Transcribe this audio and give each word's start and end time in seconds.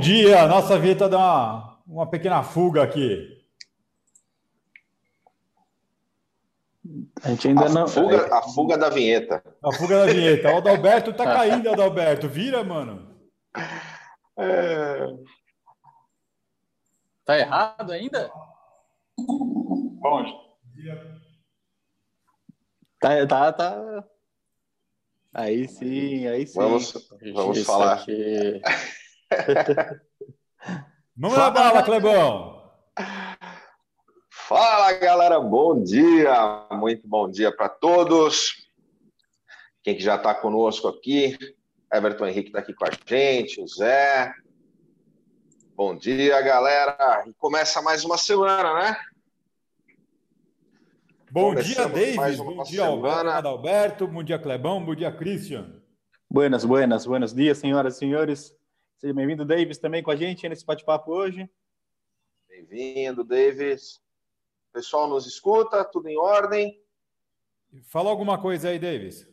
dia, 0.00 0.46
nossa 0.46 0.78
vinheta 0.78 1.08
dá 1.08 1.18
uma, 1.18 1.78
uma 1.86 2.06
pequena 2.10 2.42
fuga 2.42 2.82
aqui. 2.82 3.40
A 7.22 7.28
gente 7.28 7.48
ainda 7.48 7.66
a 7.66 7.68
não. 7.68 7.86
Fuga, 7.86 8.34
a 8.34 8.42
fuga 8.42 8.78
da 8.78 8.88
vinheta. 8.88 9.44
A 9.62 9.72
fuga 9.72 10.06
da 10.06 10.12
vinheta. 10.12 10.52
O 10.52 10.56
Adalberto 10.56 11.12
tá 11.12 11.24
caindo, 11.32 11.70
Adalberto. 11.70 12.28
Vira, 12.28 12.64
mano. 12.64 13.14
É... 14.38 15.06
Tá 17.24 17.38
errado 17.38 17.92
ainda? 17.92 18.30
Bom. 19.18 20.24
Tá, 22.98 23.26
tá, 23.26 23.52
tá. 23.52 24.04
Aí 25.32 25.68
sim, 25.68 26.26
aí 26.26 26.46
sim. 26.46 26.58
Vamos, 26.58 27.08
vamos 27.34 27.64
falar. 27.64 28.04
Vamos 31.16 31.36
lá, 31.36 31.50
bala, 31.50 31.82
Clebão. 31.82 32.70
Fala, 34.28 34.92
galera. 34.94 35.38
Bom 35.38 35.82
dia. 35.82 36.66
Muito 36.72 37.06
bom 37.06 37.30
dia 37.30 37.54
para 37.54 37.68
todos. 37.68 38.68
Quem 39.82 39.96
que 39.96 40.02
já 40.02 40.16
está 40.16 40.34
conosco 40.34 40.88
aqui? 40.88 41.38
Everton 41.92 42.26
Henrique 42.26 42.48
está 42.48 42.58
aqui 42.58 42.74
com 42.74 42.84
a 42.84 42.90
gente, 43.06 43.60
o 43.60 43.66
Zé. 43.66 44.32
Bom 45.74 45.96
dia, 45.96 46.40
galera. 46.42 47.24
E 47.26 47.32
começa 47.34 47.80
mais 47.80 48.04
uma 48.04 48.18
semana, 48.18 48.74
né? 48.74 48.96
Bom 51.30 51.54
dia, 51.54 51.88
David. 51.88 52.36
Bom 52.36 52.62
dia, 52.64 52.84
semana. 52.84 53.34
Adalberto. 53.34 54.06
Bom 54.06 54.22
dia, 54.22 54.38
Clebão. 54.38 54.84
Bom 54.84 54.94
dia, 54.94 55.12
Christian. 55.12 55.80
Buenas, 56.28 56.64
buenas, 56.64 57.06
buenos 57.06 57.32
dias, 57.32 57.58
senhoras 57.58 57.96
e 57.96 57.98
senhores. 57.98 58.54
Seja 59.00 59.14
bem-vindo, 59.14 59.46
Davis, 59.46 59.78
também 59.78 60.02
com 60.02 60.10
a 60.10 60.16
gente 60.16 60.46
nesse 60.46 60.62
bate-papo 60.62 61.10
hoje. 61.10 61.48
Bem-vindo, 62.46 63.24
Davis. 63.24 63.94
O 64.68 64.72
pessoal 64.74 65.08
nos 65.08 65.26
escuta, 65.26 65.82
tudo 65.86 66.06
em 66.06 66.18
ordem. 66.18 66.78
Fala 67.84 68.10
alguma 68.10 68.38
coisa 68.38 68.68
aí, 68.68 68.78
Davis. 68.78 69.26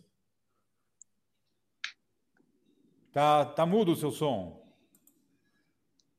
Tá, 3.11 3.43
tá 3.43 3.65
mudo 3.65 3.91
o 3.91 3.95
seu 3.97 4.09
som. 4.09 4.65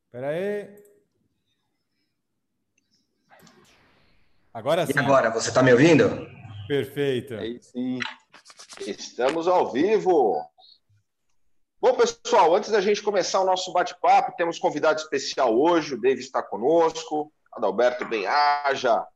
Espera 0.05 0.29
aí. 0.29 0.85
Agora 4.53 4.85
sim. 4.85 4.93
E 4.95 4.99
agora, 4.99 5.31
você 5.31 5.49
está 5.49 5.63
me 5.63 5.73
ouvindo? 5.73 6.05
Perfeito. 6.67 7.33
Aí 7.33 7.63
sim. 7.63 7.99
Estamos 8.79 9.49
ao 9.49 9.73
vivo. 9.73 10.37
Bom, 11.81 11.95
pessoal, 11.95 12.57
antes 12.57 12.71
da 12.71 12.81
gente 12.81 13.01
começar 13.01 13.41
o 13.41 13.45
nosso 13.45 13.73
bate-papo, 13.73 14.35
temos 14.37 14.59
convidado 14.59 15.01
especial 15.01 15.57
hoje, 15.57 15.95
o 15.95 16.01
David 16.01 16.25
está 16.25 16.43
conosco, 16.43 17.33
Adalberto 17.53 18.05
Benhaja, 18.05 19.07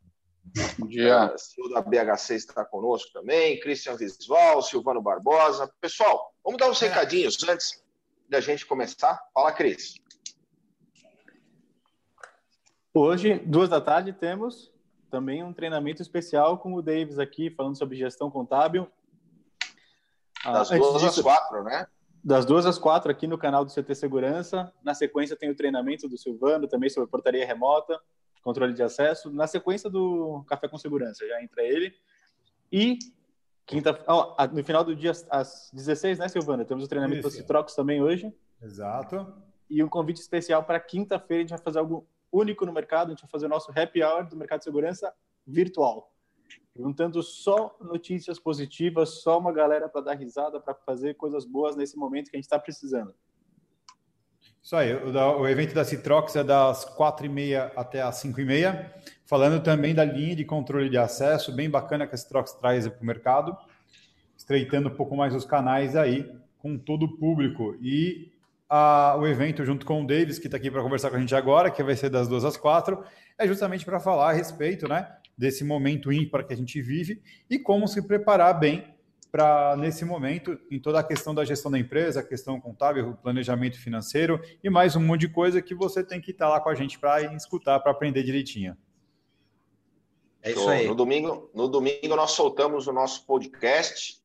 Bom 0.79 0.87
dia. 0.87 1.33
CEO 1.37 1.71
da 1.71 1.81
BHC 1.81 2.35
está 2.35 2.65
conosco 2.65 3.13
também, 3.13 3.59
Christian 3.61 3.97
Visval, 3.97 4.63
Silvano 4.63 5.01
Barbosa. 5.01 5.73
Pessoal, 5.81 6.33
vamos 6.45 6.59
dar 6.59 6.71
uns 6.71 6.83
é. 6.83 6.89
recadinhos 6.89 7.37
antes 7.49 7.83
da 8.29 8.41
gente 8.41 8.67
começar. 8.67 9.21
Fala, 9.33 9.53
Cris. 9.53 9.95
Hoje, 12.95 13.39
duas 13.41 13.69
da 13.69 13.81
tarde, 13.81 14.13
temos 14.13 14.71
também 15.11 15.43
um 15.43 15.53
treinamento 15.53 16.03
especial 16.03 16.59
com 16.59 16.75
o 16.75 16.83
Davis 16.83 17.19
aqui, 17.19 17.51
falando 17.51 17.77
sobre 17.77 17.97
gestão 17.97 18.31
contábil. 18.31 18.87
Das 20.45 20.71
ah, 20.71 20.77
duas 20.77 21.03
disso, 21.03 21.21
às 21.21 21.23
quatro, 21.23 21.65
né? 21.65 21.87
Das 22.25 22.47
duas 22.47 22.67
às 22.67 22.79
quatro 22.79 23.11
aqui 23.11 23.27
no 23.27 23.37
canal 23.37 23.65
do 23.65 23.73
CT 23.73 23.95
Segurança. 23.95 24.73
Na 24.83 24.95
sequência 24.95 25.37
tem 25.37 25.51
o 25.51 25.57
treinamento 25.57 26.09
do 26.09 26.17
Silvano, 26.17 26.69
também 26.69 26.89
sobre 26.89 27.11
portaria 27.11 27.45
remota, 27.45 28.01
controle 28.43 28.73
de 28.73 28.83
acesso. 28.83 29.31
Na 29.31 29.47
sequência 29.47 29.91
do 29.91 30.45
Café 30.47 30.69
com 30.69 30.79
Segurança, 30.79 31.27
já 31.27 31.43
entra 31.43 31.63
ele. 31.65 31.93
E 32.71 32.99
quinta, 33.67 33.99
oh, 34.07 34.35
no 34.53 34.63
final 34.63 34.85
do 34.85 34.95
dia, 34.95 35.13
às 35.31 35.71
16, 35.73 36.21
né, 36.21 36.29
Silvano? 36.29 36.65
Temos 36.65 36.85
o 36.85 36.89
treinamento 36.89 37.27
Isso. 37.27 37.37
do 37.37 37.41
Citrox 37.41 37.75
também 37.75 38.01
hoje. 38.01 38.33
Exato. 38.63 39.27
E 39.69 39.83
um 39.83 39.89
convite 39.89 40.21
especial 40.21 40.63
para 40.63 40.79
quinta-feira, 40.79 41.41
a 41.41 41.47
gente 41.47 41.51
vai 41.51 41.65
fazer 41.65 41.81
algo 41.81 42.07
único 42.31 42.65
no 42.65 42.73
mercado. 42.73 43.09
A 43.09 43.11
gente 43.11 43.23
vai 43.23 43.31
fazer 43.31 43.47
o 43.47 43.49
nosso 43.49 43.73
happy 43.77 44.03
hour 44.03 44.29
do 44.29 44.37
mercado 44.37 44.61
de 44.61 44.65
segurança 44.65 45.13
virtual. 45.45 46.12
Juntando 46.77 47.23
só 47.23 47.77
notícias 47.81 48.39
positivas, 48.39 49.23
só 49.23 49.39
uma 49.39 49.53
galera 49.53 49.89
para 49.89 50.01
dar 50.01 50.15
risada, 50.15 50.61
para 50.61 50.75
fazer 50.75 51.15
coisas 51.15 51.45
boas 51.45 51.77
nesse 51.77 51.97
momento 51.97 52.31
que 52.31 52.37
a 52.37 52.39
gente 52.39 52.45
está 52.45 52.59
precisando. 52.59 53.15
Isso 54.63 54.77
aí, 54.77 54.95
o, 54.95 55.41
o, 55.41 55.49
evento 55.49 55.75
da 55.75 55.85
Citrox 55.85 56.37
é 56.37 56.45
das 56.45 56.85
4h30 56.97 57.73
até 57.75 58.01
as 58.01 58.23
5h30, 58.23 58.93
falando 59.27 59.61
também 59.61 59.93
da 59.93 60.05
linha 60.05 60.37
de 60.37 60.45
controle 60.45 60.89
de 60.89 60.97
acesso, 60.97 61.53
bem 61.53 61.69
bacana 61.69 62.07
que 62.07 62.15
a 62.15 62.19
Citrox 62.19 62.53
traz 62.53 62.87
para 62.87 63.03
o 63.03 63.05
mercado, 63.05 63.57
estreitando 64.37 64.89
um 64.89 64.95
pouco 64.95 65.17
mais 65.17 65.35
os 65.35 65.45
canais 65.45 65.97
aí 65.97 66.33
com 66.59 66.79
todo 66.79 67.07
o 67.07 67.19
público. 67.19 67.77
E 67.83 68.31
a, 68.69 69.17
o 69.19 69.27
evento 69.27 69.65
junto 69.65 69.85
com 69.85 70.03
o 70.03 70.07
Davis, 70.07 70.39
que 70.39 70.47
está 70.47 70.57
aqui 70.57 70.71
para 70.71 70.83
conversar 70.83 71.11
com 71.11 71.17
a 71.17 71.21
gente 71.21 71.35
agora, 71.35 71.71
que 71.71 71.83
vai 71.83 71.97
ser 71.97 72.09
das 72.09 72.29
duas 72.29 72.45
às 72.45 72.57
quatro, 72.57 73.05
é 73.37 73.47
justamente 73.49 73.85
para 73.85 73.99
falar 73.99 74.31
a 74.31 74.33
respeito 74.33 74.89
né, 74.89 75.13
desse 75.43 75.65
momento 75.65 76.13
ímpar 76.13 76.47
que 76.47 76.53
a 76.53 76.57
gente 76.57 76.81
vive 76.81 77.21
e 77.51 77.59
como 77.59 77.89
se 77.89 78.01
preparar 78.01 78.57
bem 78.61 78.95
para, 79.29 79.75
nesse 79.77 80.05
momento, 80.05 80.57
em 80.71 80.79
toda 80.79 81.01
a 81.01 81.03
questão 81.03 81.35
da 81.35 81.45
gestão 81.45 81.69
da 81.69 81.81
empresa, 81.81 82.21
a 82.21 82.23
questão 82.23 82.61
contábil, 82.61 83.19
planejamento 83.21 83.77
financeiro 83.77 84.41
e 84.63 84.71
mais 84.71 84.95
um 84.95 85.01
monte 85.01 85.23
de 85.23 85.29
coisa 85.31 85.61
que 85.61 85.75
você 85.75 86.05
tem 86.05 86.21
que 86.21 86.31
estar 86.31 86.47
tá 86.47 86.53
lá 86.53 86.61
com 86.61 86.69
a 86.69 86.77
gente 86.77 86.97
para 86.97 87.35
escutar, 87.35 87.81
para 87.81 87.91
aprender 87.91 88.23
direitinho. 88.23 88.77
É 90.41 90.53
isso 90.53 90.69
aí. 90.69 90.87
No 90.87 90.95
domingo, 90.95 91.51
no 91.53 91.67
domingo 91.67 92.15
nós 92.15 92.31
soltamos 92.31 92.87
o 92.87 92.93
nosso 92.93 93.27
podcast 93.27 94.23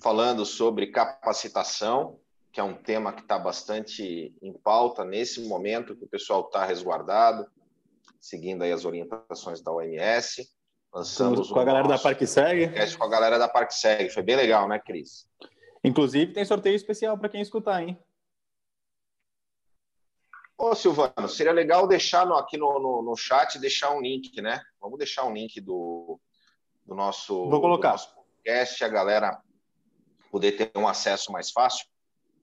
falando 0.00 0.46
sobre 0.46 0.92
capacitação 0.92 2.20
que 2.52 2.60
é 2.60 2.62
um 2.62 2.74
tema 2.74 3.12
que 3.12 3.22
está 3.22 3.38
bastante 3.38 4.32
em 4.40 4.52
pauta 4.52 5.04
nesse 5.04 5.40
momento, 5.40 5.96
que 5.96 6.04
o 6.04 6.08
pessoal 6.08 6.42
está 6.42 6.66
resguardado, 6.66 7.46
seguindo 8.20 8.62
aí 8.62 8.72
as 8.72 8.84
orientações 8.84 9.60
da 9.62 9.72
OMS. 9.72 10.46
Lançamos 10.94 11.50
com 11.50 11.58
a 11.58 11.64
galera 11.64 11.88
da 11.88 11.98
Parque 11.98 12.26
Segue. 12.26 12.68
Com 12.96 13.04
a 13.04 13.08
galera 13.08 13.38
da 13.38 13.48
Parque 13.48 13.74
Segue. 13.74 14.10
Foi 14.10 14.22
bem 14.22 14.36
legal, 14.36 14.68
né, 14.68 14.78
Cris? 14.78 15.26
Inclusive, 15.82 16.32
tem 16.32 16.44
sorteio 16.44 16.76
especial 16.76 17.18
para 17.18 17.28
quem 17.28 17.40
escutar, 17.40 17.82
hein? 17.82 17.98
Ô, 20.56 20.74
Silvano, 20.74 21.28
seria 21.28 21.52
legal 21.52 21.88
deixar 21.88 22.24
no, 22.24 22.36
aqui 22.36 22.56
no, 22.56 22.78
no, 22.78 23.02
no, 23.02 23.16
chat, 23.16 23.58
deixar 23.58 23.90
um 23.90 24.00
link, 24.00 24.40
né? 24.40 24.62
Vamos 24.80 24.96
deixar 24.96 25.24
um 25.24 25.32
link 25.32 25.60
do, 25.60 26.20
do 26.86 26.94
nosso, 26.94 27.48
Vou 27.50 27.60
colocar. 27.60 27.88
Do 27.88 27.92
nosso 27.92 28.14
podcast, 28.14 28.84
a 28.84 28.88
galera 28.88 29.40
poder 30.30 30.52
ter 30.52 30.70
um 30.76 30.86
acesso 30.86 31.32
mais 31.32 31.50
fácil. 31.50 31.86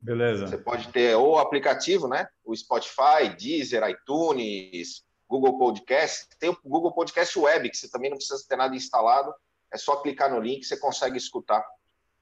Beleza. 0.02 0.48
Você 0.48 0.58
pode 0.58 0.90
ter 0.90 1.16
o 1.16 1.38
aplicativo, 1.38 2.08
né? 2.08 2.28
O 2.44 2.56
Spotify, 2.56 3.36
Deezer, 3.38 3.84
iTunes, 3.90 5.04
Google 5.30 5.60
Podcast. 5.60 6.28
Tem 6.40 6.50
o 6.50 6.58
Google 6.66 6.92
Podcast 6.92 7.38
Web, 7.38 7.70
que 7.70 7.78
você 7.78 7.88
também 7.88 8.10
não 8.10 8.18
precisa 8.18 8.44
ter 8.50 8.56
nada 8.56 8.76
instalado. 8.76 9.32
É 9.72 9.78
só 9.78 9.98
clicar 9.98 10.34
no 10.34 10.40
link, 10.40 10.64
você 10.64 10.76
consegue 10.76 11.18
escutar 11.18 11.64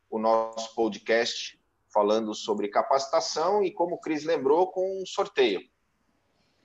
o 0.10 0.20
nosso 0.20 0.76
podcast 0.76 1.58
falando 1.88 2.36
sobre 2.36 2.68
capacitação 2.68 3.64
e, 3.64 3.72
como 3.72 3.96
o 3.96 3.98
Cris 3.98 4.26
lembrou, 4.26 4.68
com 4.68 5.02
um 5.02 5.06
sorteio. 5.06 5.62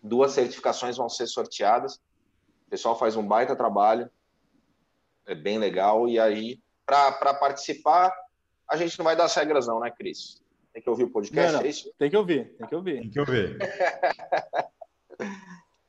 Duas 0.03 0.33
certificações 0.33 0.97
vão 0.97 1.09
ser 1.09 1.29
sorteadas. 1.29 1.95
O 2.67 2.71
pessoal 2.71 2.99
faz 2.99 3.15
um 3.15 3.27
baita 3.27 3.55
trabalho. 3.55 4.11
É 5.25 5.37
bem 5.37 5.59
legal. 5.59 6.09
E 6.09 6.19
aí, 6.19 6.61
para 6.85 7.35
participar, 7.35 8.13
a 8.69 8.77
gente 8.77 8.99
não 8.99 9.05
vai 9.05 9.15
dar 9.15 9.25
as 9.25 9.35
regras, 9.37 9.69
não, 9.69 9.79
né, 9.79 9.93
Cris? 9.93 10.43
Tem 10.73 10.83
que 10.83 10.91
ouvir 10.91 11.05
o 11.05 11.11
podcast, 11.11 11.53
não, 11.53 11.61
não. 11.61 11.67
é 11.67 11.71
isso? 11.71 11.93
Tem 11.97 12.11
que 12.11 12.17
ouvir, 12.17 12.57
tem 12.57 12.67
que 12.67 12.75
ouvir. 12.75 13.01
Tem 13.01 13.11
que 13.11 13.21
ouvir. 13.21 13.59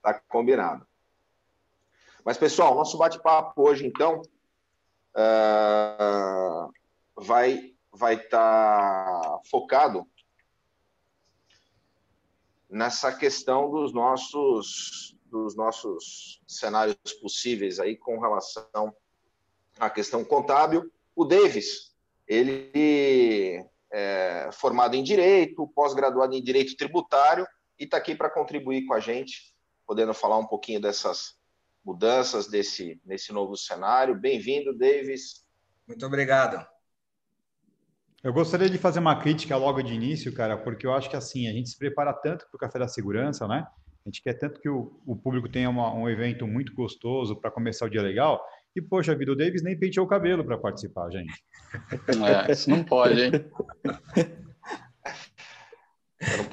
tá 0.03 0.13
combinado. 0.27 0.85
Mas, 2.25 2.38
pessoal, 2.38 2.75
nosso 2.75 2.97
bate-papo 2.97 3.67
hoje, 3.67 3.88
então, 3.88 4.21
uh, 5.15 6.71
vai 7.15 7.73
vai 7.95 8.15
estar 8.15 9.21
tá 9.21 9.39
focado 9.50 10.07
nessa 12.69 13.11
questão 13.13 13.69
dos 13.69 13.94
nossos 13.94 15.15
dos 15.25 15.55
nossos 15.55 16.41
cenários 16.47 16.95
possíveis 17.21 17.79
aí 17.79 17.95
com 17.97 18.19
relação 18.19 18.95
à 19.79 19.89
questão 19.89 20.23
contábil. 20.23 20.91
O 21.15 21.25
Davis, 21.25 21.95
ele 22.27 23.65
é, 23.91 24.49
formado 24.51 24.95
em 24.95 25.03
Direito, 25.03 25.67
pós-graduado 25.67 26.35
em 26.35 26.44
Direito 26.44 26.75
Tributário, 26.75 27.47
e 27.79 27.83
está 27.83 27.97
aqui 27.97 28.15
para 28.15 28.29
contribuir 28.29 28.85
com 28.85 28.94
a 28.94 28.99
gente, 28.99 29.52
podendo 29.85 30.13
falar 30.13 30.38
um 30.38 30.47
pouquinho 30.47 30.81
dessas 30.81 31.35
mudanças 31.83 32.47
desse, 32.47 33.01
nesse 33.06 33.33
novo 33.33 33.57
cenário. 33.57 34.15
Bem-vindo, 34.15 34.77
Davis. 34.77 35.44
Muito 35.88 36.06
obrigado. 36.06 36.65
Eu 38.24 38.31
gostaria 38.31 38.69
de 38.69 38.77
fazer 38.77 39.00
uma 39.00 39.19
crítica 39.19 39.57
logo 39.57 39.81
de 39.81 39.94
início, 39.94 40.33
cara, 40.33 40.57
porque 40.57 40.88
eu 40.88 40.94
acho 40.94 41.09
que 41.09 41.15
assim, 41.15 41.47
a 41.47 41.51
gente 41.51 41.69
se 41.69 41.77
prepara 41.77 42.13
tanto 42.13 42.45
para 42.47 42.56
o 42.56 42.59
Café 42.59 42.80
da 42.80 42.88
Segurança, 42.88 43.45
né? 43.47 43.68
A 44.06 44.09
gente 44.09 44.21
quer 44.21 44.33
tanto 44.33 44.62
que 44.62 44.69
o, 44.69 45.01
o 45.06 45.15
público 45.15 45.50
tenha 45.50 45.69
uma, 45.69 45.94
um 45.94 46.09
evento 46.09 46.47
muito 46.47 46.74
gostoso 46.74 47.35
para 47.35 47.51
começar 47.51 47.85
o 47.85 47.89
dia 47.89 48.01
legal. 48.01 48.41
E, 48.75 48.81
poxa 48.81 49.15
vida, 49.15 49.31
o 49.31 49.35
Davis 49.35 49.62
nem 49.62 49.77
penteou 49.77 50.06
o 50.06 50.09
cabelo 50.09 50.44
para 50.44 50.57
participar, 50.57 51.09
gente. 51.12 51.33
É, 52.47 52.51
isso 52.51 52.69
não 52.69 52.83
pode, 52.83 53.21
hein? 53.21 53.31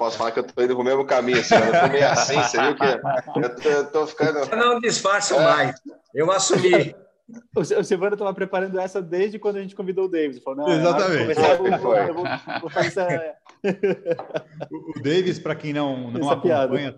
Eu 0.01 0.05
posso 0.05 0.17
falar 0.17 0.31
que 0.31 0.39
eu 0.39 0.45
estou 0.45 0.63
indo 0.63 0.73
no 0.73 0.83
mesmo 0.83 1.05
caminho, 1.05 1.39
assim, 1.39 1.53
eu 1.53 1.71
estou 1.71 1.89
meio 1.89 2.07
assim, 2.07 2.33
você 2.33 2.59
viu 2.59 2.75
que 2.75 3.67
eu 3.67 3.83
estou 3.83 4.07
ficando. 4.07 4.39
Eu 4.39 4.57
não 4.57 4.79
disfarço 4.79 5.35
é. 5.35 5.43
mais. 5.43 5.81
Eu 6.13 6.31
assumi. 6.31 6.95
O 7.55 7.63
Silvano 7.63 8.15
estava 8.15 8.33
preparando 8.33 8.77
essa 8.77 9.01
desde 9.01 9.39
quando 9.39 9.55
a 9.55 9.61
gente 9.61 9.73
convidou 9.73 10.03
o 10.03 10.09
Davis. 10.09 10.43
Falou, 10.43 10.67
não, 10.67 10.73
Exatamente. 10.73 11.21
Começar, 11.21 11.51
eu 11.51 12.13
vou, 12.13 12.25
vou 12.59 12.69
fazer 12.69 12.87
essa... 12.87 13.07
o 14.69 15.01
Davis, 15.01 15.39
para 15.39 15.55
quem 15.55 15.71
não, 15.71 16.11
não 16.11 16.29
acompanha, 16.29 16.93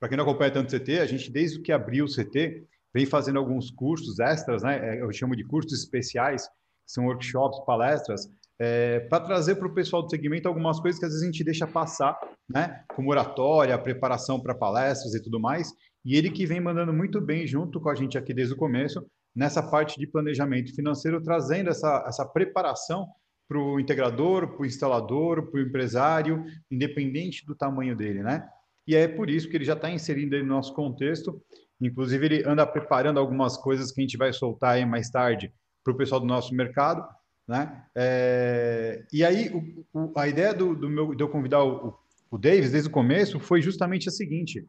para 0.00 0.08
quem 0.08 0.18
não 0.18 0.24
acompanha 0.24 0.50
tanto 0.50 0.74
o 0.74 0.80
CT, 0.80 0.98
a 0.98 1.06
gente, 1.06 1.30
desde 1.30 1.60
que 1.60 1.70
abriu 1.70 2.06
o 2.06 2.08
CT, 2.08 2.66
vem 2.92 3.06
fazendo 3.06 3.38
alguns 3.38 3.70
cursos 3.70 4.18
extras, 4.18 4.64
né? 4.64 4.96
É, 4.96 5.00
eu 5.00 5.12
chamo 5.12 5.36
de 5.36 5.44
cursos 5.44 5.72
especiais, 5.78 6.48
que 6.48 6.92
são 6.92 7.06
workshops, 7.06 7.64
palestras, 7.64 8.28
é, 8.60 9.00
para 9.00 9.24
trazer 9.24 9.54
para 9.54 9.68
o 9.68 9.74
pessoal 9.74 10.02
do 10.02 10.10
segmento 10.10 10.48
algumas 10.48 10.80
coisas 10.80 10.98
que 10.98 11.06
às 11.06 11.12
vezes 11.12 11.22
a 11.22 11.30
gente 11.30 11.44
deixa 11.44 11.66
passar, 11.66 12.18
né? 12.48 12.82
Como 12.88 13.10
oratória, 13.10 13.78
preparação 13.78 14.40
para 14.40 14.54
palestras 14.54 15.14
e 15.14 15.22
tudo 15.22 15.38
mais. 15.38 15.72
E 16.04 16.16
ele 16.16 16.30
que 16.30 16.46
vem 16.46 16.60
mandando 16.60 16.92
muito 16.92 17.20
bem 17.20 17.46
junto 17.46 17.80
com 17.80 17.88
a 17.88 17.94
gente 17.94 18.18
aqui 18.18 18.34
desde 18.34 18.54
o 18.54 18.56
começo, 18.56 19.06
nessa 19.34 19.62
parte 19.62 19.98
de 19.98 20.06
planejamento 20.06 20.74
financeiro, 20.74 21.22
trazendo 21.22 21.70
essa, 21.70 22.04
essa 22.06 22.26
preparação 22.26 23.06
para 23.48 23.58
o 23.58 23.78
integrador, 23.78 24.48
para 24.48 24.62
o 24.62 24.66
instalador, 24.66 25.50
para 25.50 25.60
o 25.60 25.62
empresário, 25.62 26.44
independente 26.70 27.46
do 27.46 27.54
tamanho 27.54 27.96
dele, 27.96 28.22
né? 28.22 28.46
E 28.86 28.94
é 28.94 29.06
por 29.06 29.30
isso 29.30 29.48
que 29.48 29.56
ele 29.56 29.64
já 29.64 29.74
está 29.74 29.90
inserindo 29.90 30.38
no 30.38 30.46
nosso 30.46 30.74
contexto. 30.74 31.40
Inclusive, 31.80 32.26
ele 32.26 32.44
anda 32.44 32.66
preparando 32.66 33.20
algumas 33.20 33.56
coisas 33.56 33.92
que 33.92 34.00
a 34.00 34.02
gente 34.02 34.16
vai 34.16 34.32
soltar 34.32 34.74
aí 34.74 34.84
mais 34.84 35.10
tarde 35.10 35.52
para 35.84 35.92
o 35.92 35.96
pessoal 35.96 36.20
do 36.20 36.26
nosso 36.26 36.54
mercado, 36.54 37.06
né? 37.48 37.82
É... 37.94 39.04
E 39.12 39.24
aí, 39.24 39.48
o, 39.48 39.86
o, 39.98 40.12
a 40.18 40.28
ideia 40.28 40.52
do, 40.52 40.76
do, 40.76 40.88
meu, 40.88 41.14
de 41.14 41.22
eu 41.22 41.28
convidar 41.28 41.64
o, 41.64 41.98
o 42.30 42.36
Davis 42.36 42.72
desde 42.72 42.90
o 42.90 42.92
começo 42.92 43.40
foi 43.40 43.62
justamente 43.62 44.08
a 44.08 44.12
seguinte: 44.12 44.64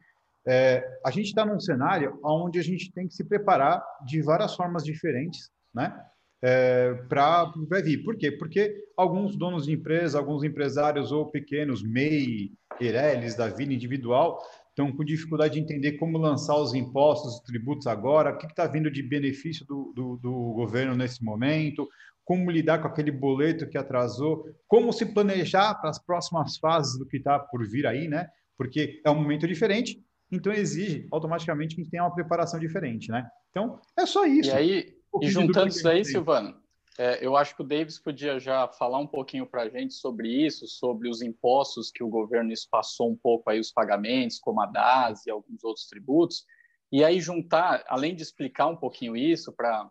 é, 0.46 0.82
a 1.04 1.10
gente 1.10 1.26
está 1.26 1.44
num 1.44 1.60
cenário 1.60 2.18
onde 2.24 2.58
a 2.58 2.62
gente 2.62 2.90
tem 2.92 3.06
que 3.06 3.14
se 3.14 3.24
preparar 3.24 3.84
de 4.06 4.22
várias 4.22 4.56
formas 4.56 4.82
diferentes, 4.82 5.50
né? 5.74 5.94
É, 6.42 6.94
para 7.06 7.52
vir. 7.84 8.02
Por 8.02 8.16
quê? 8.16 8.32
Porque 8.32 8.74
alguns 8.96 9.36
donos 9.36 9.66
de 9.66 9.72
empresa, 9.72 10.18
alguns 10.18 10.42
empresários 10.42 11.12
ou 11.12 11.26
pequenos, 11.26 11.82
MEI, 11.82 12.50
Eireles 12.80 13.34
da 13.34 13.48
vida 13.48 13.74
individual, 13.74 14.40
estão 14.70 14.90
com 14.90 15.04
dificuldade 15.04 15.54
de 15.54 15.60
entender 15.60 15.92
como 15.92 16.16
lançar 16.16 16.56
os 16.56 16.72
impostos, 16.72 17.34
os 17.34 17.40
tributos 17.40 17.86
agora, 17.86 18.30
o 18.30 18.38
que 18.38 18.46
está 18.46 18.66
vindo 18.66 18.90
de 18.90 19.02
benefício 19.02 19.66
do, 19.66 19.92
do, 19.94 20.16
do 20.16 20.32
governo 20.54 20.96
nesse 20.96 21.22
momento, 21.22 21.86
como 22.30 22.48
lidar 22.48 22.80
com 22.80 22.86
aquele 22.86 23.10
boleto 23.10 23.68
que 23.68 23.76
atrasou, 23.76 24.46
como 24.68 24.92
se 24.92 25.04
planejar 25.04 25.74
para 25.74 25.90
as 25.90 25.98
próximas 25.98 26.58
fases 26.58 26.96
do 26.96 27.04
que 27.04 27.16
está 27.16 27.40
por 27.40 27.68
vir 27.68 27.88
aí, 27.88 28.06
né? 28.06 28.28
Porque 28.56 29.02
é 29.04 29.10
um 29.10 29.16
momento 29.16 29.48
diferente, 29.48 30.00
então 30.30 30.52
exige 30.52 31.08
automaticamente 31.10 31.74
que 31.74 31.80
a 31.80 31.82
gente 31.82 31.90
tenha 31.90 32.04
uma 32.04 32.14
preparação 32.14 32.60
diferente, 32.60 33.10
né? 33.10 33.28
Então, 33.50 33.80
é 33.98 34.06
só 34.06 34.24
isso. 34.26 34.48
E 34.48 34.52
aí, 34.52 34.96
um 35.12 35.24
e 35.24 35.28
juntando 35.28 35.70
isso 35.70 35.82
daí, 35.82 36.04
Silvano, 36.04 36.54
é, 36.96 37.18
eu 37.20 37.36
acho 37.36 37.56
que 37.56 37.62
o 37.62 37.66
Davis 37.66 37.98
podia 37.98 38.38
já 38.38 38.68
falar 38.68 39.00
um 39.00 39.08
pouquinho 39.08 39.44
para 39.44 39.62
a 39.62 39.68
gente 39.68 39.94
sobre 39.94 40.28
isso, 40.28 40.68
sobre 40.68 41.08
os 41.08 41.22
impostos 41.22 41.90
que 41.90 42.04
o 42.04 42.08
governo 42.08 42.52
espaçou 42.52 43.10
um 43.10 43.16
pouco 43.16 43.50
aí 43.50 43.58
os 43.58 43.72
pagamentos, 43.72 44.38
como 44.38 44.60
a 44.60 44.66
DAS 44.66 45.26
e 45.26 45.32
alguns 45.32 45.64
outros 45.64 45.88
tributos, 45.88 46.44
e 46.92 47.02
aí 47.02 47.20
juntar, 47.20 47.82
além 47.88 48.14
de 48.14 48.22
explicar 48.22 48.68
um 48.68 48.76
pouquinho 48.76 49.16
isso 49.16 49.52
para 49.52 49.90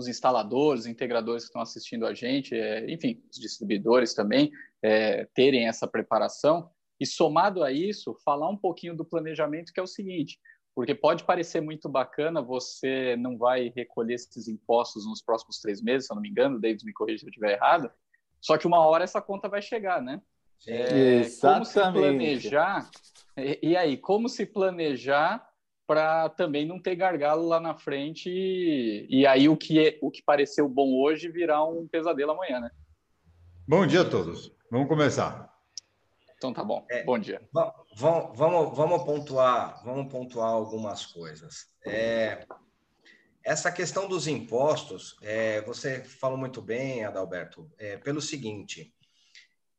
os 0.00 0.08
instaladores, 0.08 0.86
integradores 0.86 1.44
que 1.44 1.48
estão 1.48 1.62
assistindo 1.62 2.06
a 2.06 2.14
gente, 2.14 2.54
é, 2.54 2.90
enfim, 2.90 3.22
os 3.30 3.38
distribuidores 3.38 4.14
também, 4.14 4.50
é, 4.82 5.26
terem 5.34 5.68
essa 5.68 5.86
preparação, 5.86 6.70
e 6.98 7.06
somado 7.06 7.62
a 7.62 7.72
isso, 7.72 8.14
falar 8.24 8.48
um 8.50 8.56
pouquinho 8.56 8.96
do 8.96 9.04
planejamento, 9.04 9.72
que 9.72 9.80
é 9.80 9.82
o 9.82 9.86
seguinte: 9.86 10.38
porque 10.74 10.94
pode 10.94 11.24
parecer 11.24 11.60
muito 11.60 11.88
bacana, 11.88 12.42
você 12.42 13.16
não 13.16 13.38
vai 13.38 13.72
recolher 13.74 14.14
esses 14.14 14.48
impostos 14.48 15.06
nos 15.06 15.22
próximos 15.22 15.60
três 15.60 15.82
meses, 15.82 16.06
se 16.06 16.12
eu 16.12 16.16
não 16.16 16.22
me 16.22 16.28
engano, 16.28 16.60
David 16.60 16.84
me 16.84 16.92
corrija 16.92 17.20
se 17.20 17.26
eu 17.26 17.30
estiver 17.30 17.52
errado, 17.52 17.90
só 18.40 18.56
que 18.56 18.66
uma 18.66 18.84
hora 18.86 19.04
essa 19.04 19.20
conta 19.20 19.48
vai 19.48 19.62
chegar, 19.62 20.02
né? 20.02 20.20
É, 20.66 21.22
como 21.40 21.64
se 21.64 21.80
planejar? 21.80 22.90
E, 23.36 23.70
e 23.70 23.76
aí, 23.76 23.96
como 23.96 24.28
se 24.28 24.44
planejar 24.44 25.49
para 25.90 26.28
também 26.28 26.64
não 26.64 26.80
ter 26.80 26.94
gargalo 26.94 27.48
lá 27.48 27.58
na 27.58 27.74
frente 27.74 28.30
e, 28.30 29.08
e 29.10 29.26
aí 29.26 29.48
o 29.48 29.56
que, 29.56 29.88
é, 29.88 29.98
o 30.00 30.08
que 30.08 30.22
pareceu 30.22 30.68
bom 30.68 30.94
hoje 31.02 31.28
virar 31.28 31.64
um 31.64 31.88
pesadelo 31.88 32.30
amanhã, 32.30 32.60
né? 32.60 32.70
Bom 33.66 33.84
dia 33.84 34.02
a 34.02 34.08
todos. 34.08 34.54
Vamos 34.70 34.86
começar. 34.86 35.52
Então 36.36 36.52
tá 36.52 36.62
bom. 36.62 36.86
É, 36.88 37.02
bom 37.02 37.18
dia. 37.18 37.42
Vamos, 37.96 38.38
vamos, 38.38 38.76
vamos 38.76 39.02
pontuar, 39.02 39.82
vamos 39.84 40.12
pontuar 40.12 40.50
algumas 40.50 41.06
coisas. 41.06 41.66
É, 41.84 42.46
essa 43.44 43.72
questão 43.72 44.06
dos 44.06 44.28
impostos, 44.28 45.16
é, 45.22 45.60
você 45.62 46.04
falou 46.04 46.38
muito 46.38 46.62
bem, 46.62 47.04
Adalberto, 47.04 47.68
é, 47.76 47.96
pelo 47.96 48.22
seguinte: 48.22 48.94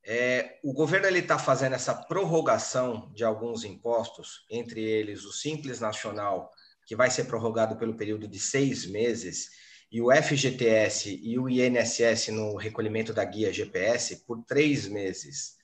é, 0.03 0.59
o 0.63 0.73
governo 0.73 1.07
está 1.15 1.37
fazendo 1.37 1.73
essa 1.73 1.93
prorrogação 1.93 3.11
de 3.13 3.23
alguns 3.23 3.63
impostos, 3.63 4.45
entre 4.49 4.81
eles 4.81 5.23
o 5.25 5.31
Simples 5.31 5.79
Nacional, 5.79 6.51
que 6.85 6.95
vai 6.95 7.09
ser 7.09 7.25
prorrogado 7.25 7.75
pelo 7.75 7.95
período 7.95 8.27
de 8.27 8.39
seis 8.39 8.85
meses, 8.85 9.49
e 9.91 10.01
o 10.01 10.09
FGTS 10.11 11.19
e 11.21 11.37
o 11.37 11.49
INSS 11.49 12.29
no 12.29 12.55
recolhimento 12.55 13.13
da 13.13 13.25
guia 13.25 13.51
GPS 13.51 14.25
por 14.25 14.41
três 14.43 14.87
meses. 14.87 15.57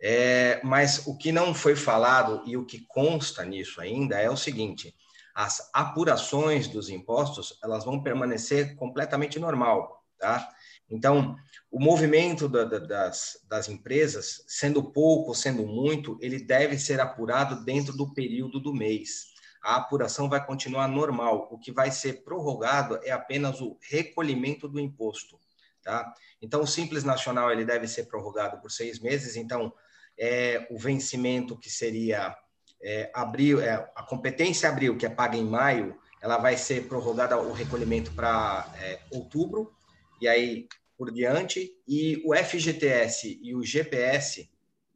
É, 0.00 0.60
mas 0.64 1.06
o 1.06 1.16
que 1.16 1.30
não 1.30 1.54
foi 1.54 1.76
falado 1.76 2.42
e 2.46 2.56
o 2.56 2.64
que 2.64 2.84
consta 2.88 3.44
nisso 3.44 3.80
ainda 3.80 4.18
é 4.18 4.28
o 4.28 4.36
seguinte: 4.36 4.94
as 5.34 5.70
apurações 5.72 6.66
dos 6.66 6.88
impostos 6.88 7.58
elas 7.62 7.84
vão 7.84 8.02
permanecer 8.02 8.74
completamente 8.74 9.38
normal, 9.38 10.02
tá? 10.18 10.48
Então, 10.90 11.36
o 11.74 11.80
movimento 11.80 12.48
da, 12.48 12.62
da, 12.62 12.78
das, 12.78 13.36
das 13.48 13.68
empresas, 13.68 14.44
sendo 14.46 14.80
pouco 14.80 15.30
ou 15.30 15.34
sendo 15.34 15.66
muito, 15.66 16.16
ele 16.20 16.38
deve 16.38 16.78
ser 16.78 17.00
apurado 17.00 17.64
dentro 17.64 17.96
do 17.96 18.14
período 18.14 18.60
do 18.60 18.72
mês. 18.72 19.34
A 19.60 19.74
apuração 19.74 20.28
vai 20.28 20.46
continuar 20.46 20.86
normal. 20.86 21.48
O 21.50 21.58
que 21.58 21.72
vai 21.72 21.90
ser 21.90 22.22
prorrogado 22.22 23.00
é 23.02 23.10
apenas 23.10 23.60
o 23.60 23.76
recolhimento 23.90 24.68
do 24.68 24.78
imposto. 24.78 25.36
Tá? 25.82 26.14
Então, 26.40 26.62
o 26.62 26.66
Simples 26.66 27.02
Nacional 27.02 27.50
ele 27.50 27.64
deve 27.64 27.88
ser 27.88 28.04
prorrogado 28.04 28.60
por 28.60 28.70
seis 28.70 29.00
meses. 29.00 29.34
Então, 29.34 29.74
é, 30.16 30.68
o 30.70 30.78
vencimento 30.78 31.58
que 31.58 31.68
seria 31.68 32.36
é, 32.80 33.10
abril, 33.12 33.60
é, 33.60 33.72
a 33.96 34.02
competência 34.04 34.68
abril, 34.68 34.96
que 34.96 35.06
é 35.06 35.10
paga 35.10 35.36
em 35.36 35.44
maio, 35.44 35.98
ela 36.22 36.38
vai 36.38 36.56
ser 36.56 36.86
prorrogada 36.86 37.36
o 37.36 37.52
recolhimento 37.52 38.12
para 38.12 38.72
é, 38.80 39.00
outubro, 39.10 39.74
e 40.20 40.28
aí 40.28 40.68
por 40.96 41.10
diante, 41.12 41.72
e 41.86 42.22
o 42.24 42.34
FGTS 42.34 43.40
e 43.42 43.54
o 43.54 43.62
GPS 43.62 44.50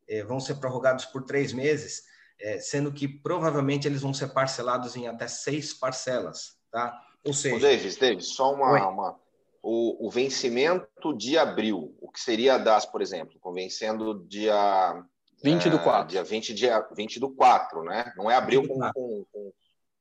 é, 0.08 0.22
vão 0.22 0.40
ser 0.40 0.56
prorrogados 0.56 1.04
por 1.04 1.24
três 1.24 1.52
meses, 1.52 2.04
é, 2.40 2.58
sendo 2.58 2.92
que 2.92 3.08
provavelmente 3.08 3.86
eles 3.86 4.02
vão 4.02 4.14
ser 4.14 4.28
parcelados 4.28 4.96
em 4.96 5.08
até 5.08 5.26
seis 5.26 5.74
parcelas, 5.74 6.56
tá? 6.70 6.96
Ou 7.24 7.32
seja... 7.32 7.56
O 7.56 7.60
Davis, 7.60 7.96
Davis, 7.96 8.28
só 8.28 8.54
uma... 8.54 8.88
uma 8.88 9.28
o, 9.60 10.06
o, 10.06 10.10
vencimento 10.10 11.12
de 11.16 11.36
abril, 11.36 11.94
o 12.00 12.10
que 12.10 12.20
seria 12.20 12.54
a 12.54 12.58
DAS, 12.58 12.86
por 12.86 13.02
exemplo, 13.02 13.38
vencendo 13.52 14.24
dia 14.26 15.04
20 15.42 15.70
do 15.70 15.78
4. 15.78 16.02
É, 16.02 16.06
dia 16.06 16.24
20, 16.24 16.54
dia 16.54 16.88
20 16.94 17.20
do 17.20 17.30
4, 17.30 17.82
né? 17.82 18.12
Não 18.16 18.30
é 18.30 18.34
abril 18.34 18.66
com, 18.66 18.78
com, 18.92 19.26
com, 19.32 19.52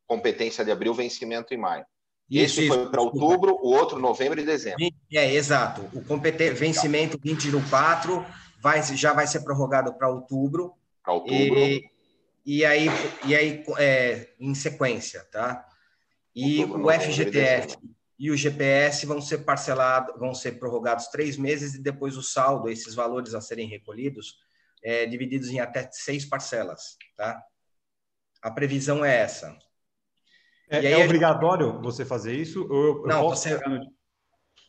competência 0.08 0.64
de 0.64 0.72
abril, 0.72 0.94
vencimento 0.94 1.54
em 1.54 1.58
maio. 1.58 1.86
Isso, 2.30 2.60
Esse 2.60 2.68
foi 2.68 2.90
para 2.90 3.02
outubro, 3.02 3.58
o 3.62 3.70
outro 3.70 4.00
novembro 4.00 4.40
e 4.40 4.46
dezembro. 4.46 4.86
É, 5.14 5.34
exato. 5.34 5.82
O 5.94 6.04
competen... 6.04 6.54
vencimento 6.54 7.18
20 7.22 7.52
do 7.52 7.62
4 7.70 8.26
vai, 8.62 8.84
já 8.96 9.14
vai 9.14 9.26
ser 9.26 9.42
prorrogado 9.42 9.94
para 9.94 10.10
outubro. 10.10 10.74
Para 11.02 11.14
outubro. 11.14 11.58
E, 11.58 11.90
e 12.46 12.66
aí, 12.66 12.88
e 13.26 13.36
aí 13.36 13.64
é, 13.78 14.30
em 14.40 14.54
sequência, 14.54 15.24
tá? 15.32 15.66
E 16.36 16.60
outubro, 16.60 16.88
o 16.88 16.92
FGTS 16.92 17.78
e 18.20 18.32
o 18.32 18.38
GPS 18.38 19.06
vão 19.06 19.22
ser 19.22 19.40
parcelados, 19.40 20.18
vão 20.18 20.34
ser 20.34 20.54
prorrogados 20.54 21.08
três 21.08 21.38
meses 21.38 21.76
e 21.76 21.82
depois 21.82 22.18
o 22.18 22.24
saldo, 22.24 22.70
esses 22.70 22.96
valores 22.96 23.34
a 23.34 23.42
serem 23.42 23.68
recolhidos, 23.68 24.38
é, 24.84 25.06
divididos 25.06 25.50
em 25.50 25.60
até 25.60 25.88
seis 25.92 26.26
parcelas, 26.26 26.98
tá? 27.16 27.42
A 28.42 28.52
previsão 28.52 29.06
é 29.06 29.18
essa. 29.18 29.56
É, 30.70 30.92
é 30.92 31.06
obrigatório 31.06 31.72
gente... 31.72 31.82
você 31.84 32.06
fazer 32.06 32.34
isso? 32.34 32.68
Ou 32.70 32.86
eu, 32.86 33.04
Não, 33.08 33.30
você... 33.30 33.58
No... 33.68 33.98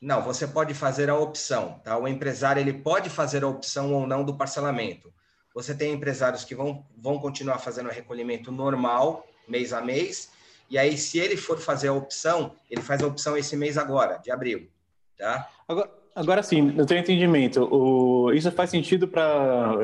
Não, 0.00 0.22
você 0.22 0.46
pode 0.46 0.74
fazer 0.74 1.10
a 1.10 1.18
opção, 1.18 1.80
tá? 1.82 1.98
O 1.98 2.06
empresário 2.06 2.60
ele 2.60 2.72
pode 2.72 3.10
fazer 3.10 3.42
a 3.42 3.48
opção 3.48 3.92
ou 3.92 4.06
não 4.06 4.22
do 4.22 4.36
parcelamento. 4.36 5.12
Você 5.54 5.74
tem 5.74 5.92
empresários 5.92 6.44
que 6.44 6.54
vão, 6.54 6.86
vão 6.96 7.18
continuar 7.18 7.58
fazendo 7.58 7.88
o 7.88 7.92
recolhimento 7.92 8.52
normal, 8.52 9.26
mês 9.48 9.72
a 9.72 9.80
mês, 9.80 10.30
e 10.70 10.76
aí, 10.76 10.98
se 10.98 11.18
ele 11.18 11.36
for 11.36 11.58
fazer 11.58 11.88
a 11.88 11.94
opção, 11.94 12.54
ele 12.70 12.82
faz 12.82 13.02
a 13.02 13.06
opção 13.06 13.36
esse 13.36 13.56
mês 13.56 13.78
agora, 13.78 14.18
de 14.18 14.30
abril, 14.30 14.68
tá? 15.16 15.48
Agora, 15.66 15.90
agora 16.14 16.42
sim, 16.42 16.60
no 16.60 16.84
teu 16.84 16.98
entendimento, 16.98 17.64
o, 17.74 18.32
isso 18.32 18.52
faz 18.52 18.70
sentido 18.70 19.08
para 19.08 19.74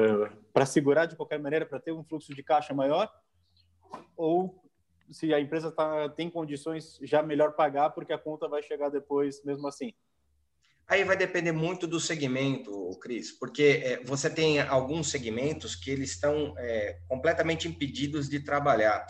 para 0.53 0.67
segurar 0.67 1.07
de 1.07 1.17
qualquer 1.17 1.41
maneira, 1.41 1.67
para 1.67 1.81
ter 1.81 1.91
um 1.91 2.05
fluxo 2.05 2.33
de 2.33 2.41
caixa 2.41 2.73
maior? 2.73 3.11
Ou 4.17 4.55
se 5.11 5.33
a 5.33 5.41
empresa 5.41 5.71
tá, 5.71 6.09
tem 6.09 6.31
condições, 6.31 6.99
já 7.03 7.23
melhor 7.23 7.53
pagar, 7.53 7.91
porque 7.91 8.13
a 8.13 8.19
conta 8.19 8.49
vai 8.49 8.63
chegar 8.63 8.89
depois, 8.89 9.43
mesmo 9.45 9.67
assim? 9.67 9.93
Aí 10.87 11.03
vai 11.03 11.17
depender 11.17 11.53
muito 11.53 11.87
do 11.87 11.99
segmento, 11.99 12.91
Cris, 13.01 13.33
porque 13.33 13.83
é, 13.83 14.05
você 14.05 14.29
tem 14.29 14.61
alguns 14.61 15.11
segmentos 15.11 15.75
que 15.75 15.91
eles 15.91 16.11
estão 16.11 16.55
é, 16.59 16.99
completamente 17.09 17.67
impedidos 17.67 18.29
de 18.29 18.41
trabalhar. 18.41 19.07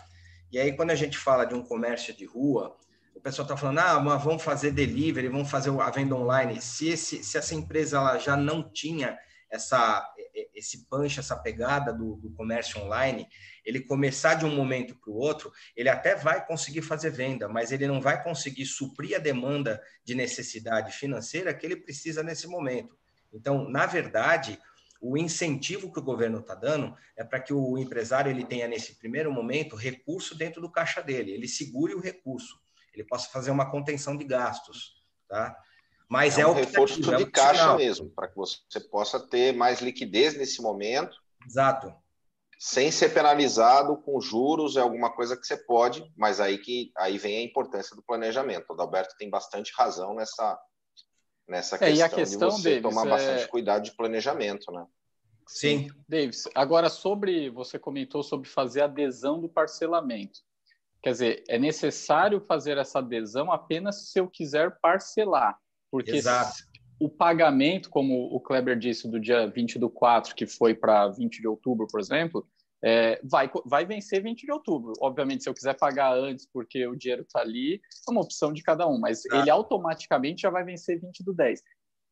E 0.51 0.57
aí, 0.57 0.73
quando 0.73 0.91
a 0.91 0.95
gente 0.95 1.17
fala 1.17 1.43
de 1.43 1.53
um 1.53 1.61
comércio 1.61 2.15
de 2.15 2.23
rua, 2.23 2.77
o 3.13 3.19
pessoal 3.19 3.43
está 3.45 3.57
falando, 3.57 3.79
ah, 3.79 3.99
mas 3.99 4.23
vamos 4.23 4.41
fazer 4.41 4.71
delivery, 4.71 5.27
vamos 5.27 5.49
fazer 5.49 5.69
a 5.81 5.89
venda 5.89 6.15
online. 6.15 6.61
Se, 6.61 6.87
esse, 6.89 7.21
se 7.23 7.37
essa 7.37 7.53
empresa 7.53 7.97
ela 7.97 8.17
já 8.17 8.37
não 8.37 8.63
tinha 8.63 9.17
essa, 9.49 10.13
esse 10.53 10.85
punch, 10.87 11.19
essa 11.19 11.35
pegada 11.35 11.93
do, 11.93 12.15
do 12.17 12.31
comércio 12.31 12.81
online, 12.81 13.27
ele 13.65 13.79
começar 13.79 14.35
de 14.35 14.45
um 14.45 14.55
momento 14.55 14.95
para 14.95 15.11
o 15.11 15.15
outro, 15.15 15.51
ele 15.75 15.89
até 15.89 16.15
vai 16.15 16.45
conseguir 16.45 16.81
fazer 16.81 17.09
venda, 17.09 17.47
mas 17.47 17.71
ele 17.71 17.87
não 17.87 18.01
vai 18.01 18.21
conseguir 18.23 18.65
suprir 18.65 19.15
a 19.15 19.19
demanda 19.19 19.81
de 20.03 20.15
necessidade 20.15 20.91
financeira 20.91 21.53
que 21.53 21.65
ele 21.65 21.75
precisa 21.75 22.21
nesse 22.21 22.47
momento. 22.47 22.97
Então, 23.33 23.69
na 23.69 23.85
verdade, 23.85 24.59
o 25.01 25.17
incentivo 25.17 25.91
que 25.91 25.99
o 25.99 26.03
governo 26.03 26.39
está 26.39 26.55
dando 26.55 26.95
é 27.15 27.23
para 27.23 27.39
que 27.39 27.53
o 27.53 27.77
empresário 27.77 28.31
ele 28.31 28.45
tenha 28.45 28.67
nesse 28.67 28.95
primeiro 28.95 29.31
momento 29.31 29.75
recurso 29.75 30.35
dentro 30.35 30.61
do 30.61 30.71
caixa 30.71 31.01
dele, 31.01 31.31
ele 31.31 31.47
segure 31.47 31.93
o 31.93 31.99
recurso, 31.99 32.59
ele 32.93 33.03
possa 33.03 33.29
fazer 33.29 33.51
uma 33.51 33.69
contenção 33.69 34.15
de 34.15 34.23
gastos, 34.23 35.03
tá? 35.27 35.55
Mas 36.09 36.37
é, 36.37 36.41
é 36.41 36.47
um 36.47 36.53
reforço 36.53 37.01
de 37.01 37.13
é 37.13 37.25
caixa 37.25 37.75
mesmo, 37.75 38.09
para 38.09 38.27
que 38.27 38.35
você 38.35 38.79
possa 38.79 39.19
ter 39.19 39.53
mais 39.53 39.81
liquidez 39.81 40.37
nesse 40.37 40.61
momento. 40.61 41.17
Exato. 41.45 41.93
Sem 42.57 42.91
ser 42.91 43.13
penalizado 43.13 43.97
com 43.97 44.21
juros, 44.21 44.77
é 44.77 44.79
alguma 44.79 45.11
coisa 45.11 45.35
que 45.35 45.45
você 45.45 45.57
pode, 45.57 46.09
mas 46.15 46.39
aí 46.39 46.57
que 46.57 46.91
aí 46.97 47.17
vem 47.17 47.37
a 47.37 47.43
importância 47.43 47.95
do 47.95 48.03
planejamento. 48.03 48.65
O 48.69 48.73
Adalberto 48.73 49.15
tem 49.17 49.29
bastante 49.29 49.73
razão 49.75 50.13
nessa, 50.13 50.59
nessa 51.47 51.75
é, 51.75 51.79
questão, 51.79 52.09
questão, 52.09 52.49
de 52.49 52.55
você 52.55 52.69
Davis, 52.79 52.81
tomar 52.81 53.09
bastante 53.09 53.43
é... 53.43 53.47
cuidado 53.47 53.83
de 53.83 53.95
planejamento, 53.95 54.71
né? 54.71 54.85
Sim. 55.47 55.89
Davis, 56.07 56.45
agora 56.55 56.89
sobre, 56.89 57.49
você 57.49 57.77
comentou 57.77 58.23
sobre 58.23 58.49
fazer 58.49 58.81
adesão 58.81 59.39
do 59.39 59.49
parcelamento. 59.49 60.39
Quer 61.03 61.11
dizer, 61.11 61.43
é 61.47 61.59
necessário 61.59 62.39
fazer 62.41 62.77
essa 62.77 62.99
adesão 62.99 63.51
apenas 63.51 64.09
se 64.09 64.19
eu 64.19 64.27
quiser 64.27 64.79
parcelar. 64.79 65.55
Porque 65.95 66.11
Exato. 66.11 66.57
o 66.99 67.07
pagamento, 67.07 67.89
como 67.89 68.25
o 68.35 68.37
Kleber 68.41 68.77
disse, 68.77 69.09
do 69.09 69.17
dia 69.17 69.47
20 69.47 69.79
do 69.79 69.89
4, 69.89 70.35
que 70.35 70.45
foi 70.45 70.75
para 70.75 71.07
20 71.07 71.39
de 71.39 71.47
outubro, 71.47 71.87
por 71.89 72.01
exemplo, 72.01 72.45
é, 72.83 73.17
vai, 73.23 73.49
vai 73.65 73.85
vencer 73.85 74.21
20 74.21 74.41
de 74.41 74.51
outubro. 74.51 74.91
Obviamente, 74.99 75.43
se 75.43 75.49
eu 75.49 75.53
quiser 75.53 75.73
pagar 75.77 76.13
antes 76.13 76.45
porque 76.51 76.85
o 76.85 76.97
dinheiro 76.97 77.21
está 77.21 77.39
ali, 77.39 77.75
é 77.75 78.11
uma 78.11 78.19
opção 78.19 78.51
de 78.51 78.61
cada 78.61 78.85
um, 78.85 78.99
mas 78.99 79.23
ele 79.23 79.49
automaticamente 79.49 80.41
já 80.41 80.49
vai 80.49 80.65
vencer 80.65 80.99
20 80.99 81.23
do 81.23 81.33
10. 81.33 81.63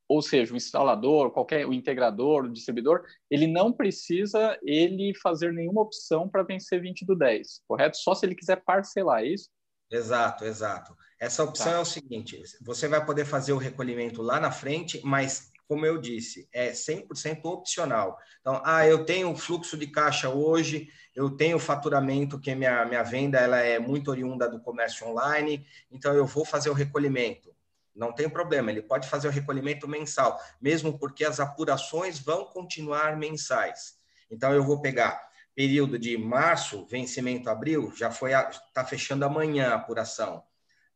Ou 0.07 0.21
seja, 0.21 0.53
o 0.53 0.57
instalador, 0.57 1.31
qualquer 1.31 1.67
o 1.67 1.73
integrador, 1.73 2.45
o 2.45 2.53
distribuidor, 2.53 3.03
ele 3.29 3.47
não 3.47 3.73
precisa 3.73 4.57
ele 4.63 5.13
fazer 5.21 5.51
nenhuma 5.51 5.81
opção 5.81 6.29
para 6.29 6.43
vencer 6.43 6.81
20 6.81 7.05
do 7.05 7.17
10, 7.17 7.63
correto? 7.67 7.97
Só 7.97 8.15
se 8.15 8.25
ele 8.25 8.35
quiser 8.35 8.63
parcelar, 8.63 9.23
é 9.23 9.27
isso? 9.27 9.49
Exato, 9.93 10.43
exato. 10.43 10.97
Essa 11.19 11.43
opção 11.43 11.71
tá. 11.71 11.77
é 11.77 11.79
o 11.79 11.85
seguinte: 11.85 12.41
você 12.61 12.87
vai 12.87 13.05
poder 13.05 13.25
fazer 13.25 13.53
o 13.53 13.57
recolhimento 13.57 14.23
lá 14.23 14.39
na 14.39 14.51
frente, 14.51 14.99
mas, 15.03 15.51
como 15.67 15.85
eu 15.85 15.99
disse, 15.99 16.49
é 16.51 16.71
100% 16.71 17.45
opcional. 17.45 18.17
Então, 18.41 18.59
ah, 18.65 18.87
eu 18.87 19.05
tenho 19.05 19.35
fluxo 19.35 19.77
de 19.77 19.85
caixa 19.85 20.29
hoje, 20.29 20.89
eu 21.15 21.29
tenho 21.29 21.59
faturamento, 21.59 22.39
que 22.39 22.55
minha, 22.55 22.83
minha 22.85 23.03
venda 23.03 23.39
ela 23.39 23.59
é 23.59 23.77
muito 23.77 24.09
oriunda 24.09 24.49
do 24.49 24.59
comércio 24.59 25.07
online, 25.07 25.63
então 25.91 26.11
eu 26.15 26.25
vou 26.25 26.43
fazer 26.43 26.71
o 26.71 26.73
recolhimento. 26.73 27.53
Não 27.95 28.11
tem 28.11 28.27
problema, 28.27 28.71
ele 28.71 28.81
pode 28.81 29.07
fazer 29.07 29.27
o 29.27 29.31
recolhimento 29.31 29.87
mensal, 29.87 30.39
mesmo 30.59 30.97
porque 30.97 31.23
as 31.23 31.39
apurações 31.39 32.17
vão 32.17 32.45
continuar 32.45 33.15
mensais. 33.15 33.99
Então, 34.31 34.51
eu 34.51 34.63
vou 34.63 34.81
pegar 34.81 35.21
período 35.55 35.99
de 35.99 36.17
março, 36.17 36.85
vencimento 36.85 37.49
abril, 37.49 37.93
já 37.95 38.09
foi 38.09 38.31
está 38.33 38.83
fechando 38.85 39.25
amanhã 39.25 39.69
a 39.69 39.75
apuração. 39.75 40.43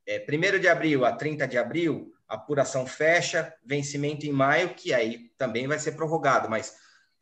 É, 0.06 0.26
1 0.28 0.60
de 0.60 0.68
abril 0.68 1.06
a 1.06 1.12
30 1.12 1.48
de 1.48 1.58
abril, 1.58 2.14
a 2.28 2.36
apuração 2.36 2.86
fecha, 2.86 3.54
vencimento 3.66 4.26
em 4.26 4.32
maio, 4.32 4.74
que 4.74 4.94
aí 4.94 5.30
também 5.38 5.68
vai 5.68 5.78
ser 5.80 5.94
prorrogado, 5.94 6.50
mas 6.50 6.76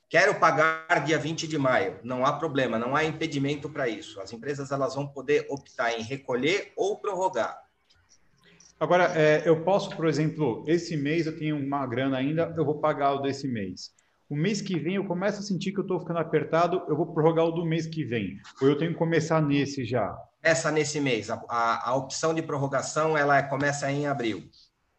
quero 0.07 0.35
pagar 0.35 1.03
dia 1.03 1.17
20 1.17 1.47
de 1.47 1.57
maio, 1.57 1.99
não 2.03 2.25
há 2.25 2.33
problema, 2.33 2.79
não 2.79 2.95
há 2.95 3.03
impedimento 3.03 3.69
para 3.69 3.87
isso. 3.87 4.21
As 4.21 4.31
empresas 4.31 4.71
elas 4.71 4.95
vão 4.95 5.07
poder 5.07 5.45
optar 5.49 5.99
em 5.99 6.03
recolher 6.03 6.71
ou 6.75 6.99
prorrogar. 6.99 7.65
Agora, 8.79 9.11
é, 9.15 9.41
eu 9.45 9.63
posso, 9.63 9.95
por 9.95 10.05
exemplo, 10.05 10.63
esse 10.67 10.97
mês 10.97 11.25
eu 11.25 11.37
tenho 11.37 11.57
uma 11.57 11.85
grana 11.87 12.17
ainda, 12.17 12.53
eu 12.57 12.65
vou 12.65 12.79
pagar 12.79 13.13
o 13.13 13.19
desse 13.19 13.47
mês. 13.47 13.93
O 14.27 14.35
mês 14.35 14.61
que 14.61 14.79
vem 14.79 14.95
eu 14.95 15.05
começo 15.05 15.39
a 15.39 15.43
sentir 15.43 15.71
que 15.71 15.79
eu 15.79 15.83
estou 15.83 15.99
ficando 15.99 16.19
apertado, 16.19 16.83
eu 16.87 16.95
vou 16.95 17.13
prorrogar 17.13 17.45
o 17.45 17.51
do 17.51 17.65
mês 17.65 17.85
que 17.85 18.03
vem. 18.03 18.39
Ou 18.61 18.69
eu 18.69 18.77
tenho 18.77 18.91
que 18.91 18.97
começar 18.97 19.41
nesse 19.41 19.85
já? 19.85 20.17
Essa 20.41 20.71
nesse 20.71 20.99
mês. 20.99 21.29
A, 21.29 21.43
a, 21.47 21.89
a 21.89 21.95
opção 21.95 22.33
de 22.33 22.41
prorrogação 22.41 23.17
ela 23.17 23.41
começa 23.43 23.91
em 23.91 24.07
abril. 24.07 24.43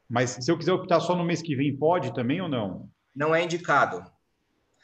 Mas 0.08 0.30
se 0.30 0.50
eu 0.50 0.56
quiser 0.56 0.72
optar 0.72 1.00
só 1.00 1.16
no 1.16 1.24
mês 1.24 1.42
que 1.42 1.56
vem, 1.56 1.76
pode 1.76 2.14
também 2.14 2.40
ou 2.40 2.48
não? 2.48 2.88
Não 3.14 3.34
é 3.34 3.42
indicado. 3.42 4.04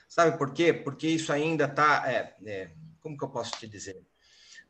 Sabe 0.09 0.37
por 0.37 0.53
quê? 0.53 0.73
Porque 0.73 1.07
isso 1.07 1.33
ainda 1.33 1.65
está. 1.65 2.11
É, 2.11 2.35
é, 2.45 2.71
como 3.01 3.17
que 3.17 3.25
eu 3.25 3.29
posso 3.29 3.53
te 3.53 3.69
dizer? 3.69 4.03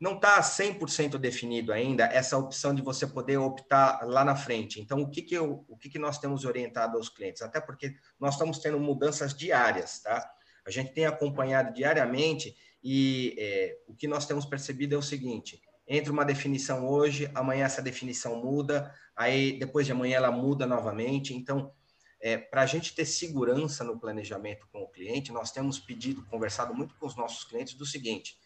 Não 0.03 0.15
está 0.15 0.37
100% 0.41 1.17
definido 1.17 1.71
ainda 1.71 2.03
essa 2.03 2.37
opção 2.37 2.75
de 2.75 2.81
você 2.81 3.07
poder 3.07 3.37
optar 3.37 4.05
lá 4.05 4.25
na 4.25 4.35
frente. 4.35 4.81
Então, 4.81 4.99
o 4.99 5.09
que, 5.09 5.21
que, 5.21 5.33
eu, 5.33 5.63
o 5.65 5.77
que, 5.77 5.89
que 5.89 5.97
nós 5.97 6.19
temos 6.19 6.43
orientado 6.43 6.97
aos 6.97 7.07
clientes? 7.07 7.41
Até 7.41 7.61
porque 7.61 7.95
nós 8.19 8.33
estamos 8.33 8.59
tendo 8.59 8.77
mudanças 8.77 9.33
diárias, 9.33 10.01
tá? 10.01 10.29
A 10.67 10.69
gente 10.69 10.91
tem 10.91 11.05
acompanhado 11.05 11.73
diariamente 11.73 12.53
e 12.83 13.33
é, 13.39 13.77
o 13.87 13.95
que 13.95 14.05
nós 14.05 14.25
temos 14.25 14.45
percebido 14.45 14.93
é 14.93 14.97
o 14.97 15.01
seguinte: 15.01 15.61
entra 15.87 16.11
uma 16.11 16.25
definição 16.25 16.85
hoje, 16.85 17.31
amanhã 17.33 17.63
essa 17.63 17.81
definição 17.81 18.43
muda, 18.43 18.93
aí 19.15 19.57
depois 19.57 19.85
de 19.85 19.93
amanhã 19.93 20.17
ela 20.17 20.31
muda 20.31 20.65
novamente. 20.65 21.33
Então, 21.33 21.71
é, 22.19 22.37
para 22.37 22.63
a 22.63 22.65
gente 22.65 22.93
ter 22.93 23.05
segurança 23.05 23.85
no 23.85 23.97
planejamento 23.97 24.67
com 24.69 24.81
o 24.81 24.89
cliente, 24.89 25.31
nós 25.31 25.49
temos 25.49 25.79
pedido, 25.79 26.25
conversado 26.25 26.75
muito 26.75 26.93
com 26.95 27.07
os 27.07 27.15
nossos 27.15 27.45
clientes 27.45 27.73
do 27.75 27.85
seguinte: 27.85 28.37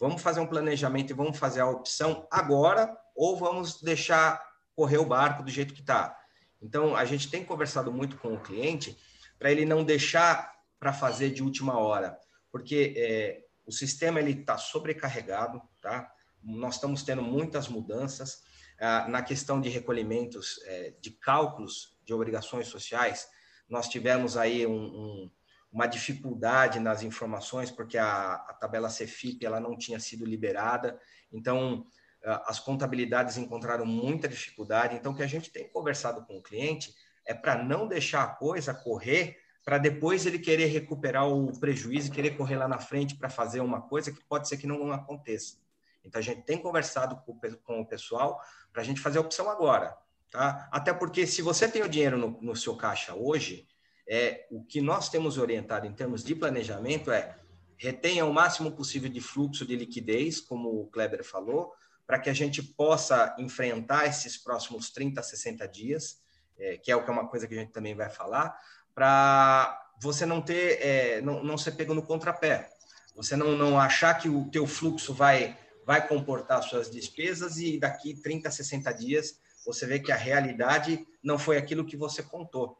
Vamos 0.00 0.22
fazer 0.22 0.40
um 0.40 0.46
planejamento 0.46 1.10
e 1.10 1.14
vamos 1.14 1.38
fazer 1.38 1.60
a 1.60 1.68
opção 1.68 2.26
agora 2.30 2.90
ou 3.14 3.36
vamos 3.36 3.82
deixar 3.82 4.42
correr 4.74 4.96
o 4.96 5.04
barco 5.04 5.42
do 5.42 5.50
jeito 5.50 5.74
que 5.74 5.82
está? 5.82 6.18
Então, 6.62 6.96
a 6.96 7.04
gente 7.04 7.30
tem 7.30 7.44
conversado 7.44 7.92
muito 7.92 8.16
com 8.16 8.32
o 8.32 8.40
cliente 8.40 8.96
para 9.38 9.52
ele 9.52 9.66
não 9.66 9.84
deixar 9.84 10.52
para 10.78 10.90
fazer 10.90 11.30
de 11.30 11.42
última 11.42 11.78
hora, 11.78 12.18
porque 12.50 12.94
é, 12.96 13.44
o 13.66 13.72
sistema 13.72 14.18
ele 14.18 14.32
está 14.32 14.56
sobrecarregado, 14.56 15.60
tá? 15.82 16.10
Nós 16.42 16.76
estamos 16.76 17.02
tendo 17.02 17.22
muitas 17.22 17.68
mudanças 17.68 18.42
ah, 18.80 19.06
na 19.06 19.20
questão 19.22 19.60
de 19.60 19.68
recolhimentos, 19.68 20.58
é, 20.64 20.94
de 20.98 21.10
cálculos 21.10 21.94
de 22.02 22.14
obrigações 22.14 22.68
sociais. 22.68 23.28
Nós 23.68 23.86
tivemos 23.88 24.38
aí 24.38 24.66
um, 24.66 24.72
um 24.72 25.30
uma 25.72 25.86
dificuldade 25.86 26.80
nas 26.80 27.02
informações, 27.02 27.70
porque 27.70 27.96
a, 27.96 28.34
a 28.34 28.54
tabela 28.54 28.88
CFIP 28.88 29.44
ela 29.46 29.60
não 29.60 29.76
tinha 29.76 30.00
sido 30.00 30.24
liberada, 30.24 30.98
então 31.32 31.86
as 32.22 32.60
contabilidades 32.60 33.38
encontraram 33.38 33.86
muita 33.86 34.28
dificuldade. 34.28 34.94
Então, 34.94 35.12
o 35.12 35.16
que 35.16 35.22
a 35.22 35.26
gente 35.26 35.50
tem 35.50 35.68
conversado 35.68 36.24
com 36.26 36.38
o 36.38 36.42
cliente 36.42 36.94
é 37.24 37.32
para 37.32 37.62
não 37.62 37.88
deixar 37.88 38.22
a 38.24 38.28
coisa 38.28 38.74
correr 38.74 39.38
para 39.64 39.78
depois 39.78 40.26
ele 40.26 40.38
querer 40.38 40.66
recuperar 40.66 41.28
o 41.28 41.58
prejuízo 41.58 42.08
e 42.08 42.12
querer 42.12 42.30
correr 42.30 42.56
lá 42.56 42.66
na 42.66 42.78
frente 42.78 43.14
para 43.14 43.28
fazer 43.28 43.60
uma 43.60 43.80
coisa 43.80 44.10
que 44.10 44.24
pode 44.24 44.48
ser 44.48 44.56
que 44.56 44.66
não 44.66 44.90
aconteça. 44.90 45.58
Então, 46.04 46.18
a 46.18 46.22
gente 46.22 46.42
tem 46.42 46.58
conversado 46.58 47.16
com, 47.64 47.80
o 47.80 47.86
pessoal 47.86 48.40
para 48.72 48.82
a 48.82 48.84
gente 48.84 49.00
fazer 49.00 49.18
a 49.18 49.20
opção 49.20 49.50
agora. 49.50 49.96
Tá? 50.30 50.68
Até 50.72 50.92
porque, 50.92 51.26
se 51.26 51.42
você 51.42 51.68
tem 51.68 51.82
o 51.82 51.88
dinheiro 51.88 52.16
no, 52.16 52.40
no 52.40 52.56
seu 52.56 52.74
caixa 52.74 53.14
hoje, 53.14 53.66
é, 54.12 54.44
o 54.50 54.64
que 54.64 54.80
nós 54.80 55.08
temos 55.08 55.38
orientado 55.38 55.86
em 55.86 55.92
termos 55.92 56.24
de 56.24 56.34
planejamento 56.34 57.12
é 57.12 57.36
retenha 57.78 58.26
o 58.26 58.32
máximo 58.32 58.72
possível 58.72 59.08
de 59.08 59.20
fluxo 59.20 59.64
de 59.64 59.76
liquidez, 59.76 60.40
como 60.40 60.80
o 60.80 60.88
Kleber 60.88 61.22
falou, 61.22 61.72
para 62.04 62.18
que 62.18 62.28
a 62.28 62.32
gente 62.32 62.60
possa 62.60 63.36
enfrentar 63.38 64.06
esses 64.06 64.36
próximos 64.36 64.90
30, 64.90 65.22
60 65.22 65.68
dias. 65.68 66.20
é, 66.58 66.76
que 66.76 66.90
é 66.90 67.00
que 67.00 67.08
é 67.08 67.12
uma 67.12 67.28
coisa 67.28 67.46
que 67.46 67.54
a 67.54 67.58
gente 67.58 67.70
também 67.70 67.94
vai 67.94 68.10
falar, 68.10 68.58
para 68.92 69.80
você 70.02 70.26
não 70.26 70.42
ter, 70.42 70.84
é, 70.84 71.20
não, 71.20 71.44
não 71.44 71.56
ser 71.56 71.72
pego 71.72 71.94
no 71.94 72.02
contrapé. 72.02 72.68
Você 73.14 73.36
não, 73.36 73.56
não 73.56 73.78
achar 73.78 74.14
que 74.14 74.28
o 74.28 74.50
teu 74.50 74.66
fluxo 74.66 75.14
vai, 75.14 75.56
vai 75.86 76.06
comportar 76.06 76.64
suas 76.64 76.90
despesas 76.90 77.58
e 77.58 77.78
daqui 77.78 78.20
30, 78.20 78.50
60 78.50 78.92
dias 78.92 79.40
você 79.64 79.86
vê 79.86 80.00
que 80.00 80.10
a 80.10 80.16
realidade 80.16 81.06
não 81.22 81.38
foi 81.38 81.58
aquilo 81.58 81.84
que 81.84 81.96
você 81.96 82.24
contou. 82.24 82.79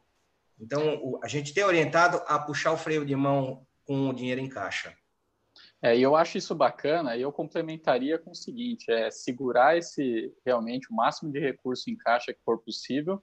Então, 0.60 1.18
a 1.22 1.28
gente 1.28 1.54
tem 1.54 1.64
orientado 1.64 2.20
a 2.26 2.38
puxar 2.38 2.72
o 2.72 2.76
freio 2.76 3.04
de 3.04 3.16
mão 3.16 3.66
com 3.84 4.08
o 4.08 4.12
dinheiro 4.12 4.40
em 4.40 4.48
caixa. 4.48 4.94
É, 5.82 5.98
eu 5.98 6.14
acho 6.14 6.36
isso 6.36 6.54
bacana, 6.54 7.16
e 7.16 7.22
eu 7.22 7.32
complementaria 7.32 8.18
com 8.18 8.32
o 8.32 8.34
seguinte, 8.34 8.90
é 8.90 9.10
segurar 9.10 9.78
esse 9.78 10.32
realmente 10.44 10.88
o 10.90 10.94
máximo 10.94 11.32
de 11.32 11.40
recurso 11.40 11.88
em 11.88 11.96
caixa 11.96 12.34
que 12.34 12.42
for 12.44 12.58
possível, 12.58 13.22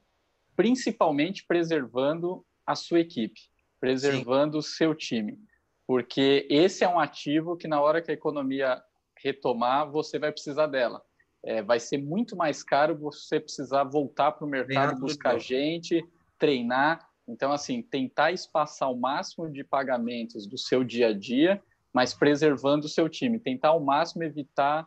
principalmente 0.56 1.46
preservando 1.46 2.44
a 2.65 2.75
sua 2.75 3.00
equipe, 3.00 3.39
preservando 3.79 4.53
Sim. 4.53 4.58
o 4.58 4.63
seu 4.63 4.96
time, 4.96 5.39
porque 5.86 6.48
esse 6.50 6.84
é 6.84 6.89
um 6.89 7.00
ativo 7.00 7.56
que 7.56 7.67
na 7.67 7.79
hora 7.79 8.01
que 8.01 8.10
a 8.10 8.15
economia 8.15 8.82
retomar, 9.24 9.89
você 9.89 10.17
vai 10.17 10.32
precisar 10.32 10.67
dela. 10.67 11.01
É, 11.44 11.62
vai 11.62 11.79
ser 11.79 11.98
muito 11.98 12.36
mais 12.36 12.63
caro 12.63 12.98
você 12.98 13.39
precisar 13.39 13.84
voltar 13.84 14.32
para 14.32 14.46
o 14.46 14.50
mercado, 14.50 15.00
buscar 15.00 15.39
gente, 15.39 16.03
treinar. 16.38 17.07
Então, 17.27 17.51
assim, 17.51 17.81
tentar 17.81 18.31
espaçar 18.31 18.91
o 18.91 18.98
máximo 18.98 19.51
de 19.51 19.63
pagamentos 19.63 20.48
do 20.48 20.57
seu 20.57 20.84
dia 20.84 21.10
a 21.10 21.13
dia 21.13 21.62
mas 21.98 22.13
preservando 22.13 22.86
o 22.86 22.89
seu 22.89 23.10
time. 23.10 23.39
Tentar 23.39 23.69
ao 23.69 23.79
máximo 23.79 24.22
evitar 24.22 24.86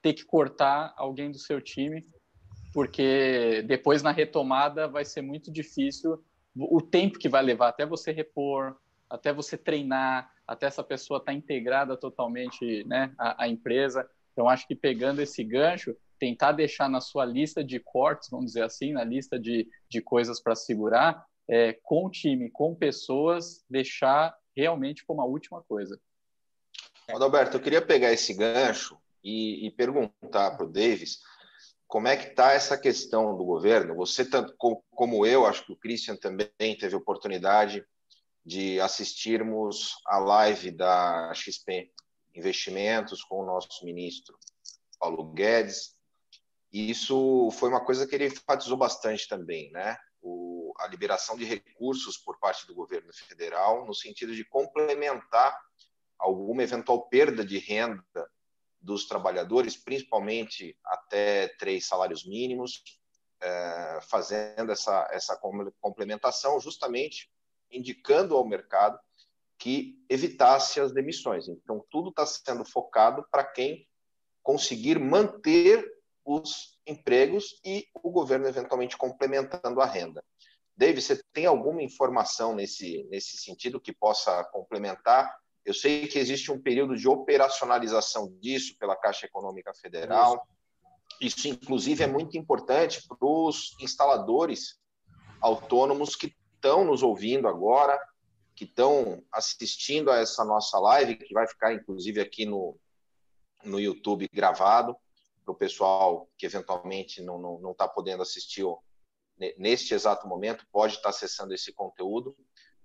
ter 0.00 0.12
que 0.12 0.24
cortar 0.24 0.94
alguém 0.96 1.28
do 1.28 1.38
seu 1.38 1.60
time, 1.60 2.06
porque 2.72 3.64
depois 3.66 4.00
na 4.00 4.12
retomada 4.12 4.86
vai 4.86 5.04
ser 5.04 5.22
muito 5.22 5.50
difícil 5.50 6.22
o 6.54 6.80
tempo 6.80 7.18
que 7.18 7.28
vai 7.28 7.42
levar 7.42 7.68
até 7.68 7.84
você 7.84 8.12
repor, 8.12 8.76
até 9.10 9.32
você 9.32 9.58
treinar, 9.58 10.30
até 10.46 10.66
essa 10.66 10.84
pessoa 10.84 11.18
estar 11.18 11.32
tá 11.32 11.36
integrada 11.36 11.96
totalmente 11.96 12.84
né, 12.84 13.12
à, 13.18 13.42
à 13.42 13.48
empresa. 13.48 14.08
Então, 14.32 14.48
acho 14.48 14.64
que 14.68 14.76
pegando 14.76 15.20
esse 15.20 15.42
gancho, 15.42 15.96
tentar 16.16 16.52
deixar 16.52 16.88
na 16.88 17.00
sua 17.00 17.24
lista 17.24 17.64
de 17.64 17.80
cortes, 17.80 18.28
vamos 18.30 18.46
dizer 18.46 18.62
assim, 18.62 18.92
na 18.92 19.02
lista 19.02 19.36
de, 19.36 19.68
de 19.88 20.00
coisas 20.00 20.40
para 20.40 20.54
segurar, 20.54 21.24
é, 21.48 21.72
com 21.82 22.10
time, 22.10 22.50
com 22.50 22.74
pessoas, 22.74 23.64
deixar 23.68 24.36
realmente 24.56 25.04
como 25.04 25.20
a 25.20 25.26
última 25.26 25.62
coisa. 25.62 26.00
Adalberto, 27.08 27.56
eu 27.56 27.60
queria 27.62 27.84
pegar 27.84 28.12
esse 28.12 28.34
gancho 28.34 28.96
e, 29.22 29.66
e 29.66 29.70
perguntar 29.70 30.56
para 30.56 30.64
o 30.64 30.70
Davis 30.70 31.18
como 31.86 32.08
é 32.08 32.16
que 32.16 32.28
está 32.28 32.52
essa 32.52 32.78
questão 32.78 33.36
do 33.36 33.44
governo. 33.44 33.94
Você, 33.96 34.24
tanto 34.24 34.54
como 34.56 35.26
eu, 35.26 35.44
acho 35.44 35.66
que 35.66 35.72
o 35.72 35.76
Christian 35.76 36.16
também 36.16 36.48
teve 36.78 36.96
oportunidade 36.96 37.84
de 38.44 38.80
assistirmos 38.80 39.96
a 40.06 40.18
live 40.18 40.70
da 40.70 41.32
XP 41.34 41.92
Investimentos 42.34 43.22
com 43.22 43.42
o 43.42 43.44
nosso 43.44 43.84
ministro 43.84 44.38
Paulo 44.98 45.32
Guedes. 45.34 45.94
Isso 46.72 47.50
foi 47.52 47.68
uma 47.68 47.84
coisa 47.84 48.06
que 48.06 48.14
ele 48.14 48.28
enfatizou 48.28 48.78
bastante 48.78 49.28
também, 49.28 49.70
né? 49.70 49.96
O, 50.22 50.51
a 50.78 50.86
liberação 50.86 51.36
de 51.36 51.44
recursos 51.44 52.16
por 52.16 52.38
parte 52.38 52.66
do 52.66 52.74
governo 52.74 53.12
federal, 53.12 53.86
no 53.86 53.94
sentido 53.94 54.34
de 54.34 54.44
complementar 54.44 55.58
alguma 56.18 56.62
eventual 56.62 57.08
perda 57.08 57.44
de 57.44 57.58
renda 57.58 58.30
dos 58.80 59.06
trabalhadores, 59.06 59.76
principalmente 59.76 60.76
até 60.84 61.48
três 61.58 61.86
salários 61.86 62.26
mínimos, 62.26 62.82
é, 63.40 63.98
fazendo 64.02 64.70
essa, 64.70 65.08
essa 65.10 65.40
complementação, 65.80 66.60
justamente 66.60 67.30
indicando 67.70 68.36
ao 68.36 68.46
mercado 68.46 68.98
que 69.58 69.96
evitasse 70.08 70.80
as 70.80 70.92
demissões. 70.92 71.48
Então, 71.48 71.84
tudo 71.90 72.10
está 72.10 72.26
sendo 72.26 72.64
focado 72.64 73.24
para 73.30 73.44
quem 73.44 73.86
conseguir 74.42 74.98
manter 74.98 75.88
os 76.24 76.80
empregos 76.86 77.60
e 77.64 77.86
o 77.94 78.10
governo 78.10 78.46
eventualmente 78.46 78.96
complementando 78.96 79.80
a 79.80 79.86
renda. 79.86 80.24
David, 80.76 81.02
você 81.02 81.22
tem 81.32 81.46
alguma 81.46 81.82
informação 81.82 82.54
nesse, 82.54 83.06
nesse 83.10 83.36
sentido 83.36 83.80
que 83.80 83.92
possa 83.92 84.44
complementar 84.44 85.32
eu 85.64 85.72
sei 85.72 86.08
que 86.08 86.18
existe 86.18 86.50
um 86.50 86.60
período 86.60 86.96
de 86.96 87.08
operacionalização 87.08 88.36
disso 88.40 88.76
pela 88.78 88.96
Caixa 88.96 89.26
Econômica 89.26 89.72
Federal. 89.74 90.46
Isso, 91.20 91.46
inclusive, 91.46 92.02
é 92.02 92.06
muito 92.06 92.36
importante 92.36 93.06
para 93.06 93.16
os 93.20 93.76
instaladores 93.80 94.80
autônomos 95.40 96.16
que 96.16 96.34
estão 96.54 96.84
nos 96.84 97.02
ouvindo 97.02 97.46
agora, 97.46 97.98
que 98.56 98.64
estão 98.64 99.22
assistindo 99.30 100.10
a 100.10 100.18
essa 100.18 100.44
nossa 100.44 100.78
live, 100.80 101.16
que 101.16 101.32
vai 101.32 101.46
ficar, 101.46 101.72
inclusive, 101.72 102.20
aqui 102.20 102.44
no, 102.44 102.76
no 103.64 103.78
YouTube 103.78 104.28
gravado, 104.32 104.96
para 105.44 105.52
o 105.52 105.56
pessoal 105.56 106.28
que 106.36 106.46
eventualmente 106.46 107.22
não 107.22 107.36
está 107.36 107.48
não, 107.48 107.60
não 107.60 107.74
tá 107.74 107.86
podendo 107.86 108.22
assistir 108.22 108.64
neste 109.58 109.94
exato 109.94 110.26
momento, 110.26 110.66
pode 110.70 110.94
estar 110.94 111.08
acessando 111.08 111.54
esse 111.54 111.72
conteúdo, 111.72 112.36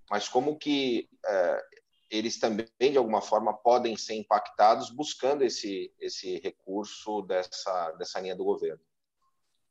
mas 0.10 0.27
como 0.27 0.57
que 0.57 1.10
é, 1.25 1.63
eles 2.10 2.39
também, 2.39 2.67
de 2.79 2.97
alguma 2.97 3.21
forma, 3.21 3.53
podem 3.53 3.95
ser 3.97 4.15
impactados 4.15 4.89
buscando 4.89 5.43
esse, 5.43 5.93
esse 5.99 6.39
recurso 6.39 7.21
dessa, 7.23 7.91
dessa 7.91 8.19
linha 8.19 8.36
do 8.36 8.45
governo. 8.45 8.81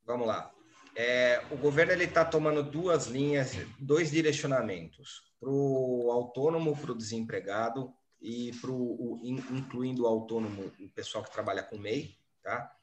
Vamos 0.05 0.27
lá. 0.27 0.53
É, 0.95 1.45
o 1.51 1.57
governo 1.57 1.93
está 2.03 2.25
tomando 2.25 2.63
duas 2.63 3.07
linhas, 3.07 3.53
dois 3.79 4.11
direcionamentos, 4.11 5.23
para 5.39 5.51
o 5.51 6.11
autônomo, 6.11 6.77
para 6.77 6.93
o 6.93 6.97
desempregado 6.97 7.93
e 8.21 8.51
para 8.61 8.71
incluindo 9.23 10.05
o 10.05 10.07
autônomo, 10.07 10.73
o 10.81 10.89
pessoal 10.91 11.23
que 11.23 11.31
trabalha 11.31 11.63
com 11.63 11.77
MEI, 11.77 12.17
tá? 12.43 12.75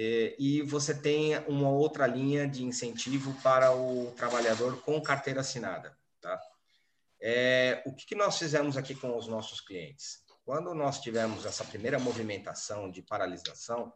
E, 0.00 0.36
e 0.38 0.62
você 0.62 0.94
tem 0.94 1.36
uma 1.48 1.68
outra 1.68 2.06
linha 2.06 2.46
de 2.46 2.62
incentivo 2.62 3.34
para 3.42 3.74
o 3.74 4.12
trabalhador 4.16 4.80
com 4.82 5.02
carteira 5.02 5.40
assinada, 5.40 5.98
tá? 6.20 6.40
É, 7.20 7.82
o 7.84 7.92
que, 7.92 8.06
que 8.06 8.14
nós 8.14 8.38
fizemos 8.38 8.76
aqui 8.76 8.94
com 8.94 9.18
os 9.18 9.26
nossos 9.26 9.60
clientes? 9.60 10.20
Quando 10.44 10.72
nós 10.72 11.00
tivemos 11.00 11.44
essa 11.44 11.64
primeira 11.64 11.98
movimentação 11.98 12.88
de 12.88 13.02
paralisação, 13.02 13.92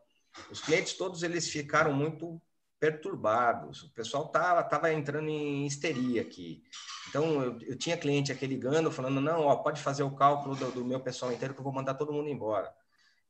os 0.51 0.61
clientes 0.61 0.95
todos 0.95 1.23
eles 1.23 1.49
ficaram 1.49 1.93
muito 1.93 2.43
perturbados. 2.81 3.85
O 3.85 3.95
pessoal 3.95 4.27
tava, 4.27 4.65
tava 4.65 4.93
entrando 4.93 5.29
em 5.29 5.65
histeria 5.65 6.23
aqui. 6.23 6.65
Então, 7.09 7.41
eu, 7.45 7.61
eu 7.61 7.79
tinha 7.79 7.97
cliente 7.97 8.33
aqui 8.33 8.45
ligando, 8.45 8.91
falando, 8.91 9.21
não, 9.21 9.43
ó, 9.43 9.55
pode 9.55 9.81
fazer 9.81 10.03
o 10.03 10.17
cálculo 10.17 10.57
do, 10.57 10.73
do 10.73 10.85
meu 10.85 10.99
pessoal 10.99 11.33
inteiro 11.33 11.55
que 11.55 11.61
eu 11.61 11.65
vou 11.65 11.73
mandar 11.73 11.95
todo 11.95 12.13
mundo 12.13 12.29
embora. 12.29 12.75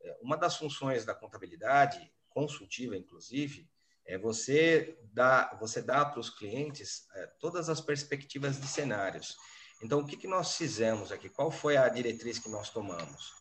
É, 0.00 0.16
uma 0.22 0.38
das 0.38 0.56
funções 0.56 1.04
da 1.04 1.14
contabilidade, 1.14 2.10
consultiva 2.32 2.96
inclusive, 2.96 3.68
é 4.06 4.18
você 4.18 4.98
dar, 5.12 5.56
você 5.60 5.80
dá 5.80 6.04
para 6.04 6.20
os 6.20 6.30
clientes 6.30 7.06
é, 7.14 7.26
todas 7.40 7.68
as 7.68 7.80
perspectivas 7.80 8.60
de 8.60 8.66
cenários. 8.66 9.36
Então, 9.82 10.00
o 10.00 10.06
que, 10.06 10.16
que 10.16 10.26
nós 10.26 10.56
fizemos 10.56 11.10
aqui? 11.12 11.28
Qual 11.28 11.50
foi 11.50 11.76
a 11.76 11.88
diretriz 11.88 12.38
que 12.38 12.48
nós 12.48 12.70
tomamos? 12.70 13.32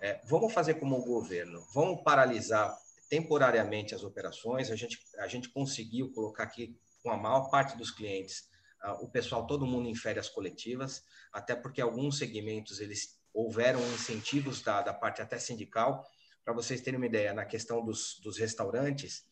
É, 0.00 0.20
vamos 0.26 0.52
fazer 0.52 0.74
como 0.74 0.98
o 0.98 1.04
governo, 1.04 1.64
vamos 1.72 2.02
paralisar 2.02 2.76
temporariamente 3.08 3.94
as 3.94 4.02
operações. 4.02 4.70
A 4.70 4.76
gente, 4.76 4.98
a 5.18 5.26
gente 5.28 5.48
conseguiu 5.48 6.12
colocar 6.12 6.44
aqui 6.44 6.76
com 7.02 7.10
a 7.10 7.16
maior 7.16 7.50
parte 7.50 7.76
dos 7.76 7.90
clientes 7.90 8.48
uh, 8.84 9.04
o 9.04 9.08
pessoal, 9.08 9.46
todo 9.46 9.66
mundo 9.66 9.88
em 9.88 9.94
férias 9.94 10.28
coletivas, 10.28 11.02
até 11.32 11.54
porque 11.54 11.80
alguns 11.80 12.18
segmentos 12.18 12.80
eles 12.80 13.18
houveram 13.32 13.80
incentivos 13.92 14.62
da, 14.62 14.82
da 14.82 14.94
parte 14.94 15.20
até 15.20 15.38
sindical. 15.38 16.06
Para 16.44 16.54
vocês 16.54 16.80
terem 16.80 16.98
uma 16.98 17.06
ideia, 17.06 17.32
na 17.32 17.44
questão 17.44 17.84
dos, 17.84 18.20
dos 18.22 18.38
restaurantes, 18.38 19.24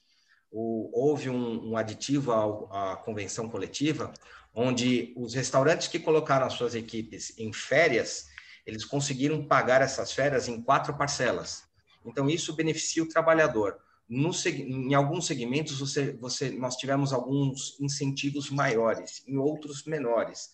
o, 0.50 0.90
houve 0.92 1.28
um, 1.28 1.70
um 1.70 1.76
aditivo 1.76 2.32
à, 2.32 2.92
à 2.92 2.96
convenção 2.96 3.48
coletiva, 3.48 4.12
onde 4.54 5.14
os 5.16 5.34
restaurantes 5.34 5.88
que 5.88 5.98
colocaram 5.98 6.46
as 6.46 6.54
suas 6.54 6.74
equipes 6.74 7.36
em 7.38 7.52
férias, 7.52 8.26
eles 8.66 8.84
conseguiram 8.84 9.46
pagar 9.46 9.82
essas 9.82 10.12
férias 10.12 10.48
em 10.48 10.62
quatro 10.62 10.96
parcelas. 10.96 11.64
Então, 12.04 12.28
isso 12.28 12.54
beneficia 12.54 13.02
o 13.02 13.08
trabalhador. 13.08 13.78
No, 14.08 14.30
em 14.46 14.94
alguns 14.94 15.26
segmentos, 15.26 15.78
você, 15.78 16.12
você, 16.12 16.50
nós 16.50 16.76
tivemos 16.76 17.12
alguns 17.12 17.80
incentivos 17.80 18.50
maiores, 18.50 19.22
em 19.26 19.38
outros 19.38 19.84
menores. 19.84 20.50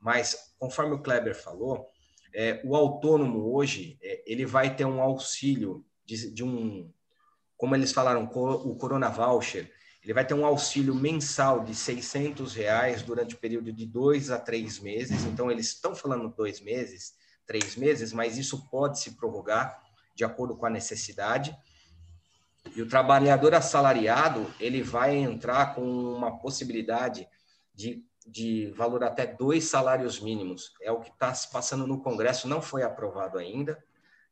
Mas, 0.00 0.54
conforme 0.58 0.94
o 0.94 1.02
Kleber 1.02 1.34
falou, 1.34 1.88
é, 2.34 2.60
o 2.64 2.76
autônomo 2.76 3.54
hoje, 3.54 3.98
é, 4.02 4.22
ele 4.26 4.44
vai 4.44 4.76
ter 4.76 4.84
um 4.84 5.00
auxílio 5.00 5.84
de, 6.08 6.30
de 6.30 6.42
um, 6.42 6.90
como 7.54 7.74
eles 7.74 7.92
falaram, 7.92 8.24
o 8.24 8.76
Corona 8.76 9.10
Voucher, 9.10 9.70
ele 10.02 10.14
vai 10.14 10.26
ter 10.26 10.32
um 10.32 10.46
auxílio 10.46 10.94
mensal 10.94 11.62
de 11.62 11.74
600 11.74 12.54
reais 12.54 13.02
durante 13.02 13.34
o 13.34 13.38
período 13.38 13.70
de 13.70 13.84
dois 13.84 14.30
a 14.30 14.38
três 14.38 14.78
meses. 14.78 15.24
Então, 15.24 15.50
eles 15.50 15.66
estão 15.66 15.94
falando 15.94 16.34
dois 16.34 16.62
meses, 16.62 17.14
três 17.46 17.76
meses, 17.76 18.12
mas 18.12 18.38
isso 18.38 18.70
pode 18.70 19.00
se 19.00 19.16
prorrogar 19.16 19.82
de 20.14 20.24
acordo 20.24 20.56
com 20.56 20.64
a 20.64 20.70
necessidade. 20.70 21.54
E 22.74 22.80
o 22.80 22.88
trabalhador 22.88 23.54
assalariado, 23.54 24.50
ele 24.58 24.82
vai 24.82 25.14
entrar 25.14 25.74
com 25.74 25.82
uma 25.82 26.38
possibilidade 26.38 27.28
de, 27.74 28.02
de 28.26 28.72
valor 28.76 29.04
até 29.04 29.26
dois 29.26 29.64
salários 29.64 30.20
mínimos. 30.20 30.72
É 30.80 30.90
o 30.90 31.00
que 31.00 31.10
está 31.10 31.34
se 31.34 31.50
passando 31.50 31.86
no 31.86 32.00
Congresso, 32.00 32.48
não 32.48 32.62
foi 32.62 32.82
aprovado 32.82 33.36
ainda. 33.36 33.82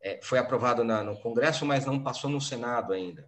É, 0.02 0.20
foi 0.22 0.38
aprovado 0.38 0.84
na, 0.84 1.02
no 1.02 1.18
Congresso, 1.20 1.64
mas 1.66 1.84
não 1.84 2.02
passou 2.02 2.30
no 2.30 2.40
Senado 2.40 2.92
ainda. 2.92 3.24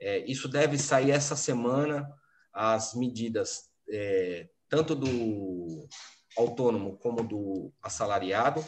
É, 0.00 0.18
isso 0.30 0.48
deve 0.48 0.76
sair 0.78 1.10
essa 1.10 1.36
semana, 1.36 2.08
as 2.52 2.94
medidas 2.94 3.70
é, 3.90 4.48
tanto 4.68 4.94
do 4.94 5.88
autônomo 6.36 6.96
como 6.98 7.22
do 7.22 7.72
assalariado, 7.82 8.64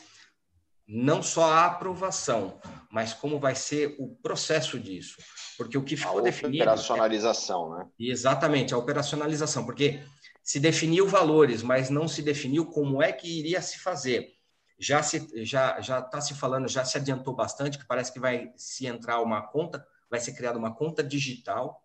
não 0.87 1.21
só 1.21 1.51
a 1.51 1.67
aprovação, 1.67 2.61
mas 2.91 3.13
como 3.13 3.41
vai 3.41 3.57
ser 3.57 3.97
o 3.99 4.15
processo 4.23 4.79
disso. 4.79 5.17
Porque 5.59 5.77
o 5.77 5.83
que 5.83 5.97
ficou 5.97 6.19
a 6.19 6.23
definido. 6.23 6.63
Operacionalização, 6.63 7.75
é... 7.75 7.79
né? 7.79 7.91
Exatamente, 7.99 8.73
a 8.73 8.79
operacionalização. 8.79 9.65
Porque 9.65 10.01
se 10.45 10.61
definiu 10.61 11.09
valores, 11.09 11.63
mas 11.63 11.91
não 11.91 12.07
se 12.07 12.23
definiu 12.23 12.67
como 12.67 13.03
é 13.03 13.13
que 13.13 13.41
iria 13.41 13.61
se 13.61 13.81
fazer. 13.81 14.36
Já 14.79 15.03
se 15.03 15.45
já 15.45 15.81
já 15.81 16.01
está 16.01 16.21
se 16.21 16.35
falando, 16.35 16.69
já 16.69 16.85
se 16.85 16.99
adiantou 16.99 17.35
bastante 17.35 17.79
que 17.79 17.87
parece 17.87 18.13
que 18.13 18.21
vai 18.21 18.53
se 18.57 18.87
entrar 18.87 19.21
uma 19.21 19.43
conta, 19.43 19.87
vai 20.11 20.21
ser 20.21 20.33
criada 20.33 20.59
uma 20.59 20.75
conta 20.75 21.03
digital, 21.03 21.83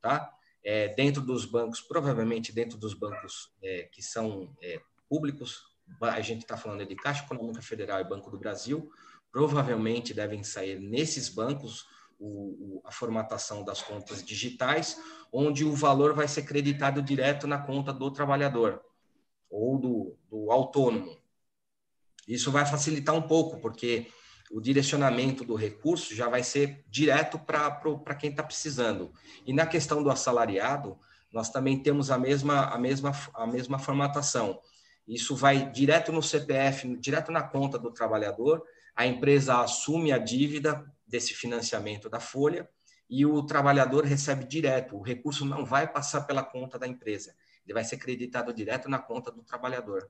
tá? 0.00 0.30
É, 0.62 0.88
dentro 0.94 1.20
dos 1.20 1.44
bancos, 1.44 1.80
provavelmente 1.80 2.52
dentro 2.52 2.78
dos 2.78 2.94
bancos 2.94 3.52
é, 3.62 3.88
que 3.92 4.02
são 4.02 4.54
é, 4.62 4.80
públicos, 5.08 5.62
a 6.00 6.20
gente 6.20 6.42
está 6.42 6.56
falando 6.56 6.86
de 6.86 6.96
Caixa 6.96 7.24
Econômica 7.24 7.62
Federal 7.62 8.00
e 8.00 8.08
Banco 8.08 8.30
do 8.30 8.38
Brasil, 8.38 8.90
provavelmente 9.30 10.14
devem 10.14 10.42
sair 10.42 10.80
nesses 10.80 11.28
bancos 11.28 11.86
o, 12.18 12.78
o, 12.78 12.82
a 12.84 12.90
formatação 12.90 13.64
das 13.64 13.82
contas 13.82 14.24
digitais, 14.24 15.00
onde 15.32 15.64
o 15.64 15.74
valor 15.74 16.14
vai 16.14 16.28
ser 16.28 16.42
creditado 16.42 17.02
direto 17.02 17.46
na 17.46 17.58
conta 17.58 17.92
do 17.92 18.10
trabalhador 18.10 18.80
ou 19.50 19.78
do, 19.78 20.16
do 20.30 20.50
autônomo. 20.50 21.16
Isso 22.26 22.50
vai 22.50 22.64
facilitar 22.64 23.14
um 23.14 23.22
pouco, 23.22 23.58
porque 23.60 24.06
o 24.50 24.60
direcionamento 24.60 25.44
do 25.44 25.54
recurso 25.54 26.14
já 26.14 26.28
vai 26.28 26.42
ser 26.42 26.84
direto 26.88 27.38
para 27.38 28.14
quem 28.14 28.30
está 28.30 28.42
precisando. 28.42 29.12
E 29.46 29.52
na 29.52 29.66
questão 29.66 30.02
do 30.02 30.10
assalariado, 30.10 30.98
nós 31.32 31.50
também 31.50 31.82
temos 31.82 32.10
a 32.10 32.18
mesma, 32.18 32.66
a 32.66 32.78
mesma, 32.78 33.12
a 33.34 33.46
mesma 33.46 33.78
formatação. 33.78 34.60
Isso 35.06 35.34
vai 35.34 35.70
direto 35.70 36.12
no 36.12 36.22
CPF, 36.22 36.96
direto 36.96 37.30
na 37.32 37.42
conta 37.42 37.78
do 37.78 37.90
trabalhador, 37.90 38.62
a 38.94 39.06
empresa 39.06 39.60
assume 39.60 40.12
a 40.12 40.18
dívida 40.18 40.84
desse 41.06 41.34
financiamento 41.34 42.08
da 42.08 42.20
folha 42.20 42.68
e 43.10 43.26
o 43.26 43.42
trabalhador 43.42 44.04
recebe 44.04 44.44
direto. 44.44 44.96
O 44.96 45.02
recurso 45.02 45.44
não 45.44 45.64
vai 45.64 45.90
passar 45.90 46.22
pela 46.22 46.42
conta 46.42 46.78
da 46.78 46.86
empresa, 46.86 47.34
ele 47.64 47.74
vai 47.74 47.84
ser 47.84 47.96
creditado 47.96 48.52
direto 48.54 48.88
na 48.88 48.98
conta 48.98 49.30
do 49.30 49.42
trabalhador. 49.42 50.08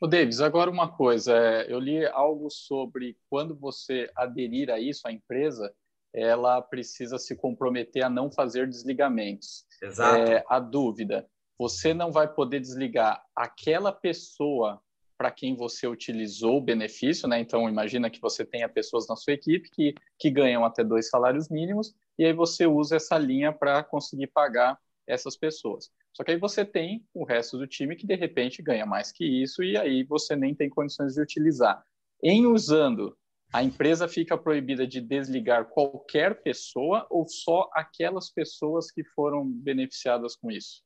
O 0.00 0.06
Davis, 0.06 0.40
agora 0.40 0.70
uma 0.70 0.88
coisa, 0.88 1.36
é, 1.36 1.72
eu 1.72 1.78
li 1.78 2.04
algo 2.06 2.50
sobre 2.50 3.16
quando 3.30 3.54
você 3.54 4.10
aderir 4.16 4.70
a 4.70 4.78
isso, 4.78 5.06
a 5.06 5.12
empresa, 5.12 5.74
ela 6.12 6.62
precisa 6.62 7.18
se 7.18 7.34
comprometer 7.34 8.04
a 8.04 8.10
não 8.10 8.30
fazer 8.30 8.68
desligamentos. 8.68 9.64
Exato. 9.82 10.30
É, 10.30 10.44
a 10.48 10.60
dúvida, 10.60 11.26
você 11.58 11.92
não 11.92 12.12
vai 12.12 12.32
poder 12.32 12.60
desligar 12.60 13.24
aquela 13.34 13.92
pessoa 13.92 14.80
para 15.16 15.30
quem 15.30 15.56
você 15.56 15.86
utilizou 15.86 16.58
o 16.58 16.60
benefício, 16.60 17.28
né? 17.28 17.38
Então, 17.40 17.68
imagina 17.68 18.10
que 18.10 18.20
você 18.20 18.44
tenha 18.44 18.68
pessoas 18.68 19.06
na 19.08 19.16
sua 19.16 19.32
equipe 19.32 19.70
que, 19.70 19.94
que 20.18 20.30
ganham 20.30 20.64
até 20.64 20.82
dois 20.82 21.08
salários 21.08 21.48
mínimos, 21.48 21.94
e 22.18 22.24
aí 22.24 22.32
você 22.32 22.66
usa 22.66 22.96
essa 22.96 23.16
linha 23.16 23.52
para 23.52 23.82
conseguir 23.82 24.26
pagar 24.28 24.78
essas 25.06 25.36
pessoas. 25.36 25.90
Só 26.14 26.22
que 26.22 26.30
aí 26.30 26.38
você 26.38 26.64
tem 26.64 27.04
o 27.12 27.24
resto 27.24 27.58
do 27.58 27.66
time 27.66 27.96
que, 27.96 28.06
de 28.06 28.14
repente, 28.14 28.62
ganha 28.62 28.86
mais 28.86 29.10
que 29.10 29.24
isso, 29.24 29.62
e 29.62 29.76
aí 29.76 30.04
você 30.04 30.36
nem 30.36 30.54
tem 30.54 30.70
condições 30.70 31.14
de 31.14 31.20
utilizar. 31.20 31.84
Em 32.22 32.46
usando, 32.46 33.18
a 33.52 33.62
empresa 33.62 34.08
fica 34.08 34.38
proibida 34.38 34.86
de 34.86 35.00
desligar 35.00 35.66
qualquer 35.66 36.42
pessoa 36.42 37.06
ou 37.10 37.26
só 37.28 37.68
aquelas 37.72 38.30
pessoas 38.30 38.90
que 38.90 39.04
foram 39.04 39.48
beneficiadas 39.48 40.36
com 40.36 40.50
isso? 40.50 40.82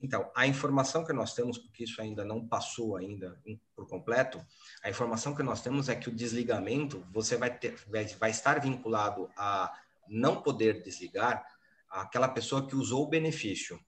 Então, 0.00 0.30
a 0.34 0.46
informação 0.46 1.04
que 1.04 1.12
nós 1.12 1.34
temos, 1.34 1.58
porque 1.58 1.84
isso 1.84 2.02
ainda 2.02 2.24
não 2.24 2.46
passou 2.46 2.96
ainda 2.96 3.40
por 3.74 3.88
completo, 3.88 4.44
a 4.82 4.90
informação 4.90 5.34
que 5.34 5.42
nós 5.42 5.62
temos 5.62 5.88
é 5.88 5.96
que 5.96 6.08
o 6.08 6.14
desligamento 6.14 7.04
você 7.12 7.36
vai 7.36 7.56
ter, 7.56 7.76
vai, 7.88 8.04
vai 8.04 8.30
estar 8.30 8.60
vinculado 8.60 9.30
a 9.36 9.72
não 10.08 10.42
poder 10.42 10.82
desligar 10.82 11.44
aquela 11.88 12.28
pessoa 12.28 12.66
que 12.66 12.76
usou 12.76 13.04
o 13.04 13.08
benefício, 13.08 13.80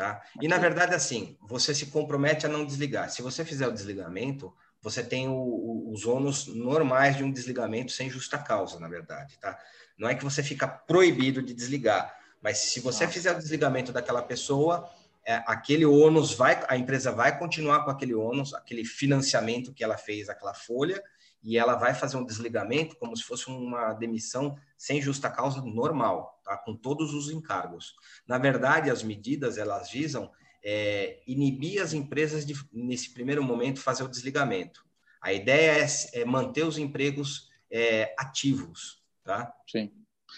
tá? 0.00 0.22
E 0.40 0.48
na 0.48 0.56
verdade 0.56 0.94
assim, 0.94 1.36
você 1.42 1.74
se 1.74 1.84
compromete 1.84 2.46
a 2.46 2.48
não 2.48 2.64
desligar. 2.64 3.10
Se 3.10 3.20
você 3.20 3.44
fizer 3.44 3.68
o 3.68 3.72
desligamento, 3.72 4.50
você 4.80 5.02
tem 5.04 5.28
o, 5.28 5.34
o, 5.34 5.92
os 5.92 6.06
ônus 6.06 6.46
normais 6.46 7.18
de 7.18 7.22
um 7.22 7.30
desligamento 7.30 7.92
sem 7.92 8.08
justa 8.08 8.38
causa, 8.38 8.80
na 8.80 8.88
verdade, 8.88 9.38
tá? 9.38 9.58
Não 9.98 10.08
é 10.08 10.14
que 10.14 10.24
você 10.24 10.42
fica 10.42 10.66
proibido 10.66 11.42
de 11.42 11.52
desligar, 11.52 12.16
mas 12.40 12.56
se 12.56 12.80
você 12.80 13.06
fizer 13.06 13.32
o 13.32 13.38
desligamento 13.38 13.92
daquela 13.92 14.22
pessoa, 14.22 14.90
é, 15.22 15.34
aquele 15.46 15.84
ônus 15.84 16.32
vai, 16.32 16.64
a 16.66 16.78
empresa 16.78 17.12
vai 17.12 17.38
continuar 17.38 17.84
com 17.84 17.90
aquele 17.90 18.14
ônus, 18.14 18.54
aquele 18.54 18.86
financiamento 18.86 19.74
que 19.74 19.84
ela 19.84 19.98
fez, 19.98 20.30
aquela 20.30 20.54
folha, 20.54 21.02
e 21.42 21.56
ela 21.56 21.74
vai 21.74 21.94
fazer 21.94 22.16
um 22.16 22.24
desligamento 22.24 22.96
como 22.96 23.16
se 23.16 23.22
fosse 23.22 23.48
uma 23.48 23.92
demissão 23.94 24.56
sem 24.76 25.00
justa 25.00 25.30
causa 25.30 25.62
normal, 25.62 26.40
tá? 26.44 26.56
com 26.56 26.76
todos 26.76 27.14
os 27.14 27.30
encargos. 27.30 27.94
Na 28.26 28.38
verdade, 28.38 28.90
as 28.90 29.02
medidas 29.02 29.56
elas 29.56 29.90
visam 29.90 30.30
é, 30.62 31.22
inibir 31.26 31.82
as 31.82 31.92
empresas 31.92 32.44
de, 32.44 32.54
nesse 32.72 33.12
primeiro 33.14 33.42
momento 33.42 33.80
fazer 33.80 34.04
o 34.04 34.08
desligamento. 34.08 34.84
A 35.22 35.32
ideia 35.32 35.84
é, 35.84 36.20
é 36.20 36.24
manter 36.24 36.64
os 36.64 36.78
empregos 36.78 37.50
é, 37.70 38.14
ativos, 38.18 39.02
tá? 39.24 39.52
Sim. 39.68 39.92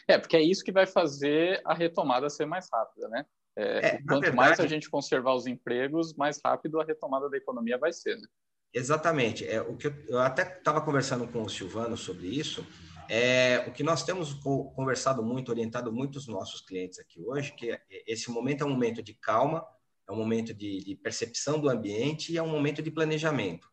É, 0.09 0.19
porque 0.19 0.37
é 0.37 0.43
isso 0.43 0.65
que 0.65 0.73
vai 0.73 0.87
fazer 0.87 1.61
a 1.65 1.75
retomada 1.75 2.31
ser 2.31 2.47
mais 2.47 2.69
rápida, 2.73 3.09
né? 3.09 3.27
É, 3.55 3.79
é, 3.87 3.91
quanto 4.03 4.23
verdade, 4.23 4.37
mais 4.37 4.61
a 4.61 4.67
gente 4.67 4.89
conservar 4.89 5.35
os 5.35 5.47
empregos, 5.47 6.15
mais 6.15 6.41
rápido 6.43 6.81
a 6.81 6.85
retomada 6.85 7.29
da 7.29 7.37
economia 7.37 7.77
vai 7.77 7.93
ser. 7.93 8.17
Né? 8.17 8.27
Exatamente. 8.75 9.47
É, 9.47 9.61
o 9.61 9.77
que 9.77 9.87
eu, 9.87 9.95
eu 10.09 10.19
até 10.19 10.43
estava 10.43 10.81
conversando 10.81 11.27
com 11.29 11.43
o 11.43 11.49
Silvano 11.49 11.97
sobre 11.97 12.27
isso. 12.27 12.67
É, 13.09 13.65
o 13.67 13.73
que 13.73 13.83
nós 13.83 14.03
temos 14.03 14.33
conversado 14.75 15.23
muito, 15.23 15.51
orientado 15.51 15.93
muitos 15.93 16.27
nossos 16.27 16.61
clientes 16.61 16.99
aqui 16.99 17.21
hoje, 17.21 17.53
que 17.53 17.79
esse 18.07 18.31
momento 18.31 18.63
é 18.63 18.67
um 18.67 18.71
momento 18.71 19.03
de 19.03 19.13
calma, 19.13 19.65
é 20.09 20.13
um 20.13 20.17
momento 20.17 20.55
de, 20.55 20.83
de 20.83 20.97
percepção 20.97 21.61
do 21.61 21.69
ambiente 21.69 22.33
e 22.33 22.39
é 22.39 22.43
um 22.43 22.49
momento 22.49 22.81
de 22.81 22.91
planejamento. 22.91 23.69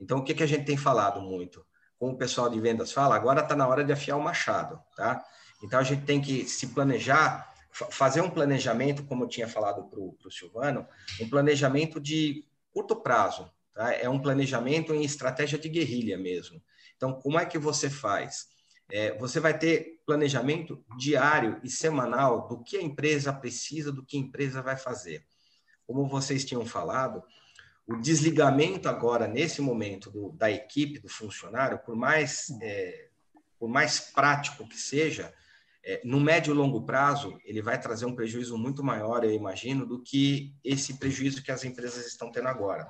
Então, 0.00 0.18
o 0.18 0.24
que, 0.24 0.34
que 0.34 0.42
a 0.42 0.46
gente 0.46 0.64
tem 0.64 0.76
falado 0.76 1.20
muito? 1.20 1.64
Como 1.98 2.14
o 2.14 2.18
pessoal 2.18 2.48
de 2.48 2.58
vendas 2.60 2.90
fala, 2.90 3.14
agora 3.14 3.42
está 3.42 3.54
na 3.54 3.68
hora 3.68 3.84
de 3.84 3.92
afiar 3.92 4.16
o 4.16 4.22
machado, 4.22 4.80
tá? 4.96 5.22
Então, 5.62 5.78
a 5.78 5.82
gente 5.82 6.04
tem 6.04 6.20
que 6.20 6.48
se 6.48 6.68
planejar 6.68 7.50
fazer 7.72 8.20
um 8.20 8.30
planejamento, 8.30 9.04
como 9.04 9.24
eu 9.24 9.28
tinha 9.28 9.46
falado 9.46 9.84
para 9.84 10.00
o 10.00 10.30
Silvano, 10.30 10.86
um 11.20 11.28
planejamento 11.28 12.00
de 12.00 12.44
curto 12.72 12.96
prazo. 12.96 13.50
Tá? 13.80 13.94
É 13.94 14.10
um 14.10 14.20
planejamento 14.20 14.94
em 14.94 15.02
estratégia 15.02 15.58
de 15.58 15.66
guerrilha 15.66 16.18
mesmo. 16.18 16.62
Então, 16.98 17.14
como 17.14 17.38
é 17.38 17.46
que 17.46 17.58
você 17.58 17.88
faz? 17.88 18.48
É, 18.92 19.16
você 19.16 19.40
vai 19.40 19.58
ter 19.58 20.02
planejamento 20.04 20.84
diário 20.98 21.58
e 21.64 21.70
semanal 21.70 22.46
do 22.46 22.62
que 22.62 22.76
a 22.76 22.82
empresa 22.82 23.32
precisa, 23.32 23.90
do 23.90 24.04
que 24.04 24.18
a 24.18 24.20
empresa 24.20 24.60
vai 24.60 24.76
fazer. 24.76 25.24
Como 25.86 26.06
vocês 26.06 26.44
tinham 26.44 26.66
falado, 26.66 27.22
o 27.86 27.96
desligamento 27.96 28.86
agora, 28.86 29.26
nesse 29.26 29.62
momento, 29.62 30.10
do, 30.10 30.32
da 30.32 30.50
equipe, 30.50 30.98
do 30.98 31.08
funcionário, 31.08 31.78
por 31.78 31.96
mais, 31.96 32.50
é, 32.60 33.08
por 33.58 33.70
mais 33.70 33.98
prático 33.98 34.68
que 34.68 34.76
seja, 34.76 35.32
é, 35.82 36.02
no 36.04 36.20
médio 36.20 36.52
e 36.52 36.54
longo 36.54 36.84
prazo, 36.84 37.38
ele 37.46 37.62
vai 37.62 37.80
trazer 37.80 38.04
um 38.04 38.14
prejuízo 38.14 38.58
muito 38.58 38.84
maior, 38.84 39.24
eu 39.24 39.32
imagino, 39.32 39.86
do 39.86 40.02
que 40.02 40.54
esse 40.62 40.98
prejuízo 40.98 41.42
que 41.42 41.50
as 41.50 41.64
empresas 41.64 42.06
estão 42.06 42.30
tendo 42.30 42.48
agora. 42.48 42.86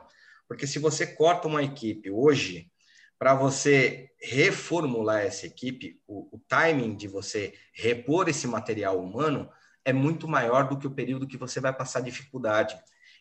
Porque 0.50 0.66
se 0.66 0.80
você 0.80 1.06
corta 1.06 1.46
uma 1.46 1.62
equipe 1.62 2.10
hoje, 2.10 2.72
para 3.16 3.36
você 3.36 4.10
reformular 4.20 5.20
essa 5.20 5.46
equipe, 5.46 6.02
o, 6.08 6.26
o, 6.34 6.40
timing 6.48 6.96
de 6.96 7.06
você 7.06 7.54
repor 7.72 8.28
esse 8.28 8.48
material 8.48 9.00
humano 9.00 9.48
é 9.84 9.92
muito 9.92 10.26
maior 10.26 10.68
do 10.68 10.76
que 10.76 10.88
o 10.88 10.90
período 10.90 11.28
que 11.28 11.36
você 11.36 11.60
vai 11.60 11.72
passar 11.72 12.00
dificuldade. 12.00 12.76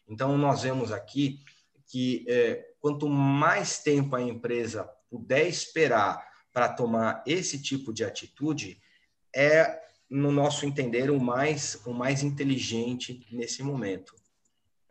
Então, 0.08 0.40
nós 0.40 0.64
vemos 0.64 0.92
aqui 0.92 1.40
que 1.86 2.26
é, 2.28 2.66
quanto 2.80 3.08
mais 3.08 3.78
tempo 3.78 4.16
a 4.16 4.22
empresa 4.24 4.90
puder 5.08 5.48
esperar 5.48 6.28
para 6.52 6.68
tomar 6.68 7.24
esse 7.28 7.62
tipo 7.62 7.94
de 7.94 8.04
atitude, 8.04 8.82
é, 9.36 9.80
no 10.10 10.32
nosso 10.32 10.66
entender, 10.66 11.12
o 11.12 11.20
mais, 11.20 11.80
o 11.86 11.94
mais 11.94 12.24
inteligente 12.24 13.24
nesse 13.32 13.62
momento. 13.62 14.19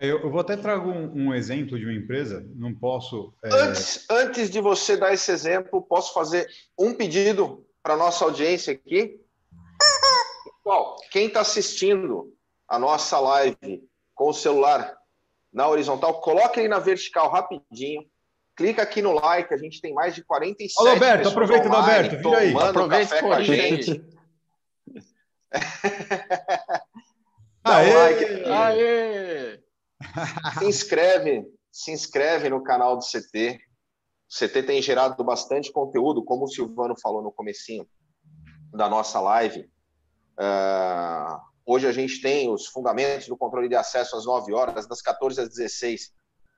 Eu, 0.00 0.20
eu 0.20 0.30
vou 0.30 0.40
até 0.40 0.56
trago 0.56 0.88
um, 0.88 1.26
um, 1.26 1.34
exemplo 1.34 1.76
de 1.76 1.84
uma 1.84 1.92
empresa, 1.92 2.46
não 2.54 2.72
posso. 2.72 3.34
É... 3.44 3.48
Antes, 3.52 4.06
antes 4.08 4.48
de 4.48 4.60
você 4.60 4.96
dar 4.96 5.12
esse 5.12 5.30
exemplo, 5.32 5.82
posso 5.82 6.14
fazer 6.14 6.48
um 6.78 6.94
pedido 6.94 7.66
para 7.82 7.96
nossa 7.96 8.24
audiência 8.24 8.72
aqui? 8.72 9.20
Pessoal, 10.44 10.96
quem 11.10 11.26
está 11.26 11.40
assistindo 11.40 12.32
a 12.68 12.78
nossa 12.78 13.18
live 13.18 13.82
com 14.14 14.28
o 14.28 14.34
celular 14.34 14.96
na 15.52 15.68
horizontal, 15.68 16.20
coloque 16.20 16.60
aí 16.60 16.68
na 16.68 16.78
vertical 16.78 17.28
rapidinho. 17.30 18.06
Clica 18.54 18.82
aqui 18.82 19.02
no 19.02 19.12
like, 19.12 19.52
a 19.52 19.56
gente 19.56 19.80
tem 19.80 19.94
mais 19.94 20.14
de 20.14 20.22
47 20.22 20.74
Alô, 20.78 20.90
Alberto, 20.90 21.28
aproveita, 21.28 21.68
Alberto, 21.68 22.16
vira 22.16 22.38
aí. 22.38 22.54
Aproveita 22.54 23.08
café 23.08 23.22
com 23.22 23.32
a 23.32 23.42
gente. 23.42 24.04
Aê! 27.64 27.94
like 27.94 28.24
aqui. 28.24 28.50
Aê! 28.50 29.67
Se 30.58 30.64
inscreve, 30.64 31.44
se 31.70 31.90
inscreve 31.90 32.48
no 32.48 32.62
canal 32.62 32.96
do 32.96 33.04
CT. 33.04 33.60
O 34.30 34.38
CT 34.38 34.62
tem 34.62 34.82
gerado 34.82 35.22
bastante 35.24 35.72
conteúdo, 35.72 36.24
como 36.24 36.44
o 36.44 36.48
Silvano 36.48 36.94
falou 37.00 37.22
no 37.22 37.32
comecinho 37.32 37.88
da 38.72 38.88
nossa 38.88 39.20
live. 39.20 39.70
Uh, 40.38 41.40
hoje 41.66 41.86
a 41.86 41.92
gente 41.92 42.20
tem 42.20 42.50
os 42.50 42.66
fundamentos 42.66 43.26
do 43.26 43.36
controle 43.36 43.68
de 43.68 43.74
acesso 43.74 44.16
às 44.16 44.26
9 44.26 44.52
horas, 44.52 44.86
das 44.86 45.00
14 45.00 45.40
às 45.40 45.48
16. 45.48 46.12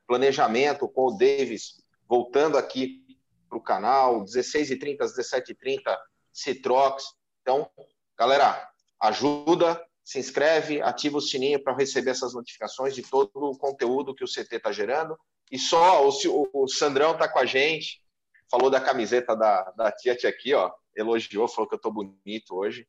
Planejamento 0.07 0.88
com 0.88 1.07
o 1.07 1.16
Davis 1.16 1.81
voltando 2.09 2.59
aqui 2.59 3.00
para 3.48 3.57
o 3.57 3.62
canal, 3.62 4.24
16h30 4.24 5.03
às 5.03 5.16
17h30, 5.16 5.96
Citrox. 6.33 7.05
Então, 7.40 7.70
galera, 8.18 8.68
ajuda, 9.00 9.81
se 10.04 10.18
inscreve, 10.18 10.82
ativa 10.82 11.18
o 11.18 11.20
sininho 11.20 11.62
para 11.62 11.76
receber 11.76 12.10
essas 12.10 12.34
notificações 12.34 12.94
de 12.94 13.02
todo 13.02 13.30
o 13.34 13.56
conteúdo 13.56 14.14
que 14.14 14.24
o 14.24 14.28
CT 14.28 14.56
está 14.56 14.72
gerando. 14.72 15.16
E 15.50 15.58
só 15.58 16.06
o, 16.06 16.50
o 16.52 16.68
Sandrão 16.68 17.12
está 17.12 17.28
com 17.28 17.38
a 17.38 17.44
gente, 17.44 18.00
falou 18.50 18.70
da 18.70 18.80
camiseta 18.80 19.36
da, 19.36 19.62
da 19.76 19.92
tia 19.92 20.12
aqui, 20.12 20.54
ó, 20.54 20.70
elogiou, 20.96 21.48
falou 21.48 21.68
que 21.68 21.74
eu 21.74 21.78
estou 21.78 21.92
bonito 21.92 22.54
hoje. 22.54 22.86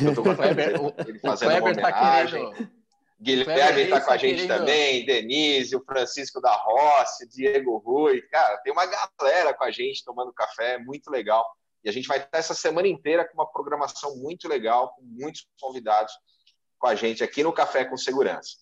Eu 0.00 0.14
tô 0.14 0.22
com 0.22 0.30
ele 1.06 1.18
fazendo 1.18 1.50
uma 1.50 1.60
tá 1.60 1.70
homenagem. 1.70 2.52
Tá 2.52 2.70
Guilherme 3.20 3.82
está 3.82 4.00
com 4.00 4.10
a 4.10 4.16
gente 4.16 4.42
querendo... 4.42 4.58
também, 4.58 5.06
Denise, 5.06 5.76
o 5.76 5.84
Francisco 5.84 6.40
da 6.40 6.52
Rossi, 6.52 7.28
Diego 7.28 7.76
Rui. 7.78 8.20
Cara, 8.22 8.58
tem 8.58 8.72
uma 8.72 8.84
galera 8.84 9.54
com 9.54 9.62
a 9.62 9.70
gente 9.70 10.04
tomando 10.04 10.32
café, 10.32 10.78
muito 10.78 11.08
legal. 11.08 11.46
E 11.84 11.88
a 11.88 11.92
gente 11.92 12.08
vai 12.08 12.18
estar 12.18 12.38
essa 12.38 12.54
semana 12.54 12.88
inteira 12.88 13.24
com 13.24 13.34
uma 13.34 13.50
programação 13.50 14.16
muito 14.16 14.48
legal, 14.48 14.94
com 14.94 15.02
muitos 15.02 15.46
convidados 15.60 16.12
com 16.82 16.88
a 16.88 16.96
gente 16.96 17.22
aqui 17.22 17.44
no 17.44 17.52
Café 17.52 17.84
com 17.84 17.96
Segurança. 17.96 18.56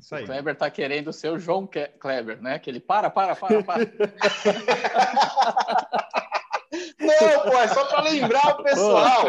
Isso 0.00 0.14
aí. 0.14 0.24
O 0.24 0.26
Kleber 0.26 0.54
está 0.54 0.70
querendo 0.70 1.12
ser 1.12 1.28
o 1.28 1.38
João 1.38 1.68
Kleber, 2.00 2.40
né? 2.40 2.58
Que 2.58 2.70
ele 2.70 2.80
para, 2.80 3.10
para, 3.10 3.36
para, 3.36 3.62
para. 3.62 3.84
Não, 6.98 7.50
pô, 7.50 7.58
é 7.58 7.68
só 7.68 7.84
para 7.86 8.02
lembrar 8.02 8.48
o 8.48 8.62
pessoal. 8.62 9.24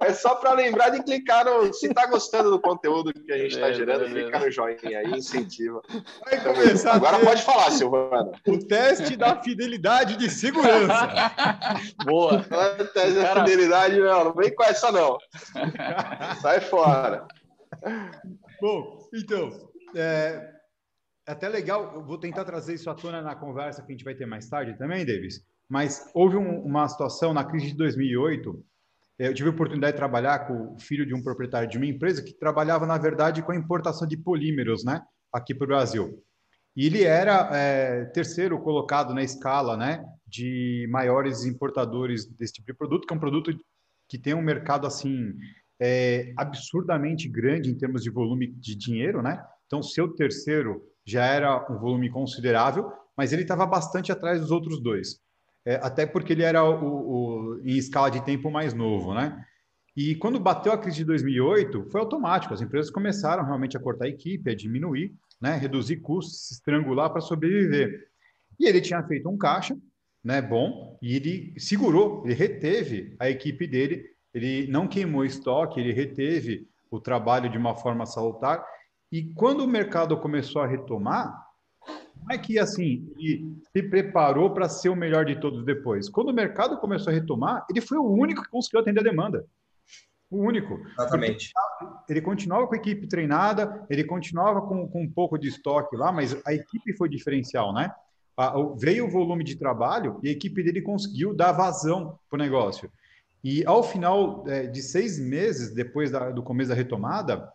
É 0.00 0.12
só 0.12 0.34
para 0.34 0.52
lembrar 0.52 0.90
de 0.90 1.02
clicar 1.02 1.44
no. 1.44 1.72
Se 1.72 1.86
está 1.86 2.06
gostando 2.06 2.50
do 2.50 2.60
conteúdo 2.60 3.12
que 3.12 3.32
a 3.32 3.38
gente 3.38 3.54
está 3.54 3.72
gerando, 3.72 4.06
clica 4.06 4.38
no 4.38 4.50
joinha 4.50 4.98
aí, 4.98 5.10
incentiva. 5.12 5.80
Vai 6.24 6.42
começar 6.42 6.94
Agora 6.94 7.18
pode 7.20 7.42
falar, 7.42 7.70
Silvana. 7.70 8.32
O 8.46 8.58
teste 8.58 9.16
da 9.16 9.40
fidelidade 9.40 10.16
de 10.16 10.28
segurança. 10.28 11.08
Boa. 12.04 12.44
O 12.80 12.84
teste 12.86 13.20
Cara... 13.20 13.34
da 13.34 13.46
fidelidade, 13.46 13.98
não, 13.98 14.24
não 14.24 14.34
vem 14.34 14.54
com 14.54 14.64
essa, 14.64 14.90
não. 14.90 15.16
Sai 16.42 16.60
fora. 16.60 17.26
Bom, 18.60 19.08
então, 19.14 19.70
é, 19.94 20.52
é 21.26 21.32
até 21.32 21.48
legal, 21.48 22.04
vou 22.04 22.18
tentar 22.18 22.44
trazer 22.44 22.74
isso 22.74 22.90
à 22.90 22.94
tona 22.94 23.22
na 23.22 23.34
conversa 23.34 23.82
que 23.82 23.92
a 23.92 23.94
gente 23.94 24.04
vai 24.04 24.14
ter 24.14 24.26
mais 24.26 24.48
tarde 24.48 24.76
também, 24.76 25.04
Davis. 25.04 25.40
Mas 25.68 26.10
houve 26.14 26.36
um, 26.36 26.60
uma 26.60 26.86
situação 26.88 27.32
na 27.32 27.44
crise 27.44 27.68
de 27.68 27.76
2008. 27.76 28.64
Eu 29.18 29.32
tive 29.32 29.48
a 29.48 29.52
oportunidade 29.52 29.92
de 29.92 29.98
trabalhar 29.98 30.46
com 30.46 30.74
o 30.74 30.78
filho 30.78 31.06
de 31.06 31.14
um 31.14 31.22
proprietário 31.22 31.68
de 31.68 31.76
uma 31.76 31.86
empresa 31.86 32.22
que 32.22 32.34
trabalhava, 32.34 32.86
na 32.86 32.98
verdade, 32.98 33.42
com 33.42 33.52
a 33.52 33.56
importação 33.56 34.06
de 34.06 34.16
polímeros, 34.16 34.84
né, 34.84 35.02
aqui 35.32 35.54
para 35.54 35.64
o 35.64 35.68
Brasil. 35.68 36.22
E 36.76 36.86
ele 36.86 37.04
era 37.04 37.48
é, 37.56 38.04
terceiro 38.06 38.60
colocado 38.60 39.14
na 39.14 39.22
escala, 39.22 39.76
né, 39.76 40.04
de 40.26 40.88
maiores 40.90 41.44
importadores 41.44 42.26
desse 42.26 42.54
tipo 42.54 42.66
de 42.66 42.74
produto, 42.74 43.06
que 43.06 43.14
é 43.14 43.16
um 43.16 43.20
produto 43.20 43.56
que 44.08 44.18
tem 44.18 44.34
um 44.34 44.42
mercado 44.42 44.86
assim 44.86 45.32
é, 45.80 46.32
absurdamente 46.36 47.28
grande 47.28 47.70
em 47.70 47.76
termos 47.76 48.02
de 48.02 48.10
volume 48.10 48.46
de 48.46 48.74
dinheiro, 48.74 49.22
né? 49.22 49.42
Então, 49.66 49.82
seu 49.82 50.08
terceiro 50.08 50.82
já 51.04 51.24
era 51.24 51.66
um 51.70 51.78
volume 51.78 52.10
considerável, 52.10 52.90
mas 53.16 53.32
ele 53.32 53.42
estava 53.42 53.66
bastante 53.66 54.12
atrás 54.12 54.40
dos 54.40 54.50
outros 54.50 54.80
dois 54.80 55.24
é, 55.66 55.76
até 55.76 56.04
porque 56.04 56.32
ele 56.32 56.42
era 56.42 56.62
o, 56.62 56.84
o, 56.84 57.60
em 57.64 57.76
escala 57.76 58.10
de 58.10 58.24
tempo 58.24 58.50
mais 58.50 58.74
novo, 58.74 59.14
né? 59.14 59.42
E 59.96 60.14
quando 60.16 60.40
bateu 60.40 60.72
a 60.72 60.78
crise 60.78 60.98
de 60.98 61.04
2008, 61.04 61.88
foi 61.90 62.00
automático. 62.00 62.52
As 62.52 62.60
empresas 62.60 62.90
começaram 62.90 63.44
realmente 63.44 63.76
a 63.76 63.80
cortar 63.80 64.06
a 64.06 64.08
equipe, 64.08 64.50
a 64.50 64.54
diminuir, 64.54 65.14
né? 65.40 65.56
reduzir 65.56 65.98
custos, 65.98 66.48
se 66.48 66.54
estrangular 66.54 67.10
para 67.10 67.20
sobreviver. 67.20 68.08
E 68.58 68.66
ele 68.66 68.80
tinha 68.80 69.02
feito 69.04 69.28
um 69.28 69.38
caixa, 69.38 69.76
né? 70.22 70.42
Bom, 70.42 70.98
e 71.00 71.14
ele 71.14 71.54
segurou, 71.58 72.24
ele 72.24 72.34
reteve 72.34 73.14
a 73.20 73.30
equipe 73.30 73.68
dele. 73.68 74.04
Ele 74.34 74.66
não 74.66 74.88
queimou 74.88 75.24
estoque, 75.24 75.78
ele 75.80 75.92
reteve 75.92 76.68
o 76.90 77.00
trabalho 77.00 77.48
de 77.48 77.56
uma 77.56 77.74
forma 77.74 78.04
salutar. 78.04 78.64
E 79.10 79.32
quando 79.34 79.60
o 79.60 79.68
mercado 79.68 80.18
começou 80.18 80.60
a 80.60 80.66
retomar, 80.66 81.44
não 82.16 82.34
é 82.34 82.38
que 82.38 82.58
assim 82.58 83.06
ele 83.16 83.56
se 83.72 83.82
preparou 83.82 84.52
para 84.52 84.68
ser 84.68 84.88
o 84.88 84.96
melhor 84.96 85.24
de 85.24 85.38
todos 85.38 85.64
depois. 85.64 86.08
Quando 86.08 86.30
o 86.30 86.34
mercado 86.34 86.78
começou 86.78 87.10
a 87.10 87.14
retomar, 87.14 87.64
ele 87.70 87.80
foi 87.80 87.98
o 87.98 88.10
único 88.10 88.42
que 88.42 88.50
conseguiu 88.50 88.80
atender 88.80 89.00
a 89.00 89.04
demanda. 89.04 89.46
O 90.30 90.38
único. 90.38 90.80
Exatamente. 90.98 91.52
Ele 92.08 92.20
continuava 92.20 92.66
com 92.66 92.74
a 92.74 92.78
equipe 92.78 93.06
treinada, 93.06 93.86
ele 93.88 94.04
continuava 94.04 94.62
com, 94.62 94.88
com 94.88 95.02
um 95.02 95.10
pouco 95.10 95.38
de 95.38 95.48
estoque 95.48 95.96
lá, 95.96 96.10
mas 96.10 96.36
a 96.44 96.52
equipe 96.52 96.96
foi 96.96 97.08
diferencial, 97.08 97.72
né? 97.72 97.92
A, 98.36 98.54
veio 98.76 99.06
o 99.06 99.10
volume 99.10 99.44
de 99.44 99.56
trabalho 99.56 100.18
e 100.22 100.28
a 100.28 100.32
equipe 100.32 100.60
dele 100.62 100.82
conseguiu 100.82 101.34
dar 101.34 101.52
vazão 101.52 102.18
para 102.28 102.36
o 102.36 102.42
negócio. 102.42 102.90
E 103.44 103.62
ao 103.66 103.82
final 103.82 104.42
é, 104.48 104.66
de 104.66 104.82
seis 104.82 105.18
meses, 105.18 105.74
depois 105.74 106.10
da, 106.10 106.30
do 106.30 106.42
começo 106.42 106.70
da 106.70 106.74
retomada, 106.74 107.46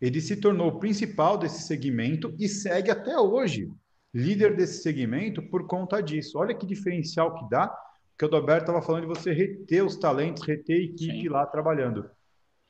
ele 0.00 0.20
se 0.20 0.36
tornou 0.36 0.68
o 0.68 0.80
principal 0.80 1.38
desse 1.38 1.62
segmento 1.62 2.34
e 2.36 2.48
segue 2.48 2.90
até 2.90 3.16
hoje 3.16 3.70
líder 4.12 4.56
desse 4.56 4.82
segmento 4.82 5.40
por 5.48 5.66
conta 5.68 6.02
disso. 6.02 6.36
Olha 6.38 6.54
que 6.54 6.66
diferencial 6.66 7.34
que 7.34 7.48
dá, 7.48 7.72
que 8.18 8.24
o 8.24 8.28
Adalberto 8.28 8.62
estava 8.62 8.82
falando 8.82 9.02
de 9.02 9.08
você 9.08 9.32
reter 9.32 9.84
os 9.84 9.96
talentos, 9.96 10.42
reter 10.42 10.74
a 10.74 10.84
equipe 10.84 11.20
Sim. 11.20 11.28
lá 11.28 11.46
trabalhando. 11.46 12.10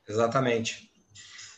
Exatamente. 0.07 0.91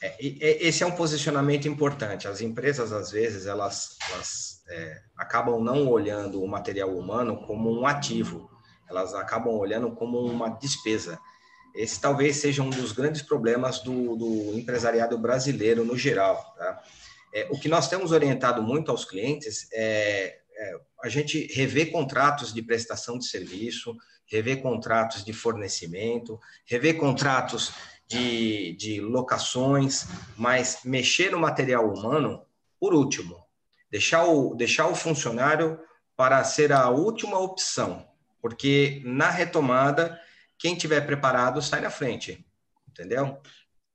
É, 0.00 0.16
esse 0.64 0.84
é 0.84 0.86
um 0.86 0.94
posicionamento 0.94 1.66
importante. 1.66 2.28
As 2.28 2.40
empresas, 2.40 2.92
às 2.92 3.10
vezes, 3.10 3.46
elas, 3.46 3.96
elas 4.12 4.62
é, 4.68 5.00
acabam 5.16 5.60
não 5.60 5.88
olhando 5.88 6.42
o 6.42 6.48
material 6.48 6.96
humano 6.96 7.44
como 7.46 7.72
um 7.72 7.86
ativo, 7.86 8.48
elas 8.88 9.14
acabam 9.14 9.54
olhando 9.54 9.90
como 9.92 10.20
uma 10.20 10.48
despesa. 10.48 11.18
Esse 11.74 12.00
talvez 12.00 12.36
seja 12.36 12.62
um 12.62 12.70
dos 12.70 12.92
grandes 12.92 13.22
problemas 13.22 13.80
do, 13.80 14.16
do 14.16 14.58
empresariado 14.58 15.16
brasileiro 15.18 15.84
no 15.84 15.96
geral. 15.96 16.54
Tá? 16.56 16.82
É, 17.32 17.46
o 17.50 17.58
que 17.58 17.68
nós 17.68 17.88
temos 17.88 18.10
orientado 18.10 18.62
muito 18.62 18.90
aos 18.90 19.04
clientes 19.04 19.68
é, 19.72 20.38
é 20.56 20.80
a 21.02 21.08
gente 21.08 21.46
rever 21.52 21.92
contratos 21.92 22.52
de 22.52 22.62
prestação 22.62 23.18
de 23.18 23.26
serviço, 23.26 23.96
rever 24.26 24.60
contratos 24.60 25.24
de 25.24 25.32
fornecimento, 25.32 26.40
rever 26.66 26.96
contratos 26.96 27.72
de, 28.06 28.72
de 28.72 29.00
locações, 29.00 30.06
mas 30.36 30.80
mexer 30.84 31.30
no 31.30 31.38
material 31.38 31.92
humano 31.92 32.42
por 32.80 32.94
último. 32.94 33.36
Deixar 33.90 34.24
o, 34.24 34.54
deixar 34.54 34.88
o 34.88 34.94
funcionário 34.94 35.78
para 36.16 36.42
ser 36.42 36.72
a 36.72 36.88
última 36.90 37.38
opção, 37.38 38.06
porque 38.40 39.02
na 39.04 39.30
retomada, 39.30 40.20
quem 40.58 40.76
tiver 40.76 41.00
preparado 41.06 41.62
sai 41.62 41.80
na 41.80 41.90
frente, 41.90 42.44
entendeu? 42.88 43.40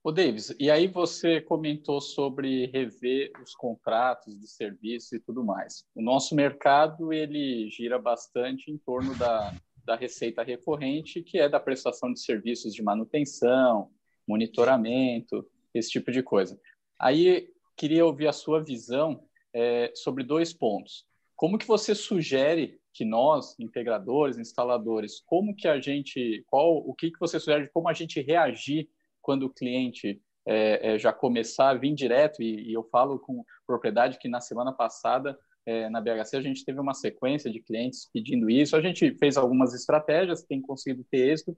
O 0.02 0.12
Davis, 0.12 0.54
e 0.60 0.70
aí 0.70 0.86
você 0.86 1.40
comentou 1.40 1.98
sobre 1.98 2.66
rever 2.66 3.32
os 3.42 3.54
contratos 3.54 4.38
de 4.38 4.46
serviço 4.46 5.16
e 5.16 5.18
tudo 5.18 5.42
mais. 5.42 5.86
O 5.94 6.02
nosso 6.02 6.34
mercado 6.34 7.10
ele 7.10 7.70
gira 7.70 7.98
bastante 7.98 8.70
em 8.70 8.76
torno 8.76 9.16
da, 9.16 9.54
da 9.82 9.96
receita 9.96 10.42
recorrente, 10.42 11.22
que 11.22 11.38
é 11.38 11.48
da 11.48 11.58
prestação 11.58 12.12
de 12.12 12.20
serviços 12.20 12.74
de 12.74 12.82
manutenção, 12.82 13.90
monitoramento, 14.28 15.48
esse 15.72 15.90
tipo 15.90 16.12
de 16.12 16.22
coisa. 16.22 16.60
Aí 16.98 17.50
queria 17.74 18.04
ouvir 18.04 18.28
a 18.28 18.32
sua 18.32 18.62
visão 18.62 19.24
é, 19.54 19.90
sobre 19.94 20.22
dois 20.22 20.52
pontos. 20.52 21.06
Como 21.34 21.56
que 21.56 21.66
você 21.66 21.94
sugere 21.94 22.78
que 22.94 23.04
nós, 23.04 23.58
integradores, 23.58 24.38
instaladores, 24.38 25.20
como 25.26 25.54
que 25.54 25.66
a 25.66 25.80
gente, 25.80 26.44
qual, 26.46 26.76
o 26.76 26.94
que 26.94 27.10
que 27.10 27.18
você 27.18 27.40
sugere 27.40 27.64
de 27.64 27.72
como 27.72 27.88
a 27.88 27.92
gente 27.92 28.22
reagir 28.22 28.88
quando 29.20 29.42
o 29.44 29.50
cliente 29.50 30.22
é, 30.46 30.94
é, 30.94 30.98
já 30.98 31.12
começar 31.12 31.70
a 31.70 31.74
vir 31.74 31.94
direto, 31.94 32.40
e, 32.42 32.70
e, 32.70 32.72
eu 32.72 32.84
falo 32.84 33.18
com 33.18 33.44
propriedade 33.66 34.18
que 34.18 34.28
na 34.28 34.40
semana 34.40 34.72
passada, 34.72 35.36
é, 35.66 35.88
na 35.88 36.00
BHC, 36.00 36.36
a 36.36 36.42
gente 36.42 36.64
teve 36.64 36.78
uma 36.78 36.94
sequência 36.94 37.50
de 37.50 37.60
clientes 37.60 38.08
pedindo 38.12 38.48
isso, 38.48 38.76
a 38.76 38.80
gente 38.80 39.16
fez 39.18 39.36
algumas 39.36 39.74
estratégias, 39.74 40.44
tem 40.44 40.60
conseguido 40.60 41.04
ter 41.10 41.30
êxito, 41.32 41.56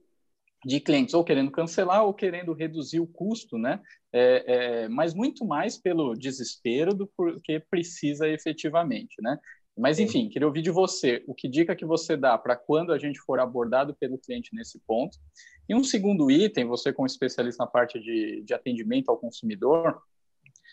de 0.65 0.79
clientes 0.79 1.13
ou 1.13 1.23
querendo 1.23 1.51
cancelar 1.51 2.03
ou 2.03 2.13
querendo 2.13 2.51
reduzir 2.51 2.99
o 2.99 3.07
custo, 3.07 3.57
né? 3.57 3.79
É, 4.11 4.43
é, 4.47 4.89
mas 4.89 5.13
muito 5.13 5.45
mais 5.45 5.77
pelo 5.77 6.15
desespero 6.15 6.93
do 6.93 7.09
que 7.43 7.59
precisa 7.69 8.27
efetivamente, 8.27 9.15
né? 9.21 9.37
Mas 9.77 9.99
enfim, 9.99 10.27
queria 10.27 10.47
ouvir 10.47 10.61
de 10.61 10.71
você 10.71 11.23
o 11.27 11.35
que 11.35 11.47
dica 11.47 11.75
que 11.75 11.85
você 11.85 12.17
dá 12.17 12.37
para 12.37 12.55
quando 12.55 12.91
a 12.91 12.97
gente 12.97 13.19
for 13.19 13.39
abordado 13.39 13.93
pelo 13.93 14.17
cliente 14.17 14.55
nesse 14.55 14.79
ponto. 14.79 15.17
E 15.69 15.75
um 15.75 15.83
segundo 15.83 16.31
item, 16.31 16.65
você 16.65 16.91
como 16.91 17.05
especialista 17.05 17.63
na 17.63 17.69
parte 17.69 17.99
de, 17.99 18.41
de 18.41 18.53
atendimento 18.53 19.09
ao 19.09 19.17
consumidor, 19.17 20.01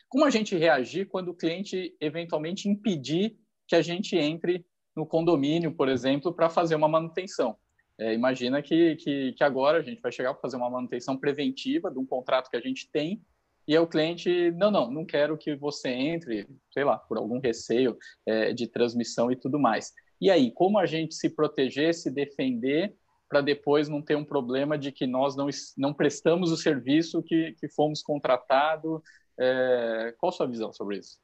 como 0.09 0.25
a 0.25 0.31
gente 0.31 0.57
reagir 0.57 1.07
quando 1.07 1.29
o 1.29 1.35
cliente 1.35 1.95
eventualmente 2.01 2.69
impedir 2.69 3.37
que 3.67 3.77
a 3.77 3.83
gente 3.83 4.17
entre 4.17 4.65
no 4.97 5.07
condomínio, 5.07 5.75
por 5.75 5.89
exemplo, 5.89 6.33
para 6.33 6.49
fazer 6.49 6.75
uma 6.75 6.89
manutenção? 6.89 7.57
É, 7.99 8.15
imagina 8.15 8.63
que, 8.63 8.97
que, 8.97 9.33
que, 9.35 9.45
agora 9.45 9.79
a 9.79 9.83
gente 9.83 10.01
vai 10.01 10.11
chegar 10.11 10.33
para 10.33 10.41
fazer 10.41 10.57
uma 10.57 10.71
manutenção 10.71 11.17
preventiva 11.17 11.91
de 11.91 11.99
um 11.99 12.07
contrato 12.07 12.51
que 12.51 12.57
a 12.57 12.61
gente 12.61 12.91
tem 12.91 13.23
e 13.67 13.79
o 13.79 13.87
cliente, 13.87 14.51
não, 14.53 14.71
não, 14.71 14.91
não 14.91 15.05
quero 15.05 15.39
que 15.39 15.57
você 15.57 15.89
entre, 15.89 16.47
sei 16.73 16.85
lá, 16.85 16.99
por 16.99 17.17
algum 17.17 17.41
receio 17.41 17.97
é, 18.27 18.53
de 18.53 18.67
transmissão 18.67 19.31
e 19.31 19.37
tudo 19.37 19.59
mais. 19.59 19.93
E 20.21 20.31
aí, 20.31 20.51
como 20.51 20.79
a 20.79 20.87
gente 20.87 21.15
se 21.15 21.31
proteger, 21.31 21.95
se 21.95 22.11
defender, 22.11 22.95
para 23.29 23.41
depois 23.41 23.89
não 23.89 24.03
ter 24.03 24.17
um 24.17 24.25
problema 24.25 24.79
de 24.79 24.93
que 24.93 25.07
nós 25.07 25.35
não, 25.35 25.49
não 25.77 25.95
prestamos 25.95 26.53
o 26.53 26.57
serviço 26.57 27.23
que, 27.23 27.53
que 27.59 27.69
fomos 27.69 28.03
contratados? 28.03 29.01
É, 29.39 30.15
qual 30.19 30.31
a 30.31 30.33
sua 30.33 30.47
visão 30.47 30.73
sobre 30.73 30.99
isso? 30.99 31.19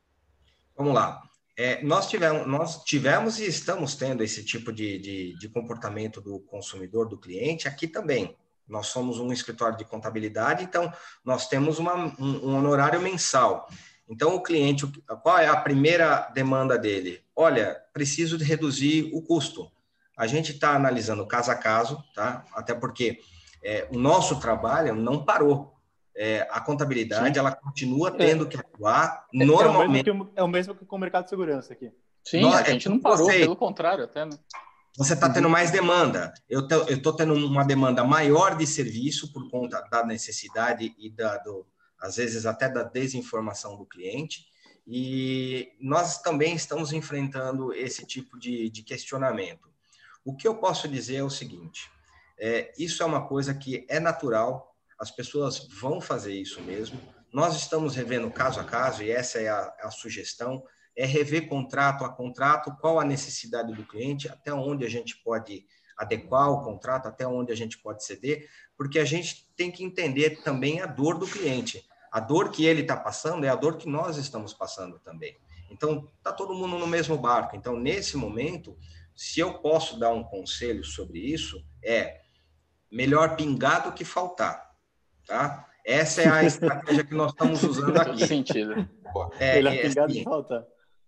Vamos 0.77 0.95
lá. 0.95 1.23
É, 1.57 1.83
nós, 1.83 2.09
tivemos, 2.09 2.47
nós 2.47 2.83
tivemos 2.85 3.39
e 3.39 3.47
estamos 3.47 3.95
tendo 3.95 4.23
esse 4.23 4.43
tipo 4.45 4.73
de, 4.73 4.99
de, 4.99 5.39
de, 5.39 5.49
comportamento 5.51 6.21
do 6.21 6.41
consumidor, 6.41 7.07
do 7.07 7.19
cliente, 7.19 7.69
aqui 7.69 7.87
também. 7.87 8.35
Nós 8.71 8.87
somos 8.87 9.19
um 9.19 9.33
escritório 9.33 9.77
de 9.77 9.85
contabilidade, 9.85 10.65
então 10.65 10.93
nós 11.25 11.49
temos 11.49 11.79
uma, 11.79 11.95
um, 12.19 12.51
um 12.51 12.57
honorário 12.57 13.01
mensal. 13.01 13.69
Então, 14.09 14.35
o 14.35 14.43
cliente, 14.43 14.87
qual 15.23 15.39
é 15.39 15.47
a 15.47 15.57
primeira 15.57 16.31
demanda 16.35 16.79
dele? 16.79 17.23
Olha, 17.35 17.81
preciso 17.93 18.37
de 18.37 18.45
reduzir 18.45 19.11
o 19.15 19.23
custo. 19.23 19.71
A 20.17 20.27
gente 20.27 20.53
está 20.53 20.75
analisando 20.75 21.27
caso 21.27 21.51
a 21.51 21.55
caso, 21.55 22.03
tá? 22.15 22.45
Até 22.53 22.75
porque 22.75 23.21
é, 23.63 23.89
o 23.93 23.99
nosso 23.99 24.41
trabalho 24.41 24.95
não 24.95 25.25
parou 25.25 25.75
é, 26.17 26.47
a 26.51 26.61
contabilidade 26.61 27.35
Sim. 27.35 27.39
ela 27.39 27.53
continua 27.53 28.11
tendo 28.11 28.45
é. 28.45 28.49
que 28.49 28.57
atuar 28.57 29.27
é, 29.33 29.45
normalmente. 29.45 30.09
É 30.09 30.13
o, 30.13 30.15
mesmo 30.15 30.27
que, 30.27 30.41
é 30.41 30.43
o 30.43 30.49
mesmo 30.49 30.75
que 30.75 30.85
com 30.85 30.97
o 30.97 30.99
mercado 30.99 31.25
de 31.25 31.31
segurança 31.31 31.73
aqui. 31.73 31.93
Sim, 32.25 32.43
Nós, 32.43 32.57
a 32.57 32.65
gente 32.65 32.89
não 32.89 32.99
parou, 32.99 33.27
você, 33.27 33.39
pelo 33.39 33.57
contrário, 33.57 34.05
até. 34.05 34.25
Né? 34.25 34.33
Você 34.97 35.15
está 35.15 35.31
tendo 35.31 35.49
mais 35.49 35.71
demanda. 35.71 36.33
Eu 36.49 36.67
estou 36.89 37.15
tendo 37.15 37.35
uma 37.35 37.65
demanda 37.65 38.05
maior 38.05 38.57
de 38.57 38.67
serviço 38.67 39.33
por 39.33 39.49
conta 39.51 39.81
da 39.91 40.05
necessidade 40.05 40.95
e 40.99 41.11
da, 41.11 41.39
do, 41.39 41.67
às 42.01 42.17
vezes 42.17 42.45
até 42.45 42.69
da 42.69 42.83
desinformação 42.83 43.77
do 43.77 43.87
cliente. 43.87 44.47
E 44.87 45.73
nós 45.81 46.21
também 46.21 46.55
estamos 46.55 46.93
enfrentando 46.93 47.73
esse 47.73 48.05
tipo 48.05 48.39
de, 48.39 48.69
de 48.71 48.83
questionamento. 48.83 49.71
O 50.25 50.35
que 50.35 50.49
eu 50.49 50.57
posso 50.57 50.89
dizer 50.89 51.17
é 51.17 51.25
o 51.25 51.31
seguinte: 51.31 51.91
é, 52.39 52.73
isso 52.79 53.03
é 53.03 53.07
uma 53.07 53.27
coisa 53.27 53.55
que 53.55 53.87
é 53.89 54.01
natural 54.01 54.71
as 55.01 55.11
pessoas 55.11 55.67
vão 55.81 55.99
fazer 55.99 56.35
isso 56.35 56.61
mesmo. 56.61 57.01
Nós 57.33 57.57
estamos 57.57 57.97
revendo 57.97 58.31
caso 58.31 58.61
a 58.61 58.65
caso, 58.65 59.03
e 59.03 59.11
essa 59.11 59.39
é 59.39 59.49
a, 59.49 59.75
a 59.81 59.91
sugestão, 59.91 60.63
é 60.97 61.07
rever 61.07 61.49
contrato 61.49 62.05
a 62.05 62.09
contrato, 62.09 62.77
qual 62.81 62.99
a 62.99 63.05
necessidade 63.05 63.73
do 63.73 63.85
cliente, 63.85 64.29
até 64.29 64.53
onde 64.53 64.85
a 64.85 64.89
gente 64.89 65.17
pode 65.23 65.65
adequar 65.97 66.51
o 66.51 66.63
contrato, 66.63 67.07
até 67.07 67.27
onde 67.27 67.53
a 67.53 67.57
gente 67.57 67.79
pode 67.79 68.05
ceder, 68.05 68.49
porque 68.77 68.99
a 68.99 69.05
gente 69.05 69.47
tem 69.55 69.71
que 69.71 69.85
entender 69.85 70.43
também 70.43 70.81
a 70.81 70.87
dor 70.87 71.19
do 71.19 71.27
cliente. 71.27 71.85
A 72.11 72.19
dor 72.19 72.51
que 72.51 72.65
ele 72.65 72.81
está 72.81 72.97
passando 72.97 73.45
é 73.45 73.49
a 73.49 73.55
dor 73.55 73.77
que 73.77 73.89
nós 73.89 74.17
estamos 74.17 74.53
passando 74.53 74.99
também. 74.99 75.37
Então, 75.71 76.11
está 76.17 76.33
todo 76.33 76.55
mundo 76.55 76.79
no 76.79 76.87
mesmo 76.87 77.17
barco. 77.17 77.55
Então, 77.55 77.79
nesse 77.79 78.17
momento, 78.17 78.77
se 79.15 79.39
eu 79.39 79.59
posso 79.59 79.99
dar 79.99 80.13
um 80.13 80.25
conselho 80.25 80.83
sobre 80.83 81.21
isso, 81.21 81.65
é 81.85 82.21
melhor 82.91 83.37
pingar 83.37 83.85
do 83.85 83.93
que 83.93 84.05
faltar. 84.05 84.71
Tá? 85.27 85.69
Essa 85.85 86.23
é 86.23 86.29
a 86.29 86.45
estratégia 86.45 87.05
que 87.05 87.15
nós 87.15 87.31
estamos 87.31 87.63
usando 87.63 87.97
aqui. 88.01 88.27
sentido. 88.27 88.89
É, 89.39 89.59
Ele 89.59 89.69
é 89.69 89.87
assim, 89.87 90.25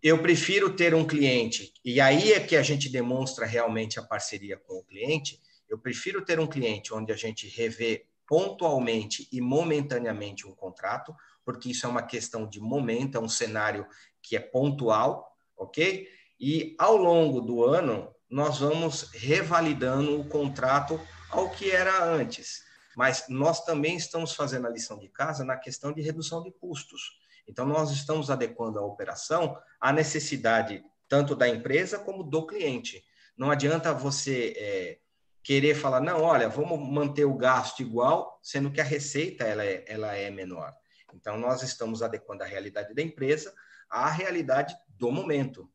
eu 0.03 0.21
prefiro 0.21 0.75
ter 0.75 0.95
um 0.95 1.07
cliente, 1.07 1.73
e 1.85 2.01
aí 2.01 2.33
é 2.33 2.41
que 2.41 2.57
a 2.57 2.63
gente 2.63 2.89
demonstra 2.89 3.47
realmente 3.47 4.01
a 4.01 4.03
parceria 4.03 4.57
com 4.57 4.79
o 4.79 4.85
cliente. 4.85 5.41
Eu 5.69 5.79
prefiro 5.79 6.25
ter 6.25 6.41
um 6.41 6.47
cliente 6.47 6.93
onde 6.93 7.13
a 7.13 7.17
gente 7.17 7.47
revê 7.49 8.05
pontualmente 8.27 9.29
e 9.31 9.41
momentaneamente 9.41 10.47
um 10.47 10.55
contrato, 10.55 11.15
porque 11.45 11.71
isso 11.71 11.87
é 11.87 11.89
uma 11.89 12.03
questão 12.03 12.49
de 12.49 12.61
momento, 12.61 13.17
é 13.17 13.21
um 13.21 13.29
cenário 13.29 13.87
que 14.21 14.35
é 14.35 14.41
pontual, 14.41 15.37
ok? 15.57 16.09
E 16.41 16.75
ao 16.79 16.97
longo 16.97 17.41
do 17.41 17.65
ano, 17.65 18.13
nós 18.29 18.59
vamos 18.59 19.11
revalidando 19.13 20.21
o 20.21 20.29
contrato 20.29 21.01
ao 21.31 21.51
que 21.51 21.71
era 21.71 22.05
antes. 22.05 22.65
Mas 22.97 23.27
nós 23.29 23.65
também 23.65 23.97
estamos 23.97 24.35
fazendo 24.35 24.67
a 24.67 24.71
lição 24.71 24.99
de 24.99 25.09
casa 25.09 25.45
na 25.45 25.57
questão 25.57 25.93
de 25.93 26.03
redução 26.03 26.43
de 26.43 26.51
custos. 26.51 27.22
Então, 27.47 27.67
nós 27.67 27.91
estamos 27.91 28.31
adequando 28.31 28.79
a 28.79 28.87
operação 28.87 29.57
à 29.81 29.93
necessidade 29.93 30.85
tanto 31.09 31.37
da 31.37 31.49
empresa 31.49 31.99
como 31.99 32.23
do 32.23 32.47
cliente. 32.47 33.05
Não 33.37 33.51
adianta 33.51 33.93
você 33.93 34.55
é, 34.57 34.99
querer 35.43 35.75
falar, 35.75 36.01
não, 36.01 36.23
olha, 36.23 36.49
vamos 36.49 36.79
manter 36.79 37.25
o 37.25 37.37
gasto 37.37 37.81
igual, 37.81 38.39
sendo 38.43 38.71
que 38.71 38.81
a 38.81 38.85
receita 38.85 39.45
ela 39.45 39.65
é, 39.65 39.85
ela 39.87 40.17
é 40.17 40.31
menor. 40.31 40.73
Então, 41.15 41.37
nós 41.37 41.63
estamos 41.63 42.03
adequando 42.03 42.43
a 42.43 42.47
realidade 42.47 42.95
da 42.95 43.03
empresa 43.03 43.53
à 43.91 44.09
realidade 44.09 44.75
do 44.89 45.11
momento. 45.11 45.71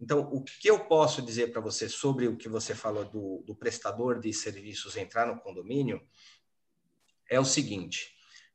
Então, 0.00 0.20
o 0.32 0.42
que 0.42 0.68
eu 0.68 0.80
posso 0.86 1.22
dizer 1.22 1.52
para 1.52 1.60
você 1.60 1.88
sobre 1.88 2.26
o 2.26 2.36
que 2.36 2.48
você 2.48 2.74
falou 2.74 3.04
do, 3.04 3.44
do 3.46 3.54
prestador 3.54 4.18
de 4.18 4.32
serviços 4.32 4.96
entrar 4.96 5.26
no 5.26 5.38
condomínio 5.38 6.04
é 7.30 7.38
o 7.38 7.44
seguinte: 7.44 8.11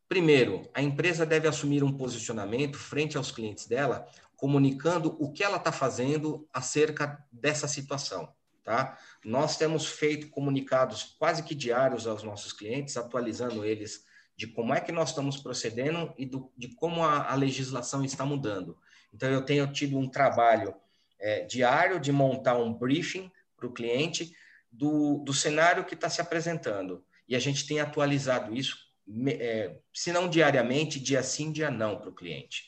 primeiro, 0.08 0.70
a 0.74 0.82
empresa 0.82 1.26
deve 1.26 1.48
assumir 1.48 1.84
um 1.84 1.96
posicionamento 1.96 2.78
frente 2.78 3.18
aos 3.18 3.32
clientes 3.32 3.68
dela, 3.68 4.08
comunicando 4.36 5.16
o 5.20 5.32
que 5.32 5.44
ela 5.44 5.58
está 5.58 5.72
fazendo 5.72 6.48
acerca 6.54 7.26
dessa 7.32 7.68
situação. 7.68 8.32
Tá? 8.64 8.98
Nós 9.24 9.58
temos 9.58 9.86
feito 9.88 10.30
comunicados 10.30 11.16
quase 11.18 11.42
que 11.44 11.56
diários 11.56 12.06
aos 12.06 12.22
nossos 12.24 12.52
clientes, 12.52 12.98
atualizando 12.98 13.64
eles 13.64 14.06
de 14.36 14.46
como 14.46 14.74
é 14.74 14.80
que 14.80 14.92
nós 14.92 15.10
estamos 15.10 15.38
procedendo 15.38 16.14
e 16.18 16.26
do, 16.26 16.52
de 16.56 16.76
como 16.76 17.04
a, 17.04 17.32
a, 17.32 17.36
legislação 17.36 18.04
está 18.04 18.24
mudando. 18.26 18.78
Então, 19.12 19.30
eu 19.30 19.44
tenho 19.44 19.72
tido 19.72 19.98
um 19.98 20.08
trabalho 20.08 20.76
é, 21.20 21.46
diário 21.46 22.00
de 22.00 22.12
montar 22.12 22.58
um 22.58 22.74
briefing 22.74 23.32
para 23.56 23.66
o 23.66 23.74
cliente 23.74 24.36
do, 24.72 25.24
do 25.26 25.34
cenário 25.34 25.86
que 25.86 25.96
está 25.96 26.10
se 26.10 26.22
apresentando 26.22 27.04
e 27.28 27.36
a 27.36 27.40
gente 27.40 27.68
tem 27.68 27.80
atualizado 27.80 28.56
isso, 28.56 28.87
é, 29.28 29.78
se 29.94 30.12
não 30.12 30.30
diariamente, 30.30 31.00
dia 31.00 31.24
sim, 31.24 31.52
dia 31.52 31.72
não, 31.72 32.00
para 32.00 32.10
o 32.10 32.16
cliente. 32.16 32.64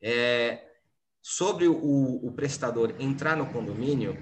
É, 0.00 0.64
sobre 1.22 1.66
o, 1.66 1.74
o 1.76 2.32
prestador 2.32 2.94
entrar 2.98 3.36
no 3.36 3.52
condomínio, 3.52 4.16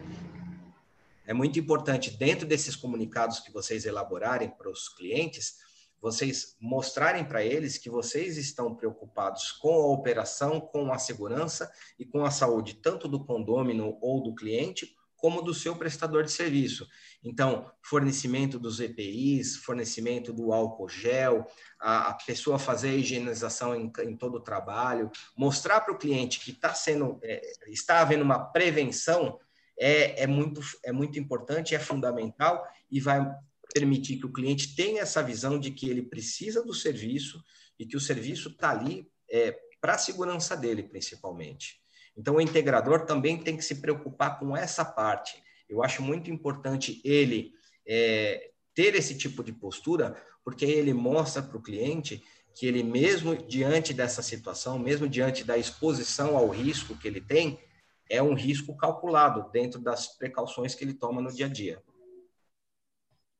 é 1.26 1.35
muito 1.35 1.59
importante, 1.59 2.11
dentro 2.11 2.46
desses 2.46 2.76
comunicados 2.76 3.40
que 3.40 3.52
vocês 3.52 3.85
elaborarem 3.85 4.48
para 4.48 4.70
os 4.70 4.88
clientes, 4.88 5.57
vocês 6.00 6.57
mostrarem 6.61 7.24
para 7.24 7.44
eles 7.44 7.79
que 7.79 7.90
vocês 7.90 8.37
estão 8.37 8.74
preocupados 8.74 9.50
com 9.52 9.74
a 9.74 9.87
operação, 9.87 10.61
com 10.61 10.92
a 10.92 10.98
segurança 10.98 11.70
e 11.98 12.05
com 12.05 12.24
a 12.24 12.31
saúde, 12.31 12.74
tanto 12.74 13.09
do 13.09 13.24
condômino 13.24 13.98
ou 14.00 14.22
do 14.22 14.35
cliente, 14.35 14.95
como 15.16 15.42
do 15.42 15.55
seu 15.55 15.74
prestador 15.76 16.24
de 16.24 16.31
serviço. 16.31 16.87
Então, 17.24 17.70
fornecimento 17.83 18.59
dos 18.59 18.81
EPIs, 18.81 19.57
fornecimento 19.57 20.33
do 20.33 20.52
álcool 20.52 20.88
gel, 20.88 21.46
a, 21.81 22.11
a 22.11 22.14
pessoa 22.14 22.59
fazer 22.59 22.90
a 22.90 22.94
higienização 22.94 23.74
em, 23.74 23.90
em, 24.00 24.16
todo 24.16 24.37
o 24.37 24.42
trabalho, 24.42 25.11
mostrar 25.37 25.81
para 25.81 25.94
o 25.94 25.98
cliente 25.98 26.40
que 26.40 26.50
está 26.50 26.74
sendo, 26.74 27.18
é, 27.22 27.40
está 27.68 28.00
havendo 28.00 28.22
uma 28.22 28.38
prevenção 28.38 29.38
é, 29.79 30.22
é, 30.22 30.26
muito, 30.26 30.61
é 30.85 30.92
muito 30.92 31.19
importante, 31.19 31.75
é 31.75 31.79
fundamental 31.79 32.67
e 32.90 33.00
vai 33.00 33.27
permitir 33.75 34.19
que 34.19 34.27
o 34.27 34.33
cliente 34.33 34.75
tenha 34.75 35.02
essa 35.02 35.23
visão 35.23 35.58
de 35.58 35.71
que 35.71 35.88
ele 35.88 36.02
precisa 36.02 36.62
do 36.62 36.73
serviço 36.73 37.42
e 37.79 37.87
que 37.87 37.96
o 37.96 38.00
serviço 38.00 38.50
está 38.50 38.71
ali 38.71 39.10
é, 39.31 39.58
para 39.81 39.94
a 39.94 39.98
segurança 39.98 40.56
dele, 40.56 40.83
principalmente. 40.83 41.81
Então, 42.17 42.37
o 42.37 42.40
integrador 42.40 43.04
também 43.04 43.38
tem 43.38 43.56
que 43.56 43.64
se 43.64 43.77
preocupar 43.77 44.38
com 44.38 44.56
essa 44.56 44.85
parte. 44.85 45.42
Eu 45.69 45.83
acho 45.83 46.02
muito 46.02 46.31
importante 46.31 47.00
ele 47.04 47.52
é, 47.87 48.50
ter 48.75 48.94
esse 48.94 49.17
tipo 49.17 49.42
de 49.42 49.52
postura, 49.52 50.17
porque 50.44 50.64
ele 50.64 50.94
mostra 50.94 51.42
para 51.42 51.56
o 51.56 51.62
cliente 51.62 52.23
que 52.54 52.67
ele, 52.67 52.83
mesmo 52.83 53.37
diante 53.37 53.92
dessa 53.92 54.23
situação, 54.23 54.79
mesmo 54.79 55.06
diante 55.08 55.44
da 55.44 55.58
exposição 55.58 56.37
ao 56.37 56.48
risco 56.48 56.96
que 56.96 57.06
ele 57.06 57.21
tem, 57.21 57.60
é 58.08 58.23
um 58.23 58.35
risco 58.35 58.75
calculado 58.77 59.50
dentro 59.50 59.81
das 59.81 60.17
precauções 60.17 60.75
que 60.75 60.83
ele 60.83 60.94
toma 60.94 61.21
no 61.21 61.31
dia 61.31 61.46
a 61.46 61.48
dia. 61.48 61.83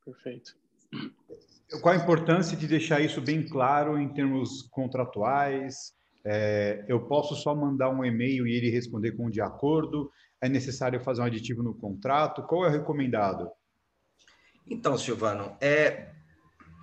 Perfeito. 0.05 0.57
qual 1.81 1.95
a 1.95 1.99
importância 1.99 2.57
de 2.57 2.67
deixar 2.67 3.01
isso 3.01 3.21
bem 3.21 3.47
claro 3.47 3.99
em 3.99 4.13
termos 4.13 4.63
contratuais? 4.71 5.95
É, 6.29 6.85
eu 6.89 7.07
posso 7.07 7.37
só 7.37 7.55
mandar 7.55 7.89
um 7.89 8.05
e-mail 8.05 8.49
e 8.49 8.53
ele 8.53 8.69
responder 8.69 9.13
com 9.13 9.31
de 9.31 9.41
acordo? 9.41 10.11
É 10.41 10.49
necessário 10.49 11.01
fazer 11.01 11.23
um 11.23 11.25
aditivo 11.25 11.63
no 11.63 11.73
contrato? 11.73 12.43
Qual 12.43 12.65
é 12.65 12.69
o 12.69 12.73
recomendado? 12.73 13.49
Então, 14.69 14.99
Silvano, 14.99 15.57
é, 15.61 16.11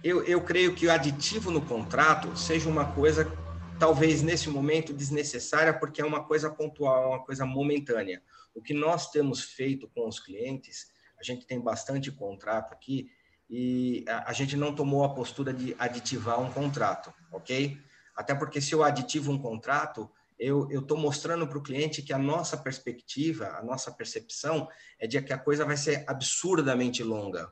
eu, 0.01 0.23
eu 0.23 0.39
creio 0.39 0.73
que 0.73 0.87
o 0.87 0.91
aditivo 0.91 1.51
no 1.51 1.61
contrato 1.61 2.37
seja 2.37 2.69
uma 2.69 2.93
coisa, 2.93 3.29
talvez 3.77 4.23
nesse 4.23 4.49
momento, 4.49 4.93
desnecessária, 4.93 5.73
porque 5.73 6.01
é 6.01 6.05
uma 6.05 6.23
coisa 6.23 6.49
pontual, 6.49 7.03
é 7.03 7.07
uma 7.07 7.25
coisa 7.25 7.45
momentânea. 7.45 8.23
O 8.55 8.61
que 8.61 8.73
nós 8.73 9.11
temos 9.11 9.43
feito 9.43 9.89
com 9.89 10.07
os 10.07 10.21
clientes, 10.21 10.87
a 11.19 11.23
gente 11.23 11.45
tem 11.45 11.59
bastante 11.59 12.09
contrato 12.13 12.71
aqui, 12.71 13.11
e 13.49 14.05
a, 14.07 14.29
a 14.29 14.33
gente 14.33 14.55
não 14.55 14.73
tomou 14.73 15.03
a 15.03 15.13
postura 15.13 15.51
de 15.51 15.75
aditivar 15.77 16.39
um 16.39 16.49
contrato, 16.49 17.13
ok? 17.29 17.77
Até 18.15 18.35
porque 18.35 18.61
se 18.61 18.73
eu 18.73 18.83
aditivo 18.83 19.31
um 19.31 19.39
contrato, 19.39 20.09
eu 20.37 20.67
estou 20.71 20.97
mostrando 20.97 21.47
para 21.47 21.57
o 21.57 21.63
cliente 21.63 22.01
que 22.01 22.13
a 22.13 22.17
nossa 22.17 22.57
perspectiva, 22.57 23.47
a 23.57 23.63
nossa 23.63 23.91
percepção 23.91 24.67
é 24.99 25.07
de 25.07 25.21
que 25.21 25.33
a 25.33 25.37
coisa 25.37 25.65
vai 25.65 25.77
ser 25.77 26.03
absurdamente 26.07 27.03
longa. 27.03 27.51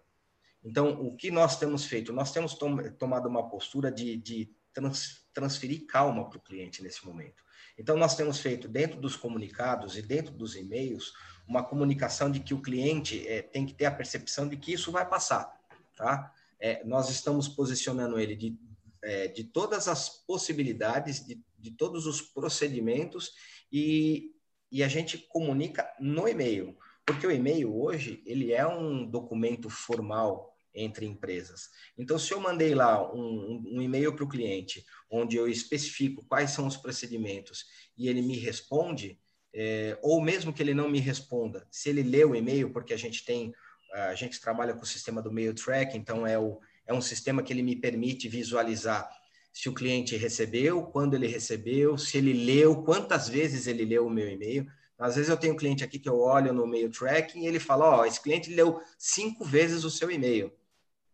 Então, 0.64 0.92
o 1.02 1.16
que 1.16 1.32
nós 1.32 1.58
temos 1.58 1.86
feito? 1.86 2.14
Nós 2.14 2.32
temos 2.32 2.54
tom, 2.54 2.78
tomado 2.94 3.28
uma 3.28 3.50
postura 3.50 3.92
de, 3.92 4.18
de 4.18 4.54
trans, 4.74 5.26
transferir 5.34 5.86
calma 5.88 6.30
para 6.30 6.38
o 6.38 6.42
cliente 6.42 6.84
nesse 6.84 7.06
momento. 7.06 7.44
Então, 7.78 7.98
nós 7.98 8.16
temos 8.16 8.40
feito, 8.40 8.68
dentro 8.68 9.00
dos 9.00 9.16
comunicados 9.16 9.98
e 9.98 10.02
dentro 10.02 10.34
dos 10.34 10.56
e-mails, 10.56 11.14
uma 11.48 11.64
comunicação 11.64 12.30
de 12.30 12.40
que 12.40 12.54
o 12.54 12.62
cliente 12.62 13.28
é, 13.28 13.42
tem 13.42 13.66
que 13.66 13.74
ter 13.74 13.86
a 13.86 13.92
percepção 13.92 14.48
de 14.48 14.58
que 14.58 14.74
isso 14.74 14.92
vai 14.92 15.08
passar. 15.08 15.52
Tá? 15.96 16.32
É, 16.60 16.84
nós 16.84 17.10
estamos 17.10 17.48
posicionando 17.48 18.20
ele 18.20 18.36
de, 18.36 18.60
é, 19.04 19.28
de 19.28 19.44
todas 19.44 19.88
as 19.88 20.24
possibilidades, 20.26 21.26
de, 21.26 21.42
de 21.58 21.72
todos 21.72 22.06
os 22.06 22.22
procedimentos 22.22 23.32
e, 23.72 24.32
e 24.72 24.84
a 24.84 24.88
gente 24.88 25.18
comunica 25.18 25.90
no 26.00 26.28
e-mail. 26.28 26.78
Porque 27.06 27.26
o 27.26 27.32
e-mail 27.32 27.76
hoje, 27.76 28.22
ele 28.26 28.54
é 28.54 28.66
um 28.66 29.06
documento 29.06 29.70
formal 29.70 30.52
entre 30.74 31.06
empresas. 31.06 31.70
Então, 31.98 32.18
se 32.18 32.34
eu 32.34 32.40
mandei 32.40 32.74
lá 32.74 33.12
um, 33.14 33.64
um 33.74 33.82
e-mail 33.82 34.16
para 34.16 34.24
o 34.24 34.30
cliente, 34.30 34.86
onde 35.10 35.36
eu 35.36 35.48
especifico 35.48 36.26
quais 36.26 36.52
são 36.52 36.66
os 36.66 36.78
procedimentos 36.78 37.66
e 37.98 38.08
ele 38.08 38.22
me 38.22 38.38
responde, 38.38 39.20
é, 39.54 39.98
ou 40.02 40.22
mesmo 40.22 40.54
que 40.54 40.64
ele 40.64 40.74
não 40.74 40.90
me 40.90 41.00
responda, 41.00 41.68
se 41.70 41.90
ele 41.90 42.04
lê 42.04 42.24
o 42.24 42.36
e-mail, 42.36 42.72
porque 42.72 42.94
a 42.94 42.98
gente 42.98 43.26
tem, 43.26 43.54
a 43.94 44.16
gente 44.16 44.40
trabalha 44.40 44.74
com 44.74 44.84
o 44.84 44.88
sistema 44.88 45.22
do 45.22 45.32
mail 45.32 45.54
track, 45.54 45.98
então 45.98 46.26
é, 46.26 46.40
o, 46.40 46.60
é 46.88 46.94
um 46.94 47.02
sistema 47.02 47.42
que 47.44 47.54
ele 47.54 47.64
me 47.64 47.76
permite 47.76 48.28
visualizar 48.28 49.10
se 49.54 49.68
o 49.68 49.74
cliente 49.74 50.16
recebeu, 50.16 50.84
quando 50.84 51.14
ele 51.14 51.28
recebeu, 51.28 51.98
se 51.98 52.18
ele 52.18 52.34
leu, 52.34 52.84
quantas 52.84 53.28
vezes 53.28 53.68
ele 53.68 53.84
leu 53.84 54.08
o 54.08 54.10
meu 54.10 54.30
e-mail. 54.30 54.66
Às 54.98 55.16
vezes 55.16 55.30
eu 55.30 55.38
tenho 55.38 55.54
um 55.54 55.58
cliente 55.58 55.84
aqui 55.84 56.00
que 56.00 56.08
eu 56.08 56.20
olho 56.20 56.54
no 56.54 56.68
mail 56.68 56.90
tracking 56.90 57.42
e 57.42 57.48
ele 57.48 57.60
fala, 57.60 57.86
ó, 57.86 58.02
oh, 58.02 58.06
esse 58.06 58.22
cliente 58.22 58.54
leu 58.54 58.80
cinco 58.98 59.44
vezes 59.44 59.84
o 59.84 59.90
seu 59.90 60.10
e-mail. 60.12 60.52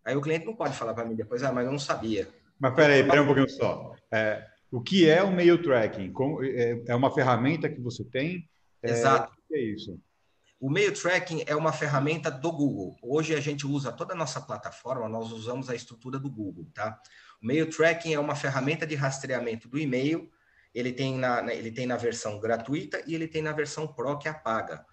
Aí 0.04 0.16
o 0.16 0.22
cliente 0.22 0.46
não 0.46 0.56
pode 0.56 0.76
falar 0.76 0.94
para 0.94 1.06
mim 1.06 1.16
depois, 1.16 1.42
ah, 1.42 1.52
mas 1.52 1.66
eu 1.66 1.72
não 1.72 1.80
sabia. 1.80 2.28
Mas 2.60 2.76
peraí, 2.76 3.04
peraí 3.04 3.20
um 3.20 3.26
pouquinho 3.26 3.50
só. 3.50 3.94
É, 4.12 4.46
o 4.72 4.82
que 4.82 5.10
é 5.10 5.24
o 5.24 5.32
mail 5.32 5.62
tracking? 5.62 6.14
É, 6.44 6.84
é 6.88 6.96
uma 6.96 7.14
ferramenta 7.14 7.70
que 7.70 7.80
você 7.82 8.04
tem? 8.04 8.48
É, 8.84 8.92
Exato. 8.92 9.34
O 9.34 9.48
que 9.48 9.56
é 9.56 9.62
isso? 9.62 10.00
O 10.60 10.72
mail 10.72 10.92
tracking 10.92 11.44
é 11.46 11.56
uma 11.56 11.72
ferramenta 11.72 12.32
do 12.32 12.52
Google. 12.52 12.98
Hoje 13.04 13.36
a 13.36 13.40
gente 13.40 13.68
usa 13.68 13.92
toda 13.92 14.14
a 14.14 14.18
nossa 14.18 14.42
plataforma, 14.42 15.08
nós 15.08 15.32
usamos 15.32 15.70
a 15.70 15.76
estrutura 15.76 16.18
do 16.18 16.32
Google, 16.32 16.68
tá? 16.74 17.00
O 17.42 17.46
mail 17.46 17.70
tracking 17.70 18.16
é 18.16 18.20
uma 18.20 18.36
ferramenta 18.36 18.86
de 18.86 18.96
rastreamento 18.96 19.68
do 19.70 19.78
e-mail. 19.78 20.32
Ele 20.74 20.92
tem 20.92 21.16
na, 21.16 21.54
ele 21.54 21.72
tem 21.72 21.86
na 21.86 21.96
versão 21.96 22.40
gratuita 22.40 23.04
e 23.06 23.14
ele 23.14 23.28
tem 23.28 23.44
na 23.44 23.52
versão 23.52 23.88
Pro 23.88 24.18
que 24.18 24.28
é 24.28 24.32
a 24.32 24.34
paga. 24.34 24.84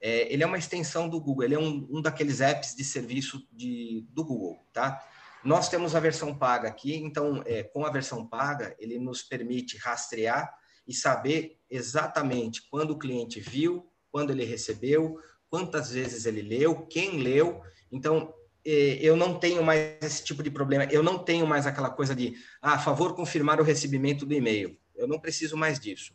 É, 0.00 0.32
ele 0.32 0.42
é 0.42 0.46
uma 0.46 0.56
extensão 0.56 1.06
do 1.06 1.20
Google, 1.20 1.44
ele 1.44 1.54
é 1.54 1.58
um, 1.58 1.86
um 1.90 2.00
daqueles 2.00 2.40
apps 2.40 2.74
de 2.74 2.82
serviço 2.82 3.46
de, 3.52 4.06
do 4.08 4.24
Google, 4.24 4.66
tá? 4.72 5.04
Nós 5.44 5.68
temos 5.68 5.94
a 5.94 6.00
versão 6.00 6.34
paga 6.34 6.68
aqui, 6.68 6.96
então, 6.96 7.42
é, 7.44 7.62
com 7.62 7.84
a 7.84 7.90
versão 7.90 8.26
paga, 8.26 8.74
ele 8.78 8.98
nos 8.98 9.22
permite 9.22 9.76
rastrear 9.76 10.50
e 10.86 10.94
saber 10.94 11.58
exatamente 11.68 12.62
quando 12.70 12.92
o 12.92 12.98
cliente 12.98 13.38
viu, 13.40 13.89
quando 14.10 14.30
ele 14.30 14.44
recebeu, 14.44 15.18
quantas 15.48 15.90
vezes 15.90 16.26
ele 16.26 16.42
leu, 16.42 16.86
quem 16.86 17.18
leu. 17.18 17.60
Então, 17.90 18.32
é, 18.64 18.98
eu 19.00 19.16
não 19.16 19.38
tenho 19.38 19.62
mais 19.62 19.96
esse 20.02 20.24
tipo 20.24 20.42
de 20.42 20.50
problema. 20.50 20.84
Eu 20.84 21.02
não 21.02 21.18
tenho 21.18 21.46
mais 21.46 21.66
aquela 21.66 21.90
coisa 21.90 22.14
de, 22.14 22.34
ah, 22.60 22.74
a 22.74 22.78
favor, 22.78 23.14
confirmar 23.14 23.60
o 23.60 23.64
recebimento 23.64 24.24
do 24.24 24.34
e-mail. 24.34 24.76
Eu 24.94 25.08
não 25.08 25.18
preciso 25.18 25.56
mais 25.56 25.78
disso. 25.78 26.12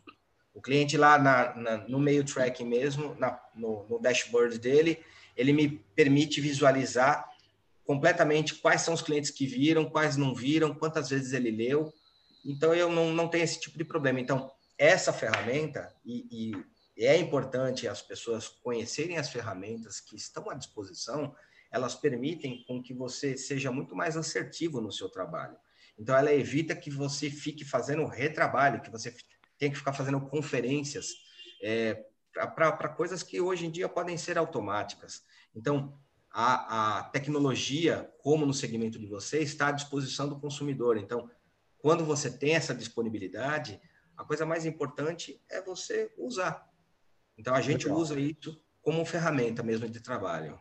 O 0.54 0.60
cliente 0.60 0.96
lá 0.96 1.18
na, 1.18 1.54
na, 1.54 1.76
no 1.88 1.98
meio 1.98 2.24
tracking 2.24 2.64
mesmo, 2.64 3.14
na, 3.18 3.38
no, 3.54 3.86
no 3.88 3.98
dashboard 4.00 4.58
dele, 4.58 4.98
ele 5.36 5.52
me 5.52 5.68
permite 5.94 6.40
visualizar 6.40 7.28
completamente 7.84 8.54
quais 8.54 8.80
são 8.80 8.94
os 8.94 9.02
clientes 9.02 9.30
que 9.30 9.46
viram, 9.46 9.84
quais 9.84 10.16
não 10.16 10.34
viram, 10.34 10.74
quantas 10.74 11.10
vezes 11.10 11.32
ele 11.32 11.50
leu. 11.50 11.92
Então, 12.44 12.74
eu 12.74 12.90
não, 12.90 13.12
não 13.12 13.28
tenho 13.28 13.44
esse 13.44 13.60
tipo 13.60 13.76
de 13.76 13.84
problema. 13.84 14.18
Então, 14.18 14.50
essa 14.78 15.12
ferramenta, 15.12 15.92
e, 16.04 16.26
e 16.30 16.64
é 17.04 17.16
importante 17.18 17.86
as 17.86 18.00
pessoas 18.00 18.48
conhecerem 18.48 19.18
as 19.18 19.28
ferramentas 19.28 20.00
que 20.00 20.16
estão 20.16 20.48
à 20.48 20.54
disposição, 20.54 21.34
elas 21.70 21.94
permitem 21.94 22.64
com 22.66 22.82
que 22.82 22.94
você 22.94 23.36
seja 23.36 23.70
muito 23.70 23.94
mais 23.94 24.16
assertivo 24.16 24.80
no 24.80 24.90
seu 24.90 25.08
trabalho. 25.08 25.56
Então, 25.98 26.16
ela 26.16 26.32
evita 26.32 26.74
que 26.74 26.90
você 26.90 27.30
fique 27.30 27.64
fazendo 27.64 28.06
retrabalho, 28.06 28.80
que 28.80 28.90
você 28.90 29.14
tem 29.58 29.70
que 29.70 29.78
ficar 29.78 29.92
fazendo 29.92 30.20
conferências 30.20 31.14
é, 31.62 32.04
para 32.54 32.88
coisas 32.88 33.22
que 33.22 33.40
hoje 33.40 33.66
em 33.66 33.70
dia 33.70 33.88
podem 33.88 34.16
ser 34.16 34.36
automáticas. 34.36 35.22
Então, 35.54 35.98
a, 36.30 36.98
a, 36.98 37.04
tecnologia, 37.04 38.10
como 38.18 38.44
no 38.44 38.52
segmento 38.52 38.98
de 38.98 39.06
você, 39.06 39.40
está 39.40 39.68
à 39.68 39.72
disposição 39.72 40.28
do 40.28 40.38
consumidor. 40.38 40.98
Então, 40.98 41.30
quando 41.78 42.04
você 42.04 42.30
tem 42.30 42.54
essa 42.54 42.74
disponibilidade, 42.74 43.80
a 44.16 44.24
coisa 44.24 44.44
mais 44.44 44.66
importante 44.66 45.42
é 45.48 45.62
você 45.62 46.12
usar. 46.18 46.68
Então, 47.38 47.54
a 47.54 47.60
gente 47.60 47.86
Legal. 47.86 48.00
usa 48.00 48.18
isso 48.18 48.60
como 48.82 49.04
ferramenta 49.04 49.62
mesmo 49.62 49.88
de 49.88 50.00
trabalho. 50.00 50.58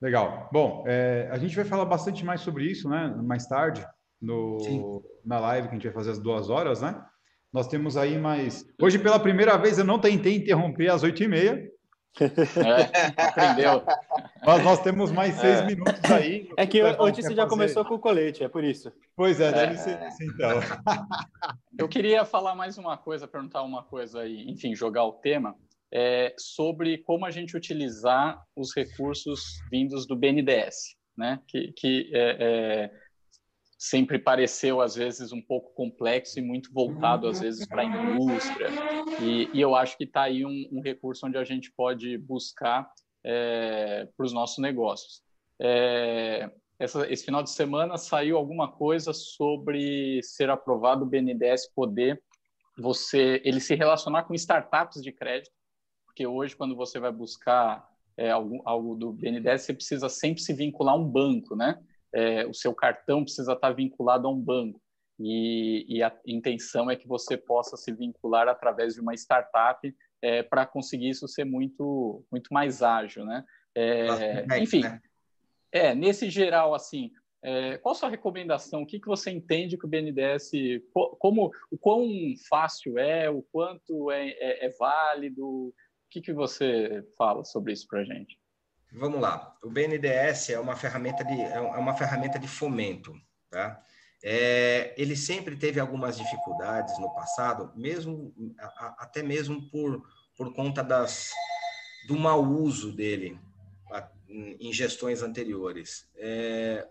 Legal. 0.00 0.48
Bom, 0.52 0.84
é, 0.86 1.28
a 1.30 1.38
gente 1.38 1.56
vai 1.56 1.64
falar 1.64 1.84
bastante 1.84 2.24
mais 2.24 2.40
sobre 2.40 2.64
isso, 2.64 2.88
né? 2.88 3.08
Mais 3.22 3.46
tarde, 3.46 3.86
no, 4.20 5.02
na 5.24 5.38
live 5.38 5.68
que 5.68 5.74
a 5.74 5.76
gente 5.76 5.84
vai 5.84 5.92
fazer 5.92 6.10
às 6.10 6.18
duas 6.18 6.50
horas, 6.50 6.82
né? 6.82 7.02
Nós 7.52 7.68
temos 7.68 7.96
aí 7.96 8.18
mais. 8.18 8.66
Hoje, 8.80 8.98
pela 8.98 9.18
primeira 9.18 9.56
vez, 9.56 9.78
eu 9.78 9.84
não 9.84 9.98
tentei 9.98 10.36
interromper 10.36 10.90
às 10.90 11.02
oito 11.02 11.22
e 11.22 11.28
meia. 11.28 11.70
É, 12.18 13.22
aprendeu. 13.22 13.82
Mas 14.44 14.64
nós 14.64 14.82
temos 14.82 15.12
mais 15.12 15.34
seis 15.34 15.60
é. 15.60 15.66
minutos 15.66 16.10
aí. 16.10 16.48
É 16.56 16.66
que 16.66 16.82
hoje 16.82 17.22
você 17.22 17.34
já 17.34 17.42
fazer. 17.42 17.48
começou 17.48 17.84
com 17.84 17.94
o 17.94 17.98
colete, 17.98 18.42
é 18.42 18.48
por 18.48 18.64
isso. 18.64 18.90
Pois 19.14 19.40
é, 19.40 19.52
deve 19.52 19.74
é. 19.74 19.76
ser 19.76 20.08
isso 20.08 20.22
então. 20.22 20.60
Eu 21.78 21.88
queria 21.88 22.24
falar 22.24 22.54
mais 22.54 22.78
uma 22.78 22.96
coisa, 22.96 23.28
perguntar 23.28 23.62
uma 23.62 23.82
coisa 23.82 24.20
aí, 24.20 24.48
enfim, 24.48 24.74
jogar 24.74 25.04
o 25.04 25.12
tema, 25.12 25.54
é, 25.98 26.34
sobre 26.38 26.98
como 26.98 27.24
a 27.24 27.30
gente 27.30 27.56
utilizar 27.56 28.38
os 28.54 28.76
recursos 28.76 29.58
vindos 29.70 30.06
do 30.06 30.14
BNDES, 30.14 30.94
né? 31.16 31.40
Que, 31.48 31.72
que 31.72 32.10
é, 32.12 32.36
é 32.38 33.06
sempre 33.78 34.18
pareceu 34.18 34.82
às 34.82 34.94
vezes 34.94 35.32
um 35.32 35.40
pouco 35.40 35.72
complexo 35.74 36.38
e 36.38 36.42
muito 36.42 36.70
voltado 36.72 37.26
às 37.26 37.40
vezes 37.40 37.66
para 37.66 37.82
a 37.82 37.84
indústria 37.84 38.68
e, 39.20 39.50
e, 39.52 39.60
eu 39.60 39.74
acho 39.74 39.98
que 39.98 40.04
está 40.04 40.22
aí 40.22 40.46
um, 40.46 40.68
um, 40.72 40.80
recurso 40.80 41.26
onde 41.26 41.36
a 41.36 41.44
gente 41.44 41.70
pode 41.72 42.16
buscar 42.16 42.90
é, 43.22 44.08
para 44.16 44.24
os 44.24 44.32
nossos 44.32 44.58
negócios. 44.58 45.22
É, 45.60 46.50
essa, 46.78 47.10
esse 47.10 47.24
final 47.24 47.42
de 47.42 47.50
semana 47.50 47.98
saiu 47.98 48.38
alguma 48.38 48.72
coisa 48.72 49.12
sobre 49.12 50.22
ser 50.22 50.48
aprovado 50.48 51.04
o 51.04 51.08
BNDES 51.08 51.70
poder 51.74 52.22
você 52.78 53.40
ele 53.44 53.60
se 53.60 53.74
relacionar 53.74 54.24
com 54.24 54.34
startups 54.34 55.02
de 55.02 55.12
crédito, 55.12 55.55
porque 56.16 56.26
hoje 56.26 56.56
quando 56.56 56.74
você 56.74 56.98
vai 56.98 57.12
buscar 57.12 57.86
é, 58.16 58.30
algo, 58.30 58.62
algo 58.64 58.94
do 58.94 59.12
BNDES 59.12 59.62
você 59.62 59.74
precisa 59.74 60.08
sempre 60.08 60.42
se 60.42 60.54
vincular 60.54 60.94
a 60.94 60.98
um 60.98 61.06
banco, 61.06 61.54
né? 61.54 61.78
é, 62.16 62.46
o 62.46 62.54
seu 62.54 62.74
cartão 62.74 63.22
precisa 63.22 63.52
estar 63.52 63.72
vinculado 63.72 64.26
a 64.26 64.30
um 64.30 64.40
banco. 64.40 64.80
E, 65.20 65.84
e, 65.88 66.02
a 66.02 66.14
intenção 66.26 66.90
é 66.90 66.96
que 66.96 67.06
você 67.06 67.36
possa 67.36 67.76
se 67.76 67.92
vincular 67.92 68.48
através 68.48 68.94
de 68.94 69.00
uma 69.00 69.14
startup 69.14 69.94
é, 70.20 70.42
para 70.42 70.66
conseguir 70.66 71.10
isso 71.10 71.28
ser 71.28 71.44
muito, 71.44 72.24
muito 72.30 72.52
mais 72.52 72.82
ágil, 72.82 73.24
né? 73.24 73.44
É, 73.74 74.58
enfim, 74.58 74.80
né? 74.80 75.00
é, 75.72 75.94
nesse 75.94 76.28
geral, 76.30 76.74
assim, 76.74 77.10
é, 77.42 77.78
qual 77.78 77.92
a 77.92 77.94
sua 77.94 78.08
recomendação? 78.10 78.82
O 78.82 78.86
que, 78.86 79.00
que 79.00 79.06
você 79.06 79.30
entende 79.30 79.78
que 79.78 79.86
o 79.86 79.88
BNDES, 79.88 80.50
como, 81.18 81.50
o 81.70 81.78
quão 81.78 82.06
fácil 82.48 82.98
é, 82.98 83.30
o 83.30 83.42
quanto 83.42 84.10
é, 84.10 84.28
é, 84.30 84.66
é 84.66 84.68
válido? 84.70 85.74
O 86.06 86.08
que, 86.10 86.20
que 86.20 86.32
você 86.32 87.04
fala 87.16 87.44
sobre 87.44 87.72
isso 87.72 87.86
para 87.86 88.00
a 88.00 88.04
gente? 88.04 88.38
Vamos 88.92 89.20
lá. 89.20 89.56
O 89.62 89.68
BNDES 89.68 90.50
é 90.50 90.58
uma 90.58 90.76
ferramenta 90.76 91.24
de, 91.24 91.40
é 91.40 91.60
uma 91.60 91.94
ferramenta 91.94 92.38
de 92.38 92.48
fomento. 92.48 93.14
tá? 93.50 93.82
É, 94.22 94.94
ele 94.96 95.16
sempre 95.16 95.56
teve 95.56 95.78
algumas 95.78 96.16
dificuldades 96.16 96.98
no 96.98 97.12
passado, 97.14 97.72
mesmo 97.76 98.34
até 98.98 99.22
mesmo 99.22 99.68
por, 99.70 100.02
por 100.36 100.54
conta 100.54 100.82
das, 100.82 101.32
do 102.08 102.16
mau 102.16 102.42
uso 102.42 102.92
dele 102.92 103.38
em 104.28 104.72
gestões 104.72 105.22
anteriores. 105.22 106.08
É, 106.16 106.88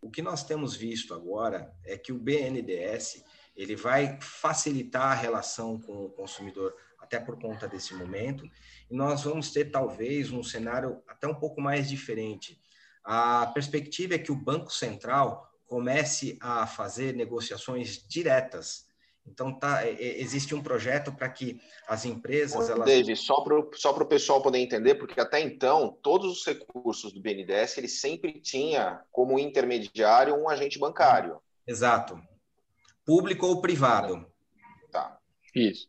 o 0.00 0.10
que 0.10 0.22
nós 0.22 0.44
temos 0.44 0.76
visto 0.76 1.12
agora 1.12 1.74
é 1.84 1.98
que 1.98 2.12
o 2.12 2.18
BNDES 2.18 3.24
ele 3.56 3.74
vai 3.74 4.18
facilitar 4.20 5.12
a 5.12 5.14
relação 5.14 5.80
com 5.80 6.04
o 6.04 6.10
consumidor 6.10 6.74
até 6.98 7.18
por 7.18 7.38
conta 7.40 7.66
desse 7.66 7.94
momento, 7.94 8.44
e 8.90 8.94
nós 8.94 9.22
vamos 9.22 9.50
ter 9.52 9.70
talvez 9.70 10.30
um 10.30 10.42
cenário 10.42 11.02
até 11.06 11.26
um 11.26 11.34
pouco 11.34 11.60
mais 11.60 11.88
diferente. 11.88 12.60
A 13.04 13.46
perspectiva 13.46 14.14
é 14.14 14.18
que 14.18 14.32
o 14.32 14.36
Banco 14.36 14.72
Central 14.72 15.48
comece 15.66 16.38
a 16.40 16.66
fazer 16.66 17.14
negociações 17.14 18.04
diretas. 18.06 18.88
Então, 19.26 19.52
tá, 19.52 19.86
é, 19.86 19.90
é, 19.90 20.20
existe 20.20 20.54
um 20.54 20.62
projeto 20.62 21.12
para 21.12 21.28
que 21.28 21.60
as 21.86 22.04
empresas. 22.04 22.68
Elas... 22.70 22.86
David, 22.86 23.16
só 23.16 23.42
para 23.42 23.58
o 23.58 23.70
só 23.74 23.92
pessoal 24.04 24.42
poder 24.42 24.58
entender, 24.58 24.94
porque 24.94 25.20
até 25.20 25.40
então, 25.40 25.96
todos 26.02 26.38
os 26.38 26.46
recursos 26.46 27.12
do 27.12 27.20
BNDES, 27.20 27.76
ele 27.76 27.88
sempre 27.88 28.40
tinha 28.40 29.02
como 29.12 29.38
intermediário 29.38 30.34
um 30.34 30.48
agente 30.48 30.78
bancário. 30.78 31.40
Exato. 31.66 32.20
Público 33.04 33.46
ou 33.46 33.60
privado. 33.60 34.26
Tá. 34.90 35.18
Isso. 35.54 35.88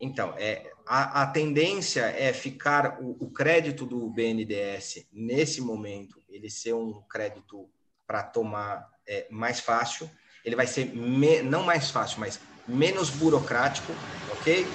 Então, 0.00 0.34
é, 0.36 0.70
a, 0.86 1.22
a 1.22 1.26
tendência 1.26 2.02
é 2.02 2.32
ficar 2.32 3.00
o, 3.00 3.16
o, 3.20 3.30
crédito 3.30 3.86
do 3.86 4.10
BNDES, 4.10 5.06
nesse 5.12 5.60
momento, 5.60 6.20
ele 6.28 6.50
ser 6.50 6.74
um 6.74 7.00
crédito 7.02 7.68
para 8.06 8.22
tomar 8.22 8.88
é, 9.06 9.26
mais 9.30 9.60
fácil, 9.60 10.10
ele 10.44 10.56
vai 10.56 10.66
ser 10.66 10.94
me, 10.94 11.42
não 11.42 11.62
mais 11.62 11.90
fácil, 11.90 12.20
mas 12.20 12.38
menos 12.66 13.08
burocrático, 13.10 13.92
ok? 14.32 14.66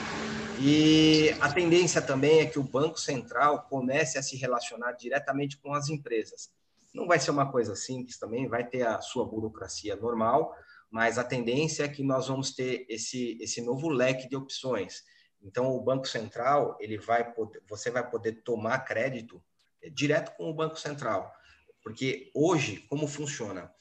E 0.61 1.35
a 1.39 1.51
tendência 1.51 2.01
também 2.01 2.39
é 2.39 2.45
que 2.45 2.59
o 2.59 2.63
Banco 2.63 2.99
Central 2.99 3.67
comece 3.69 4.17
a 4.17 4.23
se 4.23 4.35
relacionar 4.35 4.93
diretamente 4.93 5.57
com 5.57 5.73
as 5.73 5.89
empresas. 5.89 6.49
Não 6.93 7.07
vai 7.07 7.19
ser 7.19 7.31
uma 7.31 7.49
coisa 7.49 7.75
simples 7.75 8.17
também, 8.17 8.47
vai 8.47 8.65
ter 8.65 8.85
a 8.85 8.99
sua 8.99 9.25
burocracia 9.25 9.95
normal, 9.95 10.53
mas 10.89 11.17
a 11.17 11.23
tendência 11.23 11.83
é 11.83 11.87
que 11.87 12.03
nós 12.03 12.27
vamos 12.27 12.51
ter 12.51 12.85
esse, 12.89 13.37
esse 13.39 13.61
novo 13.61 13.89
leque 13.89 14.27
de 14.27 14.35
opções. 14.35 15.03
Então, 15.41 15.67
o 15.71 15.81
Banco 15.81 16.07
Central, 16.07 16.77
ele 16.79 16.97
vai 16.97 17.31
poder, 17.31 17.61
você 17.67 17.91
vai 17.91 18.07
poder 18.09 18.41
tomar 18.43 18.79
crédito 18.79 19.41
é, 19.81 19.89
direto 19.89 20.35
com 20.35 20.49
o 20.49 20.53
Banco 20.53 20.77
Central. 20.77 21.31
Porque 21.81 22.29
hoje, 22.33 22.85
como 22.89 23.07
funciona? 23.07 23.71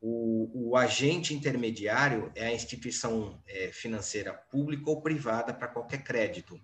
O, 0.00 0.70
o 0.70 0.76
agente 0.76 1.32
intermediário 1.32 2.30
é 2.34 2.46
a 2.46 2.52
instituição 2.52 3.42
é, 3.46 3.72
financeira 3.72 4.34
pública 4.34 4.90
ou 4.90 5.00
privada 5.00 5.54
para 5.54 5.68
qualquer 5.68 6.02
crédito. 6.02 6.60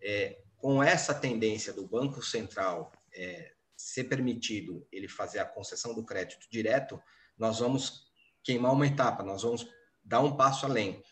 É, 0.00 0.40
com 0.56 0.82
essa 0.82 1.12
tendência 1.12 1.72
do 1.72 1.86
Banco 1.86 2.22
Central 2.22 2.92
é, 3.12 3.52
ser 3.76 4.04
permitido 4.04 4.86
ele 4.92 5.08
fazer 5.08 5.40
a 5.40 5.44
concessão 5.44 5.92
do 5.92 6.04
crédito 6.04 6.46
direto, 6.48 7.02
nós 7.36 7.58
vamos 7.58 8.11
queimar 8.42 8.72
uma 8.72 8.86
etapa, 8.86 9.22
nós 9.22 9.42
vamos 9.42 9.66
dar 10.04 10.20
um 10.20 10.36
passo 10.36 10.66
além. 10.66 11.02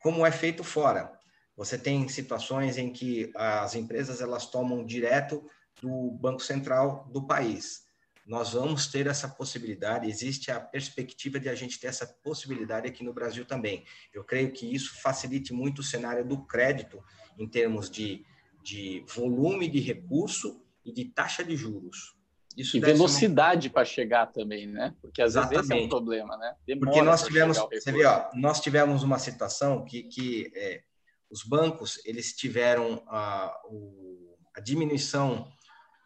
Como 0.00 0.24
é 0.24 0.30
feito 0.30 0.62
fora? 0.62 1.12
Você 1.56 1.78
tem 1.78 2.06
situações 2.08 2.76
em 2.76 2.92
que 2.92 3.32
as 3.34 3.74
empresas 3.74 4.20
elas 4.20 4.46
tomam 4.46 4.84
direto 4.84 5.44
do 5.80 6.10
Banco 6.12 6.42
Central 6.42 7.08
do 7.10 7.26
país. 7.26 7.86
Nós 8.26 8.54
vamos 8.54 8.88
ter 8.88 9.06
essa 9.06 9.28
possibilidade, 9.28 10.08
existe 10.08 10.50
a 10.50 10.58
perspectiva 10.58 11.38
de 11.38 11.48
a 11.48 11.54
gente 11.54 11.78
ter 11.78 11.86
essa 11.86 12.06
possibilidade 12.06 12.88
aqui 12.88 13.04
no 13.04 13.12
Brasil 13.12 13.46
também. 13.46 13.84
Eu 14.12 14.24
creio 14.24 14.50
que 14.50 14.66
isso 14.66 15.00
facilite 15.00 15.52
muito 15.52 15.78
o 15.78 15.84
cenário 15.84 16.26
do 16.26 16.44
crédito 16.44 17.02
em 17.38 17.48
termos 17.48 17.88
de, 17.88 18.26
de 18.64 19.04
volume 19.14 19.68
de 19.68 19.78
recurso 19.78 20.60
e 20.84 20.92
de 20.92 21.04
taxa 21.04 21.44
de 21.44 21.56
juros. 21.56 22.15
Isso 22.56 22.76
e 22.76 22.80
velocidade 22.80 23.68
uma... 23.68 23.74
para 23.74 23.84
chegar 23.84 24.26
também, 24.26 24.66
né? 24.66 24.94
Porque 25.02 25.20
às 25.20 25.32
Exatamente. 25.32 25.56
vezes 25.56 25.70
esse 25.70 25.82
é 25.82 25.84
um 25.84 25.88
problema, 25.88 26.36
né? 26.38 26.54
Demora 26.66 26.86
Porque 26.86 27.02
nós 27.02 27.22
tivemos, 27.22 27.58
você 27.58 27.92
vê, 27.92 28.04
ó, 28.06 28.30
nós 28.34 28.60
tivemos 28.60 29.02
uma 29.02 29.18
situação 29.18 29.84
que, 29.84 30.04
que 30.04 30.50
é, 30.54 30.82
os 31.30 31.42
bancos 31.44 32.00
eles 32.06 32.34
tiveram 32.34 33.02
a, 33.08 33.54
o, 33.66 34.38
a 34.54 34.60
diminuição 34.60 35.46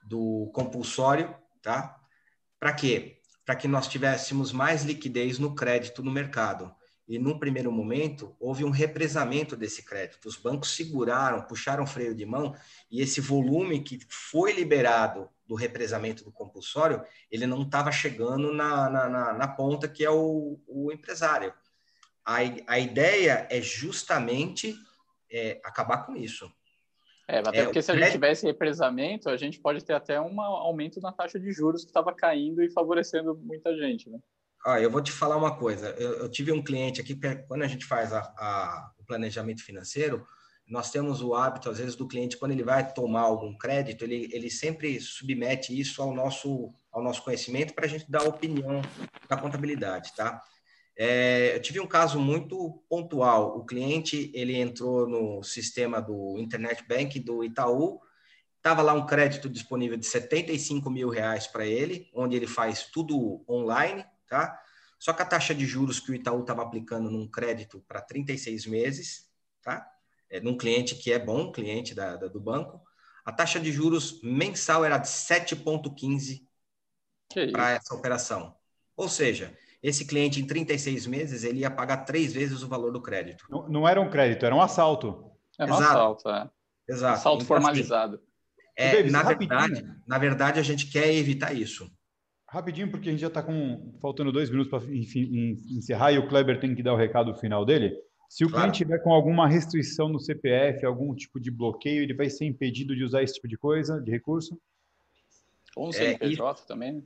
do 0.03 0.51
compulsório, 0.53 1.35
tá? 1.63 1.97
Para 2.59 2.73
quê? 2.73 3.21
Para 3.47 3.55
que 3.55 3.69
nós 3.69 3.87
tivéssemos 3.87 4.53
mais 4.53 4.83
liquidez 4.83 5.39
no 5.39 5.55
crédito 5.55 6.03
no 6.03 6.11
mercado. 6.11 6.75
E 7.07 7.19
num 7.19 7.39
primeiro 7.39 7.73
momento 7.73 8.37
houve 8.39 8.65
um 8.65 8.71
represamento 8.71 9.57
desse 9.57 9.85
crédito. 9.85 10.29
Os 10.29 10.37
bancos 10.37 10.77
seguraram, 10.77 11.43
puxaram 11.43 11.87
freio 11.87 12.15
de 12.15 12.25
mão 12.25 12.55
e 12.91 13.01
esse 13.01 13.21
volume 13.21 13.83
que 13.83 13.99
foi 14.09 14.53
liberado 14.53 15.29
do 15.51 15.57
represamento 15.57 16.23
do 16.23 16.31
compulsório, 16.31 17.05
ele 17.29 17.45
não 17.45 17.63
estava 17.63 17.91
chegando 17.91 18.55
na, 18.55 18.89
na, 18.89 19.09
na, 19.09 19.33
na, 19.33 19.49
ponta 19.49 19.89
que 19.89 20.05
é 20.05 20.11
o, 20.11 20.61
o 20.69 20.93
empresário. 20.93 21.53
A, 22.25 22.37
a 22.69 22.79
ideia 22.79 23.49
é 23.51 23.61
justamente 23.61 24.77
é, 25.29 25.61
acabar 25.65 26.07
com 26.07 26.15
isso. 26.15 26.49
É, 27.27 27.39
até 27.39 27.59
é, 27.59 27.65
porque 27.65 27.83
se 27.83 27.91
a 27.91 27.97
gente 27.97 28.13
tivesse 28.13 28.47
represamento, 28.47 29.29
a 29.29 29.37
gente 29.37 29.59
pode 29.59 29.85
ter 29.85 29.95
até 29.95 30.21
um 30.21 30.41
aumento 30.41 31.01
na 31.01 31.11
taxa 31.11 31.41
de 31.41 31.51
juros 31.51 31.83
que 31.83 31.91
estava 31.91 32.15
caindo 32.15 32.63
e 32.63 32.71
favorecendo 32.71 33.35
muita 33.35 33.77
gente, 33.77 34.09
né? 34.09 34.21
Ah, 34.65 34.81
eu 34.81 34.89
vou 34.89 35.03
te 35.03 35.11
falar 35.11 35.37
uma 35.37 35.57
coisa. 35.57 35.89
Eu, 35.99 36.13
eu 36.19 36.29
tive 36.31 36.53
um 36.53 36.63
cliente 36.63 37.01
aqui, 37.01 37.19
quando 37.49 37.63
a 37.63 37.67
gente 37.67 37.85
faz 37.85 38.13
a, 38.13 38.21
a, 38.21 38.93
o 39.01 39.05
planejamento 39.05 39.65
financeiro, 39.65 40.25
nós 40.71 40.91
temos 40.91 41.21
o 41.21 41.35
hábito, 41.35 41.69
às 41.69 41.79
vezes, 41.79 41.97
do 41.97 42.07
cliente, 42.07 42.37
quando 42.37 42.53
ele 42.53 42.63
vai 42.63 42.93
tomar 42.93 43.23
algum 43.23 43.53
crédito, 43.59 44.05
ele, 44.05 44.31
ele 44.33 44.49
sempre 44.49 45.01
submete 45.01 45.79
isso 45.79 46.01
ao 46.01 46.15
nosso, 46.15 46.73
ao 46.93 47.03
nosso 47.03 47.25
conhecimento 47.25 47.75
para 47.75 47.87
a 47.87 47.89
gente 47.89 48.09
dar 48.09 48.23
opinião 48.23 48.81
da 49.29 49.37
contabilidade, 49.37 50.15
tá? 50.15 50.41
É, 50.97 51.57
eu 51.57 51.63
tive 51.63 51.81
um 51.81 51.87
caso 51.87 52.21
muito 52.21 52.85
pontual. 52.89 53.59
O 53.59 53.65
cliente 53.65 54.31
ele 54.33 54.57
entrou 54.57 55.09
no 55.09 55.43
sistema 55.43 56.01
do 56.01 56.37
Internet 56.39 56.85
Bank 56.87 57.19
do 57.19 57.43
Itaú, 57.43 58.01
estava 58.57 58.81
lá 58.81 58.93
um 58.93 59.07
crédito 59.07 59.49
disponível 59.49 59.97
de 59.97 60.07
75 60.07 60.89
mil 60.89 61.09
reais 61.09 61.47
para 61.47 61.67
ele, 61.67 62.09
onde 62.15 62.37
ele 62.37 62.47
faz 62.47 62.85
tudo 62.85 63.43
online, 63.49 64.05
tá? 64.29 64.57
Só 64.99 65.13
que 65.13 65.23
a 65.23 65.27
taxa 65.27 65.55
de 65.55 65.65
juros 65.65 65.99
que 65.99 66.13
o 66.13 66.15
Itaú 66.15 66.43
estava 66.43 66.63
aplicando 66.63 67.11
num 67.11 67.27
crédito 67.27 67.83
para 67.89 68.03
36 68.03 68.67
meses, 68.67 69.29
tá? 69.63 69.91
É, 70.31 70.41
num 70.41 70.57
cliente 70.57 70.95
que 70.95 71.13
é 71.13 71.19
bom, 71.19 71.51
cliente 71.51 71.95
da, 71.95 72.17
da 72.17 72.29
do 72.29 72.41
banco, 72.41 72.81
a 73.25 73.33
taxa 73.33 73.59
de 73.59 73.73
juros 73.73 74.21
mensal 74.23 74.85
era 74.85 74.97
de 74.97 75.09
7,15 75.09 76.43
para 77.53 77.73
essa 77.73 77.95
operação. 77.95 78.55
Ou 78.97 79.09
seja, 79.09 79.57
esse 79.83 80.07
cliente 80.07 80.41
em 80.41 80.47
36 80.47 81.07
meses 81.07 81.45
ele 81.45 81.61
ia 81.61 81.71
pagar 81.71 81.99
três 81.99 82.33
vezes 82.33 82.63
o 82.63 82.69
valor 82.69 82.93
do 82.93 83.01
crédito. 83.01 83.45
Não, 83.49 83.69
não 83.69 83.89
era 83.89 84.01
um 84.01 84.11
crédito, 84.11 84.45
era 84.45 84.55
um 84.55 84.61
assalto. 84.61 85.31
Era 85.59 85.73
um 85.73 85.77
Exato. 85.77 85.91
assalto, 85.91 86.29
é. 86.29 86.51
Exato. 86.89 87.15
Assalto 87.15 87.45
então, 87.45 87.57
assim, 87.57 87.65
formalizado. 87.65 88.15
Assim, 88.17 88.25
é, 88.77 88.93
Davis, 88.97 89.13
na, 89.13 89.23
verdade, 89.23 89.87
na 90.07 90.19
verdade, 90.19 90.61
a 90.61 90.63
gente 90.63 90.91
quer 90.91 91.13
evitar 91.15 91.55
isso. 91.55 91.91
Rapidinho, 92.49 92.91
porque 92.91 93.09
a 93.09 93.13
gente 93.13 93.21
já 93.21 93.29
está 93.29 93.43
com 93.43 93.97
faltando 94.03 94.33
dois 94.33 94.51
minutos 94.51 94.71
para 94.71 94.93
encerrar 94.93 96.13
e 96.13 96.19
o 96.19 96.29
Kleber 96.29 96.59
tem 96.59 96.75
que 96.75 96.83
dar 96.83 96.93
o 96.93 96.97
recado 96.97 97.35
final 97.37 97.65
dele. 97.65 97.97
Se 98.31 98.45
o 98.45 98.49
claro. 98.49 98.63
cliente 98.63 98.79
tiver 98.79 98.99
com 99.01 99.13
alguma 99.13 99.49
restrição 99.49 100.09
no 100.09 100.21
CPF, 100.21 100.87
algum 100.87 101.13
tipo 101.17 101.41
de 101.41 101.51
bloqueio, 101.51 102.01
ele 102.01 102.15
vai 102.15 102.31
ser 102.31 102.45
impedido 102.45 102.95
de 102.95 103.03
usar 103.03 103.25
esse 103.25 103.35
tipo 103.35 103.49
de 103.49 103.59
coisa, 103.59 104.01
de 104.01 104.09
recurso? 104.09 104.57
Ou 105.75 105.89
no 105.89 105.93
CNPJ 105.93 106.63
é, 106.63 106.65
também, 106.65 106.93
né? 106.93 107.03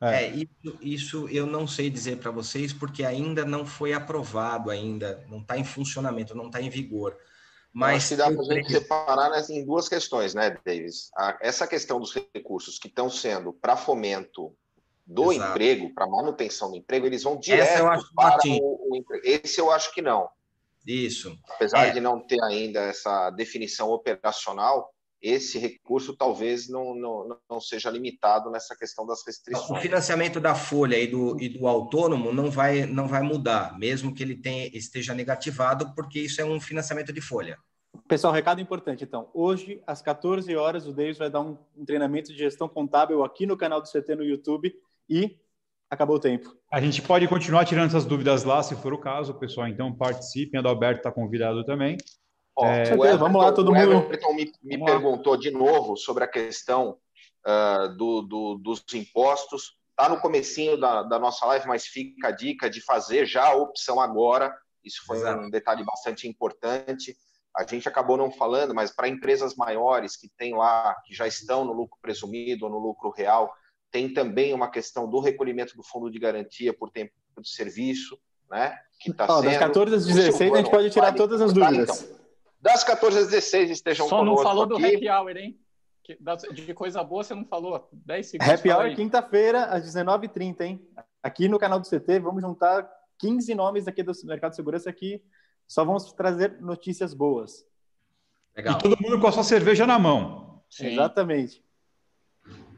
É, 0.00 0.24
é 0.24 0.28
isso, 0.30 0.78
isso, 0.80 1.28
eu 1.28 1.44
não 1.44 1.66
sei 1.66 1.90
dizer 1.90 2.16
para 2.16 2.30
vocês, 2.30 2.72
porque 2.72 3.04
ainda 3.04 3.44
não 3.44 3.66
foi 3.66 3.92
aprovado 3.92 4.70
ainda, 4.70 5.22
não 5.28 5.40
está 5.40 5.58
em 5.58 5.62
funcionamento, 5.62 6.34
não 6.34 6.46
está 6.46 6.62
em 6.62 6.70
vigor. 6.70 7.18
Mas 7.70 8.04
se 8.04 8.16
dá 8.16 8.30
para 8.30 8.40
a 8.40 8.44
gente 8.54 8.72
separar 8.72 9.30
né, 9.30 9.44
em 9.50 9.66
duas 9.66 9.90
questões, 9.90 10.32
né, 10.32 10.56
Davis? 10.64 11.10
A, 11.14 11.36
essa 11.42 11.66
questão 11.66 12.00
dos 12.00 12.14
recursos 12.34 12.78
que 12.78 12.88
estão 12.88 13.10
sendo 13.10 13.52
para 13.52 13.76
fomento 13.76 14.56
do 15.06 15.30
Exato. 15.30 15.50
emprego, 15.50 15.94
para 15.94 16.06
manutenção 16.06 16.70
do 16.70 16.78
emprego, 16.78 17.04
eles 17.04 17.22
vão 17.22 17.38
direto 17.38 17.84
para 18.14 18.38
o, 18.46 18.92
o 18.92 18.96
emprego. 18.96 19.22
Esse 19.22 19.60
eu 19.60 19.70
acho 19.70 19.92
que 19.92 20.00
não. 20.00 20.30
Isso. 20.86 21.38
Apesar 21.54 21.86
é. 21.86 21.90
de 21.90 22.00
não 22.00 22.20
ter 22.20 22.42
ainda 22.42 22.80
essa 22.80 23.30
definição 23.30 23.90
operacional, 23.90 24.92
esse 25.22 25.56
recurso 25.58 26.16
talvez 26.16 26.68
não, 26.68 26.94
não, 26.94 27.38
não 27.48 27.60
seja 27.60 27.88
limitado 27.88 28.50
nessa 28.50 28.74
questão 28.76 29.06
das 29.06 29.24
restrições. 29.24 29.70
O 29.70 29.80
financiamento 29.80 30.40
da 30.40 30.54
folha 30.54 30.98
e 30.98 31.06
do, 31.06 31.40
e 31.40 31.48
do 31.48 31.68
autônomo 31.68 32.32
não 32.32 32.50
vai, 32.50 32.86
não 32.86 33.06
vai 33.06 33.22
mudar, 33.22 33.78
mesmo 33.78 34.12
que 34.12 34.22
ele 34.22 34.34
tenha, 34.34 34.68
esteja 34.76 35.14
negativado, 35.14 35.94
porque 35.94 36.18
isso 36.18 36.40
é 36.40 36.44
um 36.44 36.60
financiamento 36.60 37.12
de 37.12 37.20
folha. 37.20 37.56
Pessoal, 38.08 38.32
recado 38.32 38.60
importante, 38.60 39.04
então. 39.04 39.30
Hoje, 39.32 39.82
às 39.86 40.02
14 40.02 40.56
horas, 40.56 40.86
o 40.86 40.92
Deus 40.92 41.18
vai 41.18 41.30
dar 41.30 41.40
um, 41.40 41.56
um 41.76 41.84
treinamento 41.84 42.32
de 42.32 42.38
gestão 42.38 42.68
contábil 42.68 43.22
aqui 43.22 43.46
no 43.46 43.56
canal 43.56 43.80
do 43.80 43.88
CT 43.88 44.16
no 44.16 44.24
YouTube 44.24 44.74
e 45.08 45.38
acabou 45.88 46.16
o 46.16 46.20
tempo. 46.20 46.56
A 46.72 46.80
gente 46.80 47.02
pode 47.02 47.28
continuar 47.28 47.66
tirando 47.66 47.88
essas 47.88 48.06
dúvidas 48.06 48.44
lá, 48.44 48.62
se 48.62 48.74
for 48.74 48.94
o 48.94 48.98
caso, 48.98 49.34
pessoal. 49.34 49.68
Então 49.68 49.94
participem, 49.94 50.56
a 50.56 50.60
Adalberto 50.62 51.00
está 51.00 51.12
convidado 51.12 51.62
também. 51.66 51.98
Ó, 52.56 52.64
é... 52.64 52.84
Everton, 52.84 53.18
vamos 53.18 53.42
lá, 53.42 53.52
todo 53.52 53.70
o 53.70 53.74
mundo. 53.74 53.90
O 53.90 54.02
Everton 54.04 54.32
me, 54.32 54.50
me 54.62 54.82
perguntou 54.82 55.36
de 55.36 55.50
novo 55.50 55.98
sobre 55.98 56.24
a 56.24 56.26
questão 56.26 56.96
uh, 57.46 57.94
do, 57.94 58.22
do, 58.22 58.54
dos 58.54 58.82
impostos. 58.94 59.76
Está 59.90 60.08
no 60.08 60.18
comecinho 60.18 60.80
da, 60.80 61.02
da, 61.02 61.18
nossa 61.18 61.44
live, 61.44 61.68
mas 61.68 61.84
fica 61.84 62.28
a 62.28 62.30
dica 62.30 62.70
de 62.70 62.80
fazer 62.80 63.26
já 63.26 63.48
a 63.48 63.54
opção 63.54 64.00
agora. 64.00 64.50
Isso 64.82 65.04
foi 65.06 65.18
Exato. 65.18 65.42
um 65.42 65.50
detalhe 65.50 65.84
bastante 65.84 66.26
importante. 66.26 67.14
A 67.54 67.66
gente 67.66 67.86
acabou 67.86 68.16
não 68.16 68.30
falando, 68.30 68.74
mas 68.74 68.90
para 68.90 69.08
empresas 69.08 69.54
maiores 69.56 70.16
que 70.16 70.30
tem 70.38 70.56
lá, 70.56 70.96
que 71.04 71.14
já 71.14 71.26
estão 71.26 71.66
no 71.66 71.74
lucro 71.74 71.98
presumido 72.00 72.64
ou 72.64 72.70
no 72.70 72.78
lucro 72.78 73.10
real, 73.10 73.52
tem 73.92 74.12
também 74.12 74.54
uma 74.54 74.70
questão 74.70 75.08
do 75.08 75.20
recolhimento 75.20 75.76
do 75.76 75.82
fundo 75.82 76.10
de 76.10 76.18
garantia 76.18 76.72
por 76.72 76.90
tempo 76.90 77.12
de 77.38 77.48
serviço, 77.50 78.18
né? 78.50 78.76
Que 78.98 79.12
tá 79.12 79.26
oh, 79.28 79.40
sendo, 79.40 79.50
das 79.50 79.58
14 79.58 79.94
às 79.94 80.06
16 80.06 80.52
a 80.52 80.56
gente 80.56 80.70
pode 80.70 80.90
tirar 80.90 81.12
todas 81.12 81.40
as 81.40 81.52
dúvidas. 81.52 82.02
Então, 82.02 82.18
das 82.60 82.82
14 82.82 83.18
às 83.18 83.28
16 83.28 83.70
estejam 83.70 84.08
Só 84.08 84.24
não 84.24 84.38
falou 84.38 84.66
do 84.66 84.76
happy 84.76 85.08
hour, 85.08 85.36
hein? 85.36 85.58
De 86.52 86.74
coisa 86.74 87.04
boa 87.04 87.22
você 87.22 87.34
não 87.34 87.44
falou. 87.44 87.88
10 87.92 88.26
segundos. 88.26 88.54
Happy 88.54 88.70
hour 88.70 88.94
quinta-feira, 88.96 89.66
às 89.66 89.84
19h30, 89.84 90.60
hein? 90.62 90.88
Aqui 91.22 91.46
no 91.48 91.58
canal 91.58 91.78
do 91.78 91.88
CT, 91.88 92.18
vamos 92.18 92.42
juntar 92.42 92.90
15 93.18 93.54
nomes 93.54 93.86
aqui 93.86 94.02
do 94.02 94.12
Mercado 94.24 94.50
de 94.50 94.56
Segurança 94.56 94.88
aqui. 94.88 95.22
Só 95.68 95.84
vamos 95.84 96.12
trazer 96.12 96.60
notícias 96.60 97.14
boas. 97.14 97.64
Legal. 98.56 98.74
E 98.74 98.82
todo 98.82 99.00
mundo 99.00 99.20
com 99.20 99.26
a 99.26 99.32
sua 99.32 99.44
cerveja 99.44 99.86
na 99.86 99.98
mão. 99.98 100.62
Sim. 100.68 100.88
Exatamente. 100.88 101.62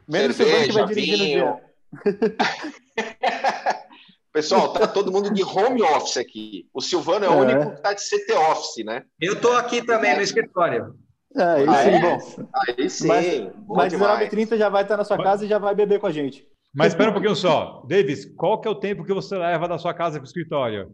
Menos 0.07 0.35
cerveja, 0.35 0.67
que 0.67 0.73
vai 0.73 0.93
dia. 0.93 1.61
Pessoal, 4.31 4.73
tá 4.73 4.85
todo 4.85 5.11
mundo 5.11 5.33
de 5.33 5.43
home 5.43 5.81
office 5.81 6.17
aqui. 6.17 6.67
O 6.73 6.81
Silvano 6.81 7.25
é 7.25 7.29
o 7.29 7.33
é. 7.33 7.37
único 7.37 7.75
que 7.75 7.81
tá 7.81 7.93
de 7.93 8.01
CT 8.01 8.33
office, 8.33 8.85
né? 8.85 9.03
Eu 9.19 9.39
tô 9.39 9.53
aqui 9.53 9.81
também 9.81 10.15
no 10.15 10.21
escritório. 10.21 10.93
Aí 11.35 11.65
ah, 11.67 11.83
sim, 11.83 11.89
é? 11.89 12.01
bom. 12.01 12.49
Aí 12.53 12.89
sim. 12.89 13.07
Mas, 13.07 13.53
mas 13.67 13.93
19h30 13.93 14.57
já 14.57 14.69
vai 14.69 14.83
estar 14.83 14.97
na 14.97 15.05
sua 15.05 15.17
casa 15.17 15.45
e 15.45 15.47
já 15.47 15.57
vai 15.57 15.73
beber 15.73 15.99
com 15.99 16.07
a 16.07 16.11
gente. 16.11 16.45
Mas 16.73 16.87
espera 16.87 17.09
um 17.09 17.13
pouquinho 17.13 17.35
só. 17.35 17.81
Davis, 17.87 18.25
qual 18.35 18.59
que 18.59 18.67
é 18.67 18.71
o 18.71 18.75
tempo 18.75 19.05
que 19.05 19.13
você 19.13 19.37
leva 19.37 19.67
da 19.67 19.77
sua 19.77 19.93
casa 19.93 20.17
para 20.17 20.25
o 20.25 20.27
escritório? 20.27 20.93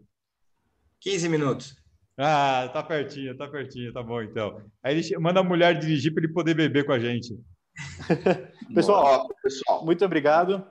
15 1.00 1.28
minutos. 1.28 1.74
Ah, 2.16 2.70
tá 2.72 2.82
pertinho, 2.82 3.36
tá 3.36 3.48
pertinho, 3.48 3.92
tá 3.92 4.02
bom 4.02 4.22
então. 4.22 4.62
Aí 4.84 4.96
ele 4.96 5.18
manda 5.18 5.40
a 5.40 5.44
mulher 5.44 5.76
dirigir 5.76 6.14
para 6.14 6.22
ele 6.22 6.32
poder 6.32 6.54
beber 6.54 6.86
com 6.86 6.92
a 6.92 6.98
gente. 6.98 7.34
pessoal, 8.74 9.28
pessoal, 9.42 9.84
muito 9.84 10.04
obrigado. 10.04 10.66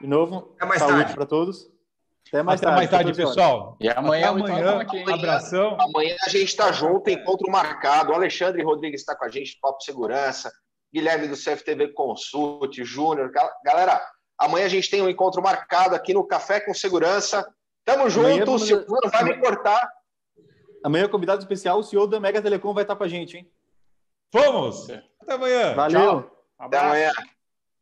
De 0.00 0.06
novo, 0.06 0.54
Até 0.56 0.66
mais 0.66 0.80
saúde 0.80 1.14
para 1.14 1.26
todos. 1.26 1.70
Até 2.28 2.42
mais 2.42 2.60
Até 2.60 2.66
tarde, 2.66 2.76
mais 2.76 2.90
tarde 2.90 3.14
pessoal. 3.14 3.76
E 3.80 3.88
amanhã, 3.88 4.28
amanhã, 4.28 4.80
amanhã, 4.80 5.14
abração. 5.14 5.76
Amanhã 5.80 6.16
a 6.24 6.28
gente 6.30 6.44
está 6.44 6.70
junto, 6.72 7.10
encontro 7.10 7.50
marcado. 7.50 8.12
O 8.12 8.14
Alexandre 8.14 8.62
Rodrigues 8.62 9.00
está 9.00 9.16
com 9.16 9.24
a 9.24 9.28
gente, 9.28 9.58
Papo 9.60 9.82
Segurança. 9.82 10.50
Guilherme 10.92 11.28
do 11.28 11.36
CFTV 11.36 11.88
Consult, 11.92 12.82
Júnior. 12.82 13.30
Galera, 13.64 14.00
amanhã 14.38 14.66
a 14.66 14.68
gente 14.68 14.90
tem 14.90 15.02
um 15.02 15.08
encontro 15.08 15.42
marcado 15.42 15.94
aqui 15.94 16.14
no 16.14 16.26
Café 16.26 16.60
com 16.60 16.72
Segurança. 16.72 17.46
Tamo 17.84 18.08
junto, 18.08 18.52
o 18.52 18.58
Silvano 18.58 19.10
vai 19.10 19.24
me 19.24 19.36
cortar. 19.38 19.88
Amanhã, 20.84 21.08
convidado 21.08 21.40
especial, 21.40 21.78
o 21.78 21.82
senhor 21.82 22.06
da 22.06 22.18
Mega 22.18 22.40
Telecom 22.40 22.72
vai 22.72 22.84
estar 22.84 22.96
com 22.96 23.04
a 23.04 23.08
gente, 23.08 23.36
hein? 23.36 23.50
Vamos! 24.32 24.88
Até 25.20 25.32
amanhã. 25.34 25.74
Valeu. 25.74 26.00
Tchau. 26.22 26.44
Até 26.58 26.78
amanhã. 26.78 27.10